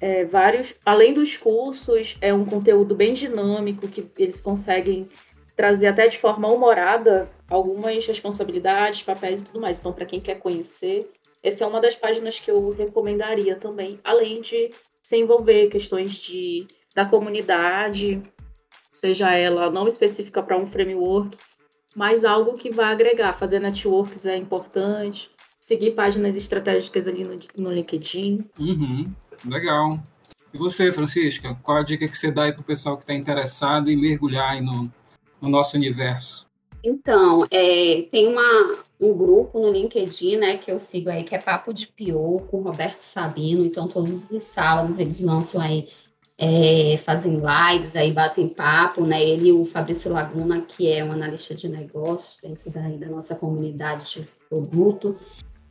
é, 0.00 0.24
vários, 0.24 0.76
além 0.86 1.12
dos 1.12 1.36
cursos, 1.36 2.16
é 2.20 2.32
um 2.32 2.44
conteúdo 2.44 2.94
bem 2.94 3.12
dinâmico 3.12 3.88
que 3.88 4.06
eles 4.16 4.40
conseguem 4.40 5.08
trazer 5.56 5.88
até 5.88 6.06
de 6.06 6.16
forma 6.16 6.46
humorada 6.46 7.28
algumas 7.50 8.06
responsabilidades, 8.06 9.02
papéis 9.02 9.42
e 9.42 9.46
tudo 9.46 9.60
mais. 9.60 9.80
Então, 9.80 9.92
para 9.92 10.06
quem 10.06 10.20
quer 10.20 10.36
conhecer, 10.36 11.10
essa 11.42 11.64
é 11.64 11.66
uma 11.66 11.80
das 11.80 11.96
páginas 11.96 12.38
que 12.38 12.48
eu 12.48 12.70
recomendaria 12.70 13.56
também, 13.56 13.98
além 14.04 14.40
de 14.40 14.70
se 15.02 15.16
envolver 15.16 15.66
questões 15.66 16.12
de, 16.12 16.68
da 16.94 17.04
comunidade, 17.04 18.22
seja 18.98 19.30
ela 19.32 19.70
não 19.70 19.86
específica 19.86 20.42
para 20.42 20.56
um 20.56 20.66
framework, 20.66 21.36
mas 21.94 22.24
algo 22.24 22.54
que 22.54 22.70
vai 22.70 22.92
agregar. 22.92 23.32
Fazer 23.32 23.60
networks 23.60 24.26
é 24.26 24.36
importante, 24.36 25.30
seguir 25.58 25.92
páginas 25.92 26.36
estratégicas 26.36 27.06
ali 27.08 27.24
no, 27.24 27.38
no 27.56 27.72
LinkedIn. 27.72 28.44
Uhum, 28.58 29.12
legal. 29.44 29.98
E 30.52 30.58
você, 30.58 30.92
Francisca, 30.92 31.54
qual 31.62 31.78
a 31.78 31.82
dica 31.82 32.08
que 32.08 32.16
você 32.16 32.30
dá 32.30 32.44
aí 32.44 32.52
para 32.52 32.62
o 32.62 32.64
pessoal 32.64 32.96
que 32.96 33.02
está 33.02 33.14
interessado 33.14 33.90
em 33.90 33.96
mergulhar 33.96 34.60
no, 34.62 34.90
no 35.40 35.48
nosso 35.48 35.76
universo? 35.76 36.48
Então, 36.82 37.46
é, 37.50 38.02
tem 38.10 38.28
uma, 38.28 38.78
um 39.00 39.12
grupo 39.12 39.58
no 39.58 39.70
LinkedIn, 39.70 40.36
né, 40.36 40.56
que 40.56 40.70
eu 40.70 40.78
sigo 40.78 41.10
aí, 41.10 41.24
que 41.24 41.34
é 41.34 41.38
Papo 41.38 41.72
de 41.72 41.86
Pior, 41.88 42.40
com 42.46 42.62
Roberto 42.62 43.02
Sabino. 43.02 43.64
Então, 43.64 43.88
todos 43.88 44.30
os 44.30 44.42
sábados 44.44 44.98
eles 44.98 45.20
lançam 45.20 45.60
aí, 45.60 45.88
é, 46.38 46.96
fazem 46.98 47.40
lives, 47.40 47.96
aí 47.96 48.12
batem 48.12 48.48
papo, 48.48 49.04
né? 49.04 49.20
Ele 49.20 49.48
e 49.48 49.52
o 49.52 49.64
Fabrício 49.64 50.12
Laguna, 50.12 50.60
que 50.60 50.90
é 50.90 51.04
um 51.04 51.10
analista 51.10 51.52
de 51.52 51.68
negócios 51.68 52.38
dentro 52.40 52.70
da, 52.70 52.80
da 52.80 53.06
nossa 53.08 53.34
comunidade 53.34 54.12
de 54.12 54.28
produto. 54.48 55.16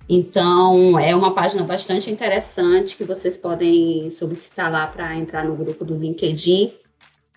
Então, 0.10 1.00
é 1.00 1.16
uma 1.16 1.34
página 1.34 1.64
bastante 1.64 2.12
interessante 2.12 2.98
que 2.98 3.06
vocês 3.06 3.38
podem 3.38 4.10
solicitar 4.10 4.70
lá 4.70 4.88
para 4.88 5.16
entrar 5.16 5.46
no 5.46 5.56
grupo 5.56 5.86
do 5.86 5.96
LinkedIn. 5.96 6.74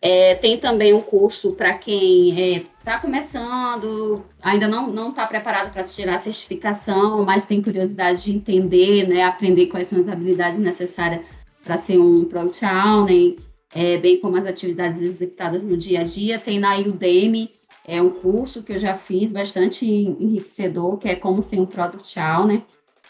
É, 0.02 0.34
tem 0.34 0.56
também 0.56 0.94
um 0.94 1.00
curso 1.00 1.52
para 1.52 1.74
quem 1.74 2.64
está 2.78 2.94
é, 2.94 2.98
começando, 2.98 4.24
ainda 4.40 4.66
não 4.66 5.10
está 5.10 5.26
preparado 5.26 5.70
para 5.70 5.84
tirar 5.84 6.14
a 6.14 6.18
certificação, 6.18 7.22
mas 7.22 7.44
tem 7.44 7.60
curiosidade 7.60 8.24
de 8.24 8.32
entender, 8.34 9.06
né, 9.06 9.22
aprender 9.24 9.66
quais 9.66 9.88
são 9.88 10.00
as 10.00 10.08
habilidades 10.08 10.58
necessárias 10.58 11.20
para 11.64 11.76
ser 11.76 11.98
um 11.98 12.24
Product 12.24 12.64
Owner, 12.64 13.36
é, 13.74 13.98
bem 13.98 14.20
como 14.20 14.36
as 14.36 14.46
atividades 14.46 15.00
executadas 15.00 15.62
no 15.62 15.76
dia 15.76 16.00
a 16.00 16.04
dia. 16.04 16.38
Tem 16.38 16.58
na 16.58 16.76
Udemy, 16.78 17.50
é 17.86 18.00
um 18.00 18.10
curso 18.10 18.62
que 18.62 18.72
eu 18.72 18.78
já 18.78 18.94
fiz 18.94 19.30
bastante 19.30 19.86
enriquecedor, 19.86 20.98
que 20.98 21.08
é 21.08 21.14
como 21.14 21.42
ser 21.42 21.60
um 21.60 21.66
Product 21.66 22.18
Owner. 22.18 22.62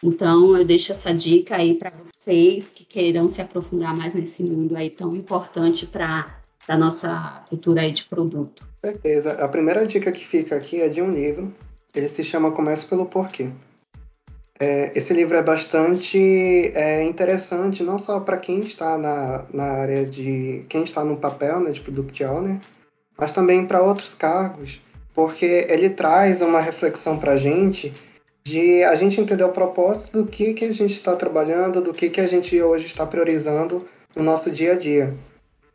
Então, 0.02 0.56
eu 0.56 0.64
deixo 0.64 0.92
essa 0.92 1.12
dica 1.12 1.56
aí 1.56 1.74
para 1.74 1.92
vocês 1.92 2.70
que 2.70 2.84
queiram 2.84 3.28
se 3.28 3.42
aprofundar 3.42 3.94
mais 3.94 4.14
nesse 4.14 4.42
mundo 4.42 4.74
aí 4.76 4.88
tão 4.88 5.14
importante 5.14 5.86
para 5.86 6.40
da 6.66 6.76
nossa 6.76 7.42
cultura 7.48 7.82
aí 7.82 7.92
de 7.92 8.04
produto. 8.04 8.66
Certeza. 8.80 9.32
A 9.32 9.48
primeira 9.48 9.86
dica 9.86 10.12
que 10.12 10.26
fica 10.26 10.56
aqui 10.56 10.80
é 10.80 10.88
de 10.88 11.02
um 11.02 11.10
livro. 11.10 11.52
Ele 11.94 12.08
se 12.08 12.22
chama 12.22 12.52
Comece 12.52 12.84
pelo 12.86 13.06
Porquê. 13.06 13.50
É, 14.60 14.92
esse 14.94 15.14
livro 15.14 15.38
é 15.38 15.42
bastante 15.42 16.18
é, 16.74 17.02
interessante, 17.04 17.82
não 17.82 17.98
só 17.98 18.20
para 18.20 18.36
quem 18.36 18.60
está 18.60 18.98
na, 18.98 19.46
na 19.54 19.64
área 19.64 20.04
de. 20.04 20.66
quem 20.68 20.84
está 20.84 21.02
no 21.02 21.16
papel 21.16 21.60
né, 21.60 21.70
de 21.70 21.80
Product 21.80 22.22
Owner, 22.22 22.58
mas 23.16 23.32
também 23.32 23.64
para 23.66 23.82
outros 23.82 24.12
cargos, 24.12 24.78
porque 25.14 25.66
ele 25.66 25.88
traz 25.88 26.42
uma 26.42 26.60
reflexão 26.60 27.18
para 27.18 27.32
a 27.32 27.36
gente 27.38 27.90
de 28.44 28.82
a 28.84 28.94
gente 28.96 29.18
entender 29.18 29.44
o 29.44 29.50
propósito 29.50 30.22
do 30.22 30.30
que, 30.30 30.52
que 30.52 30.66
a 30.66 30.72
gente 30.72 30.94
está 30.94 31.16
trabalhando, 31.16 31.80
do 31.80 31.94
que, 31.94 32.10
que 32.10 32.20
a 32.20 32.26
gente 32.26 32.60
hoje 32.60 32.86
está 32.86 33.06
priorizando 33.06 33.86
no 34.14 34.22
nosso 34.22 34.50
dia 34.50 34.72
a 34.72 34.76
dia. 34.76 35.14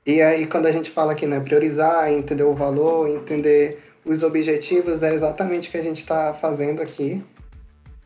E 0.05 0.21
aí, 0.21 0.45
quando 0.45 0.67
a 0.67 0.71
gente 0.71 0.91
fala 0.91 1.13
aqui, 1.13 1.25
né, 1.25 1.39
priorizar, 1.39 2.11
entender 2.11 2.43
o 2.43 2.53
valor, 2.53 3.09
entender 3.09 3.79
os 4.05 4.21
objetivos, 4.21 5.01
é 5.01 5.11
exatamente 5.11 5.67
o 5.69 5.71
que 5.71 5.77
a 5.77 5.81
gente 5.81 6.01
está 6.01 6.33
fazendo 6.33 6.81
aqui. 6.81 7.23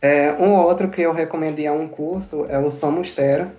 É, 0.01 0.31
um 0.33 0.55
outro 0.55 0.89
que 0.89 1.01
eu 1.01 1.11
recomendo 1.11 1.59
é 1.59 1.71
um 1.71 1.87
curso 1.87 2.45
é 2.47 2.57
o 2.57 2.71
Somos 2.71 3.13
Terra. 3.13 3.53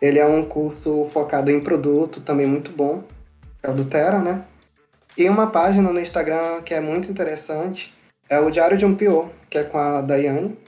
Ele 0.00 0.18
é 0.18 0.26
um 0.26 0.44
curso 0.44 1.08
focado 1.12 1.50
em 1.50 1.60
produto, 1.60 2.20
também 2.20 2.46
muito 2.46 2.72
bom. 2.72 3.04
É 3.62 3.70
o 3.70 3.74
do 3.74 3.84
Terra, 3.84 4.18
né? 4.18 4.44
E 5.16 5.28
uma 5.28 5.46
página 5.48 5.92
no 5.92 6.00
Instagram 6.00 6.62
que 6.62 6.74
é 6.74 6.80
muito 6.80 7.10
interessante 7.10 7.94
é 8.28 8.40
o 8.40 8.50
Diário 8.50 8.76
de 8.78 8.84
um 8.84 8.94
Pior, 8.94 9.28
que 9.48 9.58
é 9.58 9.62
com 9.62 9.78
a 9.78 10.00
Daiane. 10.00 10.58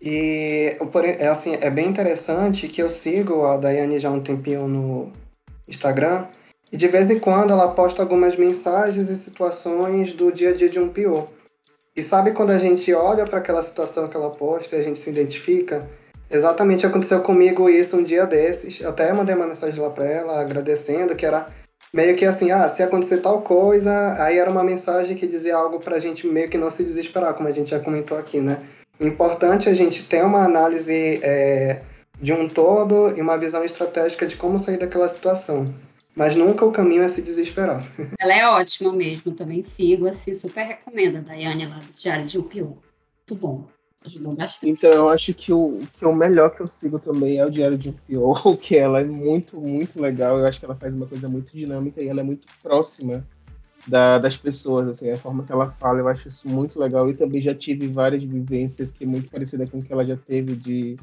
E 0.00 0.76
é, 1.18 1.28
assim, 1.28 1.56
é 1.60 1.68
bem 1.68 1.86
interessante 1.86 2.66
que 2.66 2.82
eu 2.82 2.88
sigo 2.88 3.44
a 3.44 3.58
Daiane 3.58 4.00
já 4.00 4.08
há 4.08 4.12
um 4.12 4.22
tempinho 4.22 4.66
no 4.66 5.12
Instagram. 5.68 6.26
E 6.72 6.76
de 6.76 6.88
vez 6.88 7.10
em 7.10 7.18
quando 7.18 7.52
ela 7.52 7.68
posta 7.68 8.02
algumas 8.02 8.34
mensagens 8.34 9.08
e 9.08 9.16
situações 9.16 10.12
do 10.12 10.32
dia 10.32 10.50
a 10.50 10.54
dia 10.54 10.68
de 10.68 10.78
um 10.78 10.88
pior. 10.88 11.28
E 12.00 12.02
sabe 12.02 12.30
quando 12.30 12.48
a 12.48 12.56
gente 12.56 12.94
olha 12.94 13.26
para 13.26 13.40
aquela 13.40 13.62
situação 13.62 14.08
que 14.08 14.16
ela 14.16 14.30
posta 14.30 14.74
e 14.74 14.78
a 14.78 14.82
gente 14.82 14.98
se 14.98 15.10
identifica? 15.10 15.86
Exatamente 16.30 16.86
aconteceu 16.86 17.20
comigo 17.20 17.68
isso 17.68 17.94
um 17.94 18.02
dia 18.02 18.24
desses. 18.24 18.82
Até 18.82 19.12
mandei 19.12 19.34
uma 19.34 19.46
mensagem 19.46 19.78
lá 19.78 19.90
para 19.90 20.06
ela 20.06 20.40
agradecendo, 20.40 21.14
que 21.14 21.26
era 21.26 21.48
meio 21.92 22.16
que 22.16 22.24
assim, 22.24 22.50
ah, 22.50 22.66
se 22.70 22.82
acontecer 22.82 23.18
tal 23.18 23.42
coisa, 23.42 24.14
aí 24.18 24.38
era 24.38 24.50
uma 24.50 24.64
mensagem 24.64 25.14
que 25.14 25.26
dizia 25.26 25.54
algo 25.54 25.78
pra 25.78 25.98
gente 25.98 26.26
meio 26.26 26.48
que 26.48 26.56
não 26.56 26.70
se 26.70 26.82
desesperar, 26.82 27.34
como 27.34 27.50
a 27.50 27.52
gente 27.52 27.72
já 27.72 27.78
comentou 27.78 28.16
aqui, 28.16 28.40
né? 28.40 28.60
Importante 28.98 29.68
a 29.68 29.74
gente 29.74 30.02
ter 30.08 30.24
uma 30.24 30.42
análise 30.42 31.20
é, 31.22 31.82
de 32.18 32.32
um 32.32 32.48
todo 32.48 33.14
e 33.14 33.20
uma 33.20 33.36
visão 33.36 33.62
estratégica 33.62 34.26
de 34.26 34.36
como 34.36 34.58
sair 34.58 34.78
daquela 34.78 35.10
situação. 35.10 35.66
Mas 36.20 36.36
nunca 36.36 36.66
o 36.66 36.70
caminho 36.70 37.02
é 37.02 37.08
se 37.08 37.22
desesperar. 37.22 37.82
Ela 38.20 38.34
é 38.34 38.46
ótima 38.46 38.92
mesmo, 38.92 39.32
também 39.32 39.62
sigo, 39.62 40.06
assim, 40.06 40.34
super 40.34 40.66
recomendo 40.66 41.16
a 41.16 41.20
Daiane 41.22 41.64
lá 41.64 41.78
do 41.78 41.94
Diário 41.96 42.26
de 42.26 42.36
UPU. 42.36 42.58
Muito 42.58 43.34
bom 43.34 43.66
ajudou 44.04 44.34
bastante. 44.34 44.70
Então, 44.70 44.92
eu 44.92 45.08
acho 45.08 45.32
que 45.32 45.50
o, 45.50 45.78
que 45.96 46.04
o 46.04 46.14
melhor 46.14 46.54
que 46.54 46.60
eu 46.60 46.66
sigo 46.66 46.98
também 46.98 47.38
é 47.38 47.46
o 47.46 47.50
Diário 47.50 47.78
de 47.78 47.88
um 47.88 47.92
P.O., 48.06 48.54
que 48.58 48.76
ela 48.76 49.00
é 49.00 49.04
muito, 49.04 49.58
muito 49.58 49.98
legal. 49.98 50.38
Eu 50.38 50.44
acho 50.44 50.58
que 50.58 50.66
ela 50.66 50.74
faz 50.74 50.94
uma 50.94 51.06
coisa 51.06 51.26
muito 51.26 51.56
dinâmica 51.56 52.02
e 52.02 52.08
ela 52.08 52.20
é 52.20 52.24
muito 52.24 52.46
próxima 52.62 53.26
da, 53.86 54.18
das 54.18 54.36
pessoas, 54.36 54.88
assim, 54.88 55.10
a 55.10 55.16
forma 55.16 55.42
que 55.42 55.52
ela 55.52 55.70
fala, 55.70 56.00
eu 56.00 56.08
acho 56.08 56.28
isso 56.28 56.46
muito 56.46 56.78
legal. 56.78 57.08
E 57.08 57.14
também 57.14 57.40
já 57.40 57.54
tive 57.54 57.88
várias 57.88 58.22
vivências 58.22 58.90
que 58.90 59.04
é 59.04 59.06
muito 59.06 59.30
parecida 59.30 59.66
com 59.66 59.78
o 59.78 59.82
que 59.82 59.90
ela 59.90 60.04
já 60.04 60.18
teve 60.18 60.54
de 60.54 60.98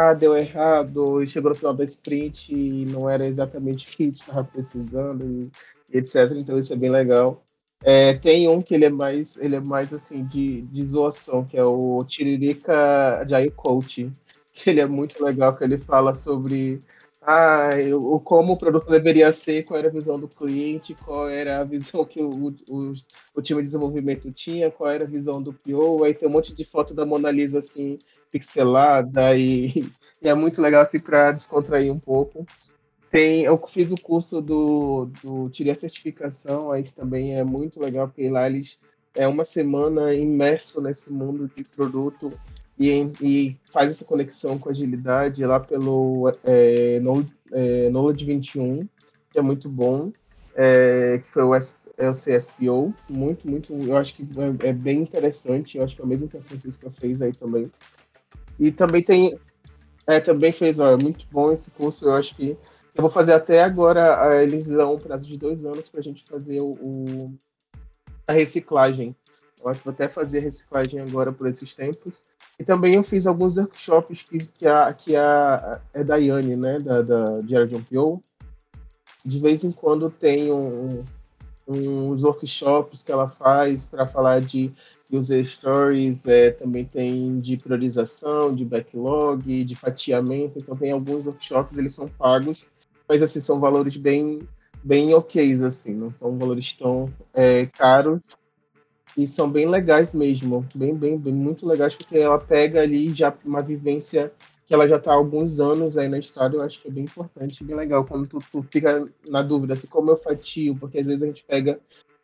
ah, 0.00 0.14
deu 0.14 0.36
errado, 0.36 1.22
e 1.22 1.26
chegou 1.26 1.50
no 1.50 1.54
final 1.54 1.74
da 1.74 1.84
sprint 1.84 2.54
e 2.54 2.86
não 2.86 3.08
era 3.08 3.26
exatamente 3.26 3.86
o 3.86 3.96
que 3.96 4.04
estava 4.04 4.44
precisando, 4.44 5.24
e, 5.24 5.50
etc. 5.98 6.32
Então 6.36 6.58
isso 6.58 6.72
é 6.72 6.76
bem 6.76 6.90
legal. 6.90 7.42
É, 7.82 8.14
tem 8.14 8.48
um 8.48 8.62
que 8.62 8.74
ele 8.74 8.86
é 8.86 8.90
mais, 8.90 9.36
ele 9.36 9.56
é 9.56 9.60
mais 9.60 9.92
assim 9.92 10.24
de, 10.24 10.62
de 10.62 10.84
zoação, 10.84 11.44
que 11.44 11.56
é 11.56 11.64
o 11.64 12.02
Tiririca 12.04 13.26
Jai 13.28 13.50
Coach, 13.50 14.10
que 14.52 14.70
ele 14.70 14.80
é 14.80 14.86
muito 14.86 15.22
legal, 15.22 15.56
que 15.56 15.64
ele 15.64 15.78
fala 15.78 16.14
sobre 16.14 16.80
ah, 17.22 17.70
o, 17.94 18.18
como 18.20 18.54
o 18.54 18.56
produto 18.56 18.90
deveria 18.90 19.32
ser, 19.32 19.64
qual 19.64 19.78
era 19.78 19.88
a 19.88 19.92
visão 19.92 20.18
do 20.18 20.28
cliente, 20.28 20.94
qual 20.94 21.28
era 21.28 21.58
a 21.60 21.64
visão 21.64 22.04
que 22.04 22.22
o, 22.22 22.54
o, 22.68 22.94
o 23.34 23.42
time 23.42 23.60
de 23.60 23.66
desenvolvimento 23.66 24.32
tinha, 24.32 24.70
qual 24.70 24.90
era 24.90 25.04
a 25.04 25.08
visão 25.08 25.42
do 25.42 25.52
PO, 25.52 26.04
aí 26.04 26.14
tem 26.14 26.28
um 26.28 26.32
monte 26.32 26.54
de 26.54 26.64
foto 26.64 26.94
da 26.94 27.04
Mona 27.04 27.30
Lisa 27.30 27.58
assim, 27.58 27.98
pixelada, 28.30 29.36
e, 29.36 29.90
e 30.22 30.28
é 30.28 30.34
muito 30.34 30.60
legal 30.60 30.82
assim 30.82 31.00
para 31.00 31.32
descontrair 31.32 31.92
um 31.92 31.98
pouco. 31.98 32.46
Tem, 33.10 33.42
eu 33.42 33.60
fiz 33.66 33.90
o 33.90 34.00
curso 34.00 34.40
do, 34.40 35.10
do 35.22 35.50
Tirei 35.50 35.72
a 35.72 35.76
Certificação, 35.76 36.70
aí 36.70 36.84
que 36.84 36.92
também 36.92 37.36
é 37.36 37.42
muito 37.42 37.80
legal, 37.80 38.06
porque 38.06 38.30
lá 38.30 38.46
eles 38.46 38.78
é 39.14 39.26
uma 39.26 39.44
semana 39.44 40.14
imerso 40.14 40.80
nesse 40.80 41.12
mundo 41.12 41.50
de 41.56 41.64
produto 41.64 42.32
e, 42.78 43.10
e 43.20 43.56
faz 43.72 43.90
essa 43.90 44.04
conexão 44.04 44.58
com 44.58 44.70
agilidade 44.70 45.44
lá 45.44 45.60
pelo 45.60 46.32
é, 46.44 46.98
Knowledge, 47.00 47.32
é, 47.52 47.90
Knowledge 47.90 48.24
21, 48.24 48.88
que 49.30 49.38
é 49.38 49.42
muito 49.42 49.68
bom, 49.68 50.12
é, 50.54 51.20
que 51.22 51.30
foi 51.30 51.42
o, 51.42 51.54
S, 51.54 51.76
é 51.98 52.08
o 52.08 52.12
CSPO, 52.12 52.94
muito, 53.08 53.48
muito, 53.48 53.72
eu 53.72 53.96
acho 53.96 54.14
que 54.14 54.22
é, 54.62 54.68
é, 54.68 54.72
bem 54.72 55.02
interessante, 55.02 55.76
eu 55.76 55.84
acho 55.84 55.94
que 55.94 56.02
é 56.02 56.04
o 56.04 56.08
mesmo 56.08 56.28
que 56.28 56.36
a 56.36 56.42
Francisca 56.42 56.90
fez 56.90 57.20
aí 57.20 57.32
também. 57.32 57.70
E 58.60 58.70
também 58.70 59.02
tem, 59.02 59.40
é, 60.06 60.20
também 60.20 60.52
fez, 60.52 60.78
ó, 60.78 60.92
é 60.92 60.96
muito 60.96 61.26
bom 61.32 61.50
esse 61.50 61.70
curso, 61.70 62.04
eu 62.04 62.12
acho 62.12 62.36
que 62.36 62.50
eu 62.94 63.00
vou 63.00 63.10
fazer 63.10 63.32
até 63.32 63.62
agora, 63.62 64.42
eles 64.42 64.66
dão 64.66 64.94
um 64.94 64.98
prazo 64.98 65.24
de 65.24 65.38
dois 65.38 65.64
anos 65.64 65.88
para 65.88 66.00
a 66.00 66.02
gente 66.02 66.22
fazer 66.24 66.60
o, 66.60 66.72
o, 66.72 67.34
a 68.26 68.32
reciclagem. 68.32 69.16
Eu 69.58 69.68
acho 69.68 69.80
que 69.80 69.86
vou 69.86 69.94
até 69.94 70.08
fazer 70.08 70.38
a 70.38 70.42
reciclagem 70.42 71.00
agora 71.00 71.32
por 71.32 71.46
esses 71.46 71.74
tempos. 71.74 72.22
E 72.58 72.64
também 72.64 72.94
eu 72.94 73.02
fiz 73.02 73.26
alguns 73.26 73.56
workshops 73.56 74.22
que, 74.22 74.38
que, 74.38 74.66
a, 74.66 74.92
que 74.92 75.16
a, 75.16 75.80
é 75.94 76.04
da 76.04 76.16
Yane, 76.16 76.56
né, 76.56 76.78
da, 76.78 77.00
da 77.00 77.40
Diário 77.40 77.68
de 77.68 77.98
um 77.98 78.20
De 79.24 79.38
vez 79.38 79.64
em 79.64 79.72
quando 79.72 80.10
tem 80.10 80.52
um, 80.52 81.02
uns 81.66 82.22
workshops 82.22 83.02
que 83.02 83.12
ela 83.12 83.28
faz 83.28 83.86
para 83.86 84.06
falar 84.06 84.40
de 84.42 84.70
user 85.12 85.44
stories, 85.44 86.26
é, 86.26 86.50
também 86.50 86.84
tem 86.84 87.38
de 87.38 87.56
priorização, 87.56 88.54
de 88.54 88.64
backlog, 88.64 89.64
de 89.64 89.76
fatiamento. 89.76 90.58
Então 90.58 90.76
tem 90.76 90.92
alguns 90.92 91.26
workshops, 91.26 91.78
eles 91.78 91.94
são 91.94 92.08
pagos 92.08 92.70
mas 93.10 93.22
assim, 93.22 93.40
são 93.40 93.58
valores 93.58 93.96
bem, 93.96 94.38
bem 94.84 95.12
ok, 95.12 95.52
assim, 95.64 95.96
não 95.96 96.12
são 96.12 96.38
valores 96.38 96.72
tão 96.74 97.12
é, 97.34 97.66
caros 97.66 98.22
e 99.16 99.26
são 99.26 99.50
bem 99.50 99.66
legais 99.66 100.14
mesmo, 100.14 100.64
bem, 100.72 100.94
bem, 100.94 101.18
bem, 101.18 101.34
muito 101.34 101.66
legais, 101.66 101.96
porque 101.96 102.16
ela 102.16 102.38
pega 102.38 102.80
ali 102.80 103.12
já 103.12 103.34
uma 103.44 103.60
vivência 103.60 104.32
que 104.64 104.72
ela 104.72 104.86
já 104.86 104.94
está 104.94 105.10
há 105.10 105.16
alguns 105.16 105.58
anos 105.58 105.98
aí 105.98 106.08
na 106.08 106.20
estrada, 106.20 106.56
eu 106.56 106.62
acho 106.62 106.80
que 106.80 106.86
é 106.86 106.90
bem 106.92 107.02
importante, 107.02 107.64
bem 107.64 107.74
legal, 107.74 108.04
quando 108.04 108.28
tu, 108.28 108.38
tu 108.52 108.64
fica 108.70 109.04
na 109.28 109.42
dúvida, 109.42 109.74
assim, 109.74 109.88
como 109.88 110.12
eu 110.12 110.16
fatio, 110.16 110.76
porque 110.76 110.98
às 110.98 111.08
vezes 111.08 111.24
a 111.24 111.26
gente 111.26 111.42
pega 111.42 111.80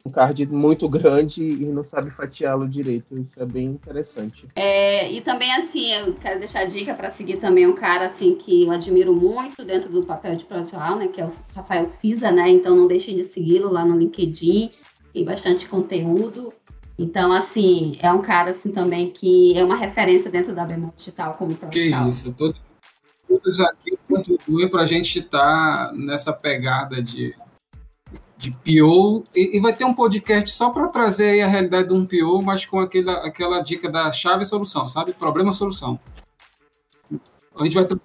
um 0.07 0.11
card 0.11 0.47
muito 0.47 0.89
grande 0.89 1.43
e 1.43 1.65
não 1.65 1.83
sabe 1.83 2.11
fatiá-lo 2.11 2.69
direito. 2.69 3.19
Isso 3.19 3.43
é 3.43 3.45
bem 3.45 3.67
interessante. 3.67 4.47
É, 4.55 5.11
e 5.11 5.21
também, 5.21 5.53
assim, 5.53 5.93
eu 5.93 6.15
quero 6.15 6.39
deixar 6.39 6.65
dica 6.67 6.95
para 6.95 7.09
seguir 7.09 7.39
também 7.39 7.67
um 7.67 7.75
cara, 7.75 8.07
assim, 8.07 8.37
que 8.37 8.65
eu 8.65 8.71
admiro 8.71 9.15
muito 9.15 9.65
dentro 9.65 9.91
do 9.91 10.07
papel 10.07 10.37
de 10.37 10.45
profissional, 10.45 10.97
né, 10.97 11.09
que 11.09 11.21
é 11.21 11.25
o 11.25 11.29
Rafael 11.55 11.85
Cisa, 11.85 12.31
né, 12.31 12.49
então 12.49 12.77
não 12.77 12.87
deixem 12.87 13.17
de 13.17 13.25
segui-lo 13.25 13.73
lá 13.73 13.85
no 13.85 13.99
LinkedIn, 13.99 14.71
tem 15.13 15.25
bastante 15.25 15.69
conteúdo. 15.69 16.53
Então, 16.99 17.33
assim, 17.33 17.97
é 18.01 18.11
um 18.11 18.23
cara, 18.23 18.51
assim, 18.51 18.71
também 18.71 19.11
que 19.11 19.59
é 19.59 19.65
uma 19.65 19.77
referência 19.77 20.31
dentro 20.31 20.55
da 20.55 20.65
Bemol 20.65 20.95
Digital 20.97 21.35
como 21.35 21.55
profissional. 21.55 22.05
Que 22.05 22.11
isso, 22.11 22.33
todos, 22.33 22.61
todos 23.29 23.61
aqui 23.61 23.99
contribuem 24.09 24.71
para 24.71 24.83
a 24.83 24.87
gente 24.87 25.19
estar 25.19 25.89
tá 25.89 25.93
nessa 25.93 26.33
pegada 26.33 27.03
de 27.03 27.35
de 28.37 28.51
PO, 28.51 29.25
e, 29.35 29.57
e, 29.57 29.61
vai 29.61 29.73
ter 29.73 29.85
um 29.85 29.95
podcast 29.95 30.55
só 30.55 30.71
para 30.71 30.89
trazer 30.89 31.41
a 31.41 31.49
realidade 31.49 31.89
de 31.89 31.95
um 31.95 32.07
PO, 32.07 32.43
mas 32.43 32.67
com 32.67 32.79
aquela, 32.81 33.27
aquela 33.27 33.63
dica 33.63 33.91
da 33.91 34.13
chave 34.13 34.45
solução, 34.45 34.89
sabe? 34.89 35.15
Problema 35.15 35.53
solução. 35.53 35.99
A 37.59 37.65
gente 37.65 37.75
vai 37.75 37.87
ter 37.87 37.99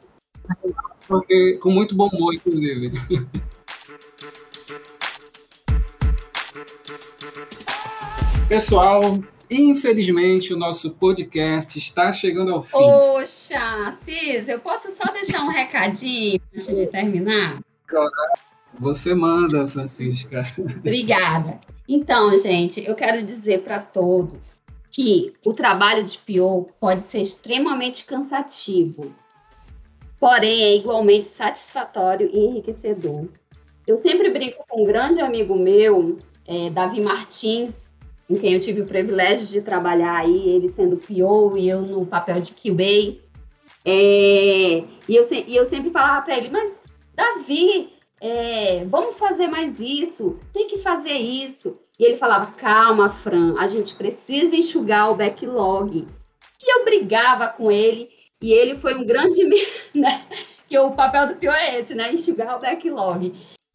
com 1.59 1.71
muito 1.71 1.93
bom 1.95 2.07
humor, 2.07 2.33
inclusive. 2.33 2.91
Pessoal, 8.47 9.01
infelizmente 9.49 10.53
o 10.53 10.57
nosso 10.57 10.91
podcast 10.91 11.77
está 11.79 12.11
chegando 12.11 12.53
ao 12.53 12.61
fim. 12.61 12.77
Poxa, 12.77 13.91
Cis, 14.01 14.49
eu 14.49 14.59
posso 14.59 14.91
só 14.91 15.11
deixar 15.11 15.41
um 15.43 15.49
recadinho 15.49 16.41
antes 16.53 16.75
de 16.75 16.85
terminar? 16.87 17.61
Claro. 17.87 18.11
Você 18.79 19.13
manda, 19.13 19.67
Francisca. 19.67 20.43
Obrigada. 20.77 21.59
Então, 21.87 22.37
gente, 22.39 22.83
eu 22.85 22.95
quero 22.95 23.23
dizer 23.23 23.63
para 23.63 23.79
todos 23.79 24.61
que 24.89 25.33
o 25.45 25.53
trabalho 25.53 26.03
de 26.03 26.17
PO 26.17 26.69
pode 26.79 27.03
ser 27.03 27.21
extremamente 27.21 28.05
cansativo, 28.05 29.13
porém 30.19 30.63
é 30.63 30.75
igualmente 30.75 31.25
satisfatório 31.25 32.29
e 32.31 32.39
enriquecedor. 32.39 33.27
Eu 33.87 33.97
sempre 33.97 34.29
brinco 34.29 34.63
com 34.67 34.83
um 34.83 34.85
grande 34.85 35.21
amigo 35.21 35.55
meu, 35.55 36.17
é, 36.45 36.69
Davi 36.69 37.01
Martins, 37.01 37.93
com 38.27 38.35
quem 38.35 38.53
eu 38.53 38.59
tive 38.59 38.81
o 38.81 38.85
privilégio 38.85 39.47
de 39.47 39.61
trabalhar 39.61 40.17
aí, 40.17 40.49
ele 40.49 40.69
sendo 40.69 40.97
PO 40.97 41.57
e 41.57 41.67
eu 41.69 41.81
no 41.81 42.05
papel 42.05 42.39
de 42.41 42.53
QA. 42.53 43.17
É, 43.83 44.83
e, 45.09 45.15
eu, 45.15 45.27
e 45.47 45.55
eu 45.55 45.65
sempre 45.65 45.89
falava 45.89 46.21
para 46.21 46.37
ele, 46.37 46.49
mas 46.49 46.81
Davi, 47.15 47.93
é, 48.21 48.85
vamos 48.85 49.17
fazer 49.17 49.47
mais 49.47 49.79
isso, 49.79 50.39
tem 50.53 50.67
que 50.67 50.77
fazer 50.77 51.13
isso. 51.13 51.79
E 51.97 52.05
ele 52.05 52.17
falava, 52.17 52.51
calma, 52.51 53.09
Fran, 53.09 53.55
a 53.57 53.67
gente 53.67 53.95
precisa 53.95 54.55
enxugar 54.55 55.11
o 55.11 55.15
backlog. 55.15 56.07
E 56.63 56.77
eu 56.77 56.85
brigava 56.85 57.47
com 57.47 57.71
ele, 57.71 58.07
e 58.39 58.53
ele 58.53 58.75
foi 58.75 58.93
um 58.93 59.03
grande, 59.03 59.43
né? 59.93 60.23
Que 60.69 60.77
o 60.77 60.91
papel 60.91 61.27
do 61.27 61.35
pior 61.35 61.55
é 61.55 61.79
esse, 61.79 61.95
né? 61.95 62.13
Enxugar 62.13 62.57
o 62.57 62.61
backlog. 62.61 63.33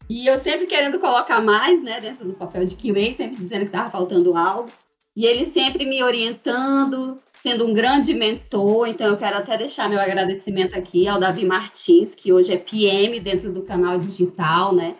E 0.09 0.25
eu 0.25 0.37
sempre 0.37 0.65
querendo 0.65 0.99
colocar 0.99 1.41
mais, 1.41 1.83
né, 1.83 1.99
dentro 1.99 2.25
do 2.25 2.33
papel 2.33 2.65
de 2.65 2.75
QA, 2.75 3.13
sempre 3.13 3.35
dizendo 3.35 3.61
que 3.61 3.65
estava 3.65 3.89
faltando 3.89 4.37
algo. 4.37 4.69
E 5.17 5.25
ele 5.25 5.45
sempre 5.45 5.83
me 5.83 6.03
orientando, 6.03 7.17
sendo 7.33 7.65
um 7.65 7.73
grande 7.73 8.13
mentor. 8.13 8.87
Então, 8.87 9.07
eu 9.07 9.17
quero 9.17 9.37
até 9.37 9.57
deixar 9.57 9.89
meu 9.89 9.99
agradecimento 9.99 10.77
aqui 10.77 11.07
ao 11.07 11.19
Davi 11.19 11.43
Martins, 11.43 12.13
que 12.13 12.31
hoje 12.31 12.53
é 12.53 12.57
PM 12.57 13.19
dentro 13.19 13.51
do 13.51 13.63
canal 13.63 13.97
digital, 13.97 14.75
né? 14.75 14.93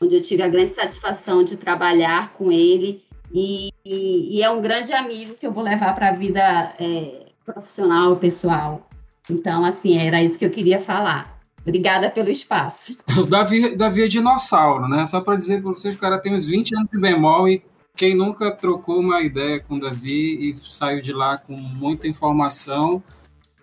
Onde 0.00 0.14
eu 0.14 0.22
tive 0.22 0.44
a 0.44 0.48
grande 0.48 0.70
satisfação 0.70 1.42
de 1.42 1.56
trabalhar 1.56 2.34
com 2.34 2.52
ele. 2.52 3.02
E, 3.32 3.72
e, 3.84 4.36
e 4.36 4.42
é 4.44 4.48
um 4.48 4.62
grande 4.62 4.92
amigo 4.92 5.34
que 5.34 5.44
eu 5.44 5.50
vou 5.50 5.64
levar 5.64 5.92
para 5.92 6.10
a 6.10 6.12
vida 6.12 6.40
é, 6.78 7.32
profissional, 7.44 8.14
pessoal. 8.14 8.88
Então, 9.28 9.64
assim, 9.64 9.98
era 9.98 10.22
isso 10.22 10.38
que 10.38 10.44
eu 10.44 10.50
queria 10.50 10.78
falar. 10.78 11.36
Obrigada 11.66 12.08
pelo 12.10 12.30
espaço. 12.30 12.96
O 13.18 13.22
Davi, 13.26 13.74
Davi 13.74 14.04
é 14.04 14.06
dinossauro, 14.06 14.86
né? 14.86 15.04
Só 15.06 15.20
para 15.20 15.34
dizer 15.34 15.60
para 15.60 15.72
vocês, 15.72 15.96
o 15.96 15.98
cara 15.98 16.20
tem 16.20 16.32
uns 16.32 16.46
20 16.46 16.76
anos 16.76 16.90
de 16.92 17.00
bemol 17.00 17.48
e 17.48 17.60
quem 17.96 18.16
nunca 18.16 18.50
trocou 18.50 18.98
uma 18.98 19.22
ideia 19.22 19.60
com 19.60 19.76
o 19.76 19.80
Davi 19.80 20.50
e 20.50 20.56
saiu 20.56 21.00
de 21.00 21.12
lá 21.12 21.38
com 21.38 21.54
muita 21.54 22.08
informação, 22.08 23.02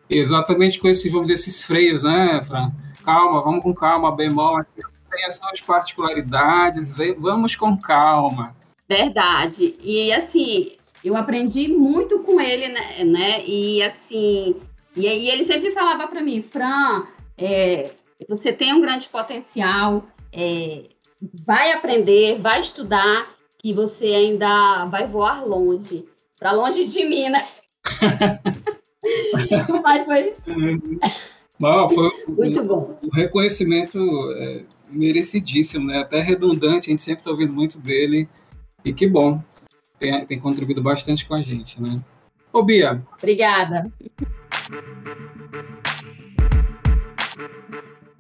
exatamente 0.10 0.80
com 0.80 0.88
esses, 0.88 1.12
vamos 1.12 1.28
dizer, 1.28 1.42
esses 1.42 1.64
freios, 1.64 2.04
né, 2.04 2.42
Fran? 2.44 2.72
Calma, 3.04 3.42
vamos 3.42 3.64
com 3.64 3.74
calma, 3.74 4.16
bemol 4.16 4.62
tem 5.12 5.26
as 5.26 5.38
suas 5.38 5.60
particularidades, 5.60 6.96
vamos 7.18 7.56
com 7.56 7.78
calma. 7.78 8.56
Verdade. 8.88 9.76
E 9.82 10.12
assim, 10.14 10.74
eu 11.04 11.16
aprendi 11.16 11.68
muito 11.68 12.20
com 12.20 12.40
ele, 12.40 12.70
né? 12.70 13.04
né? 13.04 13.46
E 13.46 13.84
assim, 13.84 14.56
e 14.96 15.08
aí 15.08 15.30
ele 15.30 15.44
sempre 15.44 15.72
falava 15.72 16.08
para 16.08 16.22
mim, 16.22 16.42
Fran, 16.42 17.06
é, 17.38 17.92
você 18.28 18.54
tem 18.54 18.74
um 18.74 18.82
grande 18.82 19.10
potencial, 19.10 20.06
é, 20.32 20.84
vai 21.46 21.72
aprender, 21.74 22.40
vai 22.40 22.60
estudar, 22.60 23.28
que 23.62 23.74
você 23.74 24.06
ainda 24.08 24.86
vai 24.86 25.08
voar 25.08 25.46
longe, 25.46 26.06
para 26.40 26.52
longe 26.52 26.88
de 26.88 27.06
mim, 27.06 27.30
né? 27.30 27.46
Mas 29.84 30.06
foi. 30.06 30.36
Bom, 31.60 31.90
foi 31.90 32.10
Muito 32.28 32.64
bom. 32.64 33.00
O 33.04 33.16
reconhecimento 33.16 34.00
é, 34.38 34.64
merecidíssimo, 34.90 35.86
né? 35.86 36.00
Até 36.00 36.20
redundante, 36.22 36.90
a 36.90 36.92
gente 36.92 37.04
sempre 37.04 37.22
está 37.22 37.30
ouvindo 37.30 37.54
muito 37.54 37.78
dele. 37.78 38.28
E 38.84 38.92
que 38.92 39.08
bom, 39.08 39.40
tem, 40.00 40.26
tem 40.26 40.40
contribuído 40.40 40.82
bastante 40.82 41.28
com 41.28 41.36
a 41.36 41.42
gente, 41.44 41.80
né? 41.80 42.02
Ô, 42.52 42.64
Bia. 42.64 43.04
Obrigada. 43.20 43.92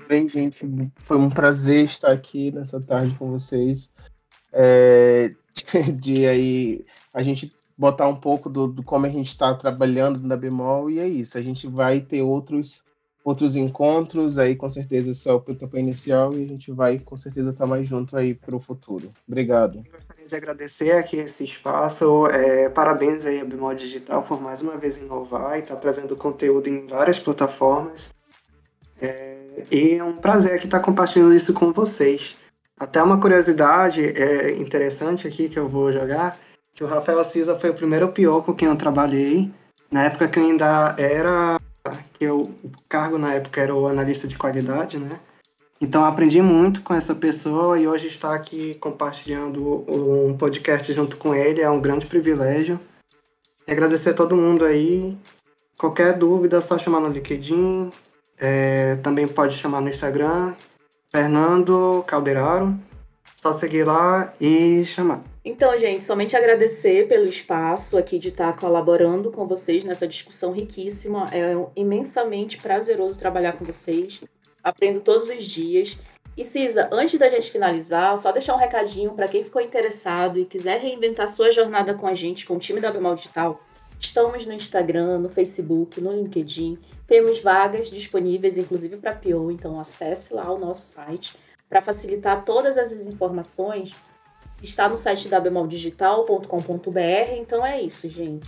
Bem, 0.07 0.29
gente, 0.29 0.59
foi 0.97 1.17
um 1.17 1.29
prazer 1.29 1.85
estar 1.85 2.11
aqui 2.11 2.51
nessa 2.51 2.79
tarde 2.79 3.15
com 3.17 3.31
vocês. 3.31 3.91
É, 4.53 5.33
de 5.95 6.27
aí 6.27 6.85
a 7.13 7.21
gente 7.23 7.51
botar 7.77 8.07
um 8.07 8.15
pouco 8.15 8.49
do, 8.49 8.67
do 8.67 8.83
como 8.83 9.05
a 9.05 9.09
gente 9.09 9.29
está 9.29 9.53
trabalhando 9.55 10.19
na 10.19 10.37
Bemol 10.37 10.89
e 10.89 10.99
é 10.99 11.07
isso. 11.07 11.37
A 11.37 11.41
gente 11.41 11.67
vai 11.67 11.99
ter 11.99 12.21
outros 12.21 12.83
outros 13.23 13.55
encontros 13.55 14.39
aí 14.39 14.55
com 14.55 14.69
certeza 14.69 15.13
só 15.13 15.35
o 15.35 15.41
pontapé 15.41 15.79
inicial 15.79 16.33
e 16.33 16.43
a 16.43 16.47
gente 16.47 16.71
vai 16.71 16.97
com 16.97 17.15
certeza 17.17 17.51
estar 17.51 17.67
mais 17.67 17.87
junto 17.87 18.17
aí 18.17 18.33
para 18.33 18.55
o 18.55 18.59
futuro. 18.59 19.11
Obrigado. 19.27 19.83
Gostaria 19.91 20.27
de 20.27 20.35
agradecer 20.35 20.91
aqui 20.91 21.17
esse 21.17 21.43
espaço. 21.43 22.27
É, 22.27 22.69
parabéns 22.69 23.25
aí 23.25 23.39
a 23.39 23.45
Bemol 23.45 23.75
Digital 23.75 24.23
por 24.23 24.41
mais 24.41 24.61
uma 24.61 24.77
vez 24.77 24.97
inovar 24.97 25.57
e 25.57 25.61
estar 25.61 25.75
tá 25.75 25.81
trazendo 25.81 26.15
conteúdo 26.15 26.67
em 26.67 26.87
várias 26.87 27.19
plataformas. 27.19 28.13
É, 28.99 29.65
e 29.71 29.93
é 29.93 30.03
um 30.03 30.17
prazer 30.17 30.53
aqui 30.53 30.65
estar 30.65 30.79
compartilhando 30.79 31.33
isso 31.33 31.53
com 31.53 31.71
vocês. 31.71 32.35
Até 32.81 33.03
uma 33.03 33.19
curiosidade 33.19 34.03
é, 34.03 34.53
interessante 34.53 35.27
aqui 35.27 35.47
que 35.47 35.59
eu 35.59 35.69
vou 35.69 35.93
jogar, 35.93 36.39
que 36.73 36.83
o 36.83 36.87
Rafael 36.87 37.23
Cisa 37.23 37.53
foi 37.53 37.69
o 37.69 37.75
primeiro 37.75 38.07
PO 38.07 38.41
com 38.41 38.55
quem 38.55 38.67
eu 38.67 38.75
trabalhei, 38.75 39.51
na 39.91 40.05
época 40.05 40.27
que 40.27 40.39
eu 40.39 40.43
ainda 40.43 40.95
era, 40.97 41.59
que 42.13 42.23
eu, 42.25 42.39
o 42.39 42.71
cargo 42.89 43.19
na 43.19 43.35
época 43.35 43.61
era 43.61 43.75
o 43.75 43.87
analista 43.87 44.27
de 44.27 44.35
qualidade, 44.35 44.97
né? 44.97 45.19
Então 45.79 46.03
aprendi 46.03 46.41
muito 46.41 46.81
com 46.81 46.91
essa 46.91 47.13
pessoa 47.13 47.79
e 47.79 47.87
hoje 47.87 48.07
estar 48.07 48.33
aqui 48.33 48.73
compartilhando 48.79 49.85
um 49.87 50.35
podcast 50.35 50.91
junto 50.91 51.17
com 51.17 51.35
ele 51.35 51.61
é 51.61 51.69
um 51.69 51.79
grande 51.79 52.07
privilégio. 52.07 52.79
E 53.67 53.71
agradecer 53.71 54.09
a 54.09 54.15
todo 54.15 54.35
mundo 54.35 54.65
aí. 54.65 55.15
Qualquer 55.77 56.17
dúvida 56.17 56.57
é 56.57 56.61
só 56.61 56.79
chamar 56.79 56.99
no 56.99 57.09
LinkedIn, 57.09 57.91
é, 58.39 58.95
também 59.03 59.27
pode 59.27 59.55
chamar 59.55 59.81
no 59.81 59.89
Instagram, 59.89 60.55
Fernando 61.11 62.03
Calderaro. 62.07 62.73
Só 63.35 63.53
seguir 63.53 63.83
lá 63.83 64.33
e 64.39 64.85
chamar. 64.85 65.23
Então, 65.43 65.75
gente, 65.77 66.03
somente 66.03 66.35
agradecer 66.35 67.07
pelo 67.07 67.25
espaço 67.25 67.97
aqui 67.97 68.19
de 68.19 68.29
estar 68.29 68.55
colaborando 68.55 69.31
com 69.31 69.47
vocês 69.47 69.83
nessa 69.83 70.07
discussão 70.07 70.51
riquíssima. 70.51 71.27
É 71.31 71.53
imensamente 71.75 72.59
prazeroso 72.59 73.17
trabalhar 73.17 73.53
com 73.53 73.65
vocês. 73.65 74.21
Aprendo 74.63 75.01
todos 75.01 75.27
os 75.27 75.43
dias. 75.43 75.97
E 76.37 76.45
Cisa, 76.45 76.87
antes 76.91 77.19
da 77.19 77.27
gente 77.27 77.51
finalizar, 77.51 78.17
só 78.17 78.31
deixar 78.31 78.53
um 78.53 78.59
recadinho 78.59 79.11
para 79.11 79.27
quem 79.27 79.43
ficou 79.43 79.61
interessado 79.61 80.39
e 80.39 80.45
quiser 80.45 80.79
reinventar 80.79 81.27
sua 81.27 81.51
jornada 81.51 81.93
com 81.93 82.07
a 82.07 82.13
gente, 82.13 82.45
com 82.45 82.55
o 82.55 82.59
time 82.59 82.79
da 82.79 82.91
Bemal 82.91 83.15
Digital. 83.15 83.59
Estamos 83.99 84.45
no 84.45 84.53
Instagram, 84.53 85.17
no 85.17 85.29
Facebook, 85.29 85.99
no 85.99 86.11
LinkedIn. 86.13 86.77
Temos 87.11 87.41
vagas 87.41 87.89
disponíveis, 87.89 88.57
inclusive 88.57 88.95
para 88.95 89.13
PO, 89.13 89.51
então 89.51 89.77
acesse 89.77 90.33
lá 90.33 90.49
o 90.49 90.57
nosso 90.57 90.93
site 90.93 91.35
para 91.67 91.81
facilitar 91.81 92.45
todas 92.45 92.77
essas 92.77 93.05
informações. 93.05 93.93
Está 94.63 94.87
no 94.87 94.95
site 94.95 95.27
da 95.27 95.37
bemoldigital.com.br. 95.37 97.33
Então 97.35 97.65
é 97.65 97.81
isso, 97.81 98.07
gente. 98.07 98.47